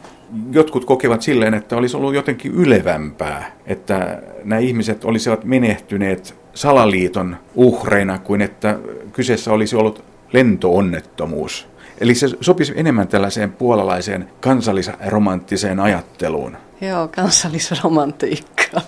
Jotkut 0.52 0.84
kokevat 0.84 1.22
silleen, 1.22 1.54
että 1.54 1.76
olisi 1.76 1.96
ollut 1.96 2.14
jotenkin 2.14 2.54
ylevämpää, 2.54 3.52
että 3.66 4.22
nämä 4.44 4.58
ihmiset 4.58 5.04
olisivat 5.04 5.44
menehtyneet 5.44 6.34
salaliiton 6.54 7.36
uhreina 7.54 8.18
kuin 8.18 8.42
että 8.42 8.78
kyseessä 9.20 9.52
olisi 9.52 9.76
ollut 9.76 10.04
lentoonnettomuus. 10.32 11.68
Eli 12.00 12.14
se 12.14 12.28
sopisi 12.40 12.72
enemmän 12.76 13.08
tällaiseen 13.08 13.52
puolalaiseen 13.52 14.30
kansallisromanttiseen 14.40 15.80
ajatteluun. 15.80 16.56
Joo, 16.80 17.08
kansallisromantiikka. 17.08 18.80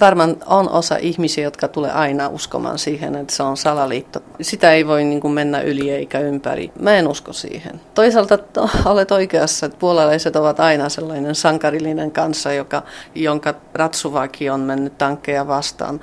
Varmaan 0.00 0.36
on 0.46 0.70
osa 0.70 0.96
ihmisiä, 0.96 1.44
jotka 1.44 1.68
tulee 1.68 1.90
aina 1.90 2.28
uskomaan 2.28 2.78
siihen, 2.78 3.16
että 3.16 3.34
se 3.34 3.42
on 3.42 3.56
salaliitto. 3.56 4.20
Sitä 4.40 4.72
ei 4.72 4.86
voi 4.86 5.04
niin 5.04 5.20
kuin 5.20 5.34
mennä 5.34 5.60
yli 5.60 5.90
eikä 5.90 6.20
ympäri. 6.20 6.72
Mä 6.80 6.94
en 6.94 7.08
usko 7.08 7.32
siihen. 7.32 7.80
Toisaalta 7.94 8.38
olet 8.84 9.10
oikeassa, 9.10 9.66
että 9.66 9.78
puolalaiset 9.78 10.36
ovat 10.36 10.60
aina 10.60 10.88
sellainen 10.88 11.34
sankarillinen 11.34 12.10
kanssa, 12.10 12.52
joka, 12.52 12.82
jonka 13.14 13.54
ratsuvaki 13.74 14.50
on 14.50 14.60
mennyt 14.60 14.98
tankkeja 14.98 15.46
vastaan. 15.46 16.00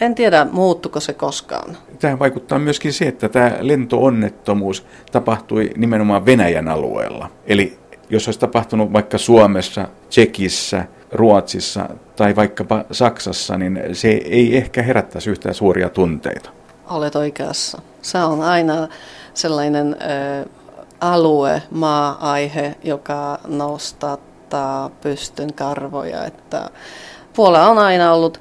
En 0.00 0.14
tiedä, 0.14 0.46
muuttuko 0.52 1.00
se 1.00 1.12
koskaan. 1.12 1.76
Tähän 2.00 2.18
vaikuttaa 2.18 2.58
myöskin 2.58 2.92
se, 2.92 3.04
että 3.04 3.28
tämä 3.28 3.52
lentoonnettomuus 3.60 4.86
tapahtui 5.12 5.70
nimenomaan 5.76 6.26
Venäjän 6.26 6.68
alueella. 6.68 7.30
Eli 7.46 7.78
jos 8.10 8.28
olisi 8.28 8.40
tapahtunut 8.40 8.92
vaikka 8.92 9.18
Suomessa, 9.18 9.88
Tsekissä, 10.08 10.84
Ruotsissa 11.12 11.88
tai 12.16 12.36
vaikkapa 12.36 12.84
Saksassa, 12.90 13.58
niin 13.58 13.80
se 13.92 14.08
ei 14.08 14.56
ehkä 14.56 14.82
herättäisi 14.82 15.30
yhtään 15.30 15.54
suuria 15.54 15.88
tunteita. 15.88 16.50
Olet 16.90 17.16
oikeassa. 17.16 17.82
Se 18.02 18.18
on 18.18 18.42
aina 18.42 18.88
sellainen 19.34 19.96
ö, 20.02 20.48
alue, 21.00 21.62
maa-aihe, 21.70 22.74
joka 22.84 23.38
nostattaa 23.46 24.90
pystyn 25.00 25.54
karvoja, 25.54 26.24
että 26.24 26.70
Puola 27.36 27.68
on 27.68 27.78
aina 27.78 28.12
ollut 28.12 28.40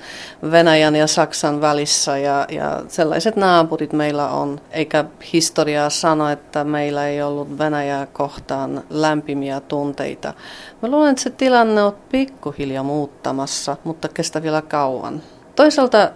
Venäjän 0.51 0.95
ja 0.95 1.07
Saksan 1.07 1.61
välissä 1.61 2.17
ja, 2.17 2.45
ja 2.49 2.83
sellaiset 2.87 3.35
naapurit 3.35 3.93
meillä 3.93 4.29
on. 4.29 4.61
Eikä 4.71 5.05
historiaa 5.33 5.89
sano, 5.89 6.29
että 6.29 6.63
meillä 6.63 7.07
ei 7.07 7.21
ollut 7.21 7.57
Venäjää 7.57 8.05
kohtaan 8.05 8.83
lämpimiä 8.89 9.59
tunteita. 9.59 10.33
Mä 10.81 10.89
luulen, 10.89 11.09
että 11.09 11.23
se 11.23 11.29
tilanne 11.29 11.83
on 11.83 11.95
pikkuhiljaa 12.11 12.83
muuttamassa, 12.83 13.77
mutta 13.83 14.07
kestää 14.07 14.43
vielä 14.43 14.61
kauan. 14.61 15.21
Toisaalta 15.55 16.11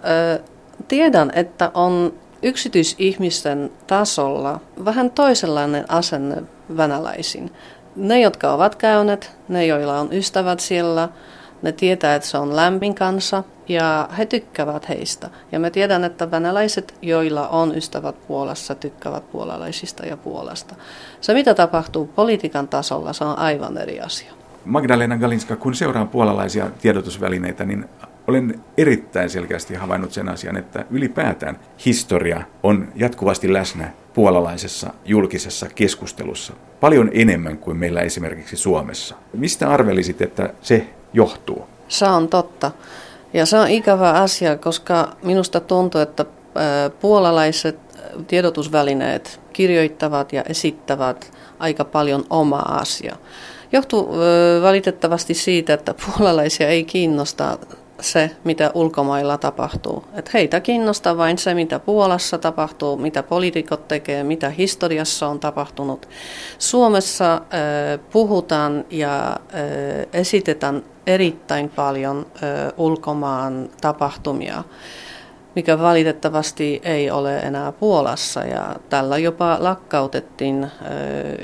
tiedän, 0.88 1.32
että 1.34 1.70
on 1.74 2.14
yksityisihmisten 2.42 3.72
tasolla 3.86 4.60
vähän 4.84 5.10
toisenlainen 5.10 5.90
asenne 5.90 6.42
venäläisiin. 6.76 7.52
Ne, 7.96 8.20
jotka 8.20 8.52
ovat 8.52 8.74
käyneet, 8.74 9.32
ne, 9.48 9.66
joilla 9.66 10.00
on 10.00 10.12
ystävät 10.12 10.60
siellä– 10.60 11.08
ne 11.62 11.72
tietää, 11.72 12.14
että 12.14 12.28
se 12.28 12.38
on 12.38 12.56
lämmin 12.56 12.94
kanssa 12.94 13.44
ja 13.68 14.08
he 14.18 14.26
tykkäävät 14.26 14.88
heistä. 14.88 15.30
Ja 15.52 15.60
me 15.60 15.70
tiedän, 15.70 16.04
että 16.04 16.30
venäläiset, 16.30 16.94
joilla 17.02 17.48
on 17.48 17.76
ystävät 17.76 18.26
Puolassa, 18.26 18.74
tykkäävät 18.74 19.32
puolalaisista 19.32 20.06
ja 20.06 20.16
Puolasta. 20.16 20.74
Se, 21.20 21.34
mitä 21.34 21.54
tapahtuu 21.54 22.06
politiikan 22.06 22.68
tasolla, 22.68 23.12
se 23.12 23.24
on 23.24 23.38
aivan 23.38 23.78
eri 23.78 24.00
asia. 24.00 24.32
Magdalena 24.64 25.18
Galinska, 25.18 25.56
kun 25.56 25.74
seuraan 25.74 26.08
puolalaisia 26.08 26.70
tiedotusvälineitä, 26.82 27.64
niin 27.64 27.84
olen 28.26 28.60
erittäin 28.78 29.30
selkeästi 29.30 29.74
havainnut 29.74 30.12
sen 30.12 30.28
asian, 30.28 30.56
että 30.56 30.84
ylipäätään 30.90 31.60
historia 31.86 32.42
on 32.62 32.88
jatkuvasti 32.96 33.52
läsnä 33.52 33.90
puolalaisessa 34.14 34.94
julkisessa 35.04 35.66
keskustelussa 35.74 36.52
paljon 36.80 37.10
enemmän 37.12 37.58
kuin 37.58 37.76
meillä 37.76 38.00
esimerkiksi 38.00 38.56
Suomessa. 38.56 39.16
Mistä 39.32 39.68
arvelisit, 39.70 40.22
että 40.22 40.54
se 40.60 40.86
johtuu? 41.12 41.66
Se 41.88 42.04
on 42.04 42.28
totta. 42.28 42.70
Ja 43.32 43.46
se 43.46 43.56
on 43.58 43.68
ikävä 43.68 44.12
asia, 44.12 44.56
koska 44.56 45.16
minusta 45.22 45.60
tuntuu, 45.60 46.00
että 46.00 46.24
puolalaiset 47.00 47.78
tiedotusvälineet 48.26 49.40
kirjoittavat 49.52 50.32
ja 50.32 50.42
esittävät 50.48 51.32
aika 51.58 51.84
paljon 51.84 52.24
omaa 52.30 52.78
asiaa. 52.80 53.16
Johtuu 53.72 54.08
valitettavasti 54.62 55.34
siitä, 55.34 55.74
että 55.74 55.94
puolalaisia 55.94 56.68
ei 56.68 56.84
kiinnosta 56.84 57.58
se, 58.00 58.30
mitä 58.44 58.70
ulkomailla 58.74 59.38
tapahtuu. 59.38 60.04
Et 60.14 60.34
heitä 60.34 60.60
kiinnostaa 60.60 61.16
vain 61.16 61.38
se, 61.38 61.54
mitä 61.54 61.78
Puolassa 61.78 62.38
tapahtuu, 62.38 62.96
mitä 62.96 63.22
poliitikot 63.22 63.88
tekee, 63.88 64.24
mitä 64.24 64.50
historiassa 64.50 65.28
on 65.28 65.40
tapahtunut. 65.40 66.08
Suomessa 66.58 67.40
puhutaan 68.12 68.84
ja 68.90 69.36
esitetään 70.12 70.82
erittäin 71.06 71.68
paljon 71.68 72.26
ulkomaan 72.76 73.68
tapahtumia 73.80 74.64
mikä 75.56 75.78
valitettavasti 75.78 76.80
ei 76.84 77.10
ole 77.10 77.38
enää 77.38 77.72
Puolassa. 77.72 78.40
Ja 78.40 78.76
tällä 78.88 79.18
jopa 79.18 79.56
lakkautettiin 79.60 80.66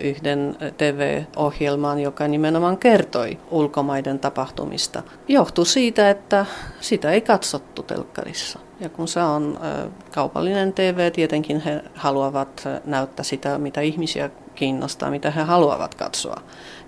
yhden 0.02 0.56
TV-ohjelman, 0.76 1.98
joka 1.98 2.28
nimenomaan 2.28 2.78
kertoi 2.78 3.38
ulkomaiden 3.50 4.18
tapahtumista. 4.18 5.02
Johtui 5.28 5.66
siitä, 5.66 6.10
että 6.10 6.46
sitä 6.80 7.10
ei 7.10 7.20
katsottu 7.20 7.82
telkkarissa. 7.82 8.58
Ja 8.80 8.88
kun 8.88 9.08
se 9.08 9.22
on 9.22 9.58
kaupallinen 10.14 10.72
TV, 10.72 11.12
tietenkin 11.12 11.60
he 11.60 11.82
haluavat 11.94 12.68
näyttää 12.84 13.24
sitä, 13.24 13.58
mitä 13.58 13.80
ihmisiä 13.80 14.30
kiinnostaa, 14.54 15.10
mitä 15.10 15.30
he 15.30 15.42
haluavat 15.42 15.94
katsoa. 15.94 16.40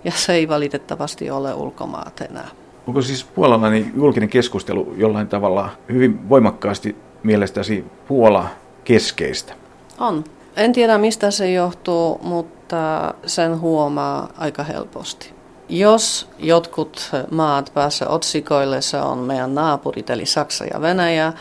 Ja 0.03 0.11
se 0.11 0.33
ei 0.33 0.49
valitettavasti 0.49 1.29
ole 1.29 1.53
ulkomaat 1.53 2.21
enää. 2.21 2.47
Onko 2.87 3.01
siis 3.01 3.23
puolalainen 3.23 3.91
julkinen 3.95 4.29
keskustelu 4.29 4.93
jollain 4.97 5.27
tavalla 5.27 5.69
hyvin 5.89 6.29
voimakkaasti 6.29 6.95
mielestäsi 7.23 7.85
Puola 8.07 8.47
keskeistä? 8.83 9.53
On. 9.99 10.23
En 10.55 10.73
tiedä 10.73 10.97
mistä 10.97 11.31
se 11.31 11.51
johtuu, 11.51 12.19
mutta 12.23 13.13
sen 13.25 13.59
huomaa 13.59 14.29
aika 14.37 14.63
helposti. 14.63 15.33
Jos 15.69 16.29
jotkut 16.39 17.11
maat 17.31 17.71
pääsevät 17.73 18.13
otsikoille, 18.13 18.81
se 18.81 18.97
on 18.97 19.17
meidän 19.17 19.55
naapurit, 19.55 20.09
eli 20.09 20.25
Saksa 20.25 20.65
ja 20.65 20.81
Venäjä, 20.81 21.33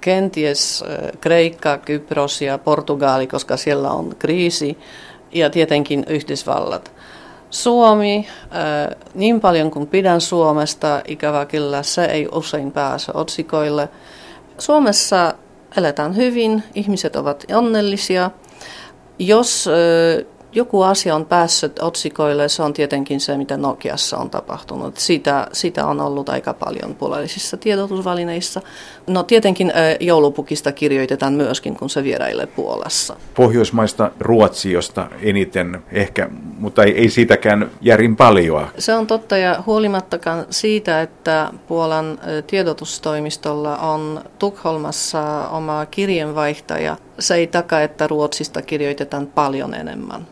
kenties 0.00 0.84
Kreikka, 1.20 1.78
Kypros 1.78 2.42
ja 2.42 2.58
Portugali, 2.58 3.26
koska 3.26 3.56
siellä 3.56 3.90
on 3.90 4.16
kriisi, 4.18 4.78
ja 5.32 5.50
tietenkin 5.50 6.04
Yhdysvallat. 6.08 6.92
Suomi, 7.50 8.28
niin 9.14 9.40
paljon 9.40 9.70
kuin 9.70 9.86
pidän 9.86 10.20
Suomesta, 10.20 11.02
ikävä 11.08 11.46
kyllä 11.46 11.82
se 11.82 12.04
ei 12.04 12.28
usein 12.32 12.72
pääse 12.72 13.12
otsikoille– 13.14 13.88
Suomessa 14.60 15.34
eletään 15.76 16.16
hyvin, 16.16 16.62
ihmiset 16.74 17.16
ovat 17.16 17.44
onnellisia. 17.54 18.30
Jos 19.18 19.68
joku 20.52 20.82
asia 20.82 21.14
on 21.14 21.26
päässyt 21.26 21.78
otsikoille, 21.82 22.48
se 22.48 22.62
on 22.62 22.72
tietenkin 22.72 23.20
se, 23.20 23.36
mitä 23.36 23.56
Nokiassa 23.56 24.16
on 24.16 24.30
tapahtunut. 24.30 24.96
Sitä, 24.96 25.46
sitä 25.52 25.86
on 25.86 26.00
ollut 26.00 26.28
aika 26.28 26.54
paljon 26.54 26.94
puolellisissa 26.94 27.56
tiedotusvälineissä. 27.56 28.62
No 29.10 29.22
tietenkin 29.22 29.72
joulupukista 30.00 30.72
kirjoitetaan 30.72 31.32
myöskin, 31.32 31.76
kun 31.76 31.90
se 31.90 32.04
vierailee 32.04 32.46
Puolassa. 32.46 33.16
Pohjoismaista 33.34 34.10
Ruotsi, 34.20 34.72
josta 34.72 35.06
eniten 35.22 35.82
ehkä, 35.92 36.28
mutta 36.58 36.84
ei, 36.84 36.98
ei 36.98 37.08
siitäkään 37.10 37.70
järin 37.80 38.16
paljon. 38.16 38.66
Se 38.78 38.94
on 38.94 39.06
totta 39.06 39.36
ja 39.36 39.62
huolimattakaan 39.66 40.46
siitä, 40.50 41.02
että 41.02 41.50
Puolan 41.68 42.18
tiedotustoimistolla 42.46 43.76
on 43.76 44.20
Tukholmassa 44.38 45.48
oma 45.48 45.86
kirjeenvaihtaja, 45.86 46.96
se 47.18 47.34
ei 47.34 47.46
takaa, 47.46 47.82
että 47.82 48.06
Ruotsista 48.06 48.62
kirjoitetaan 48.62 49.26
paljon 49.26 49.74
enemmän. 49.74 50.26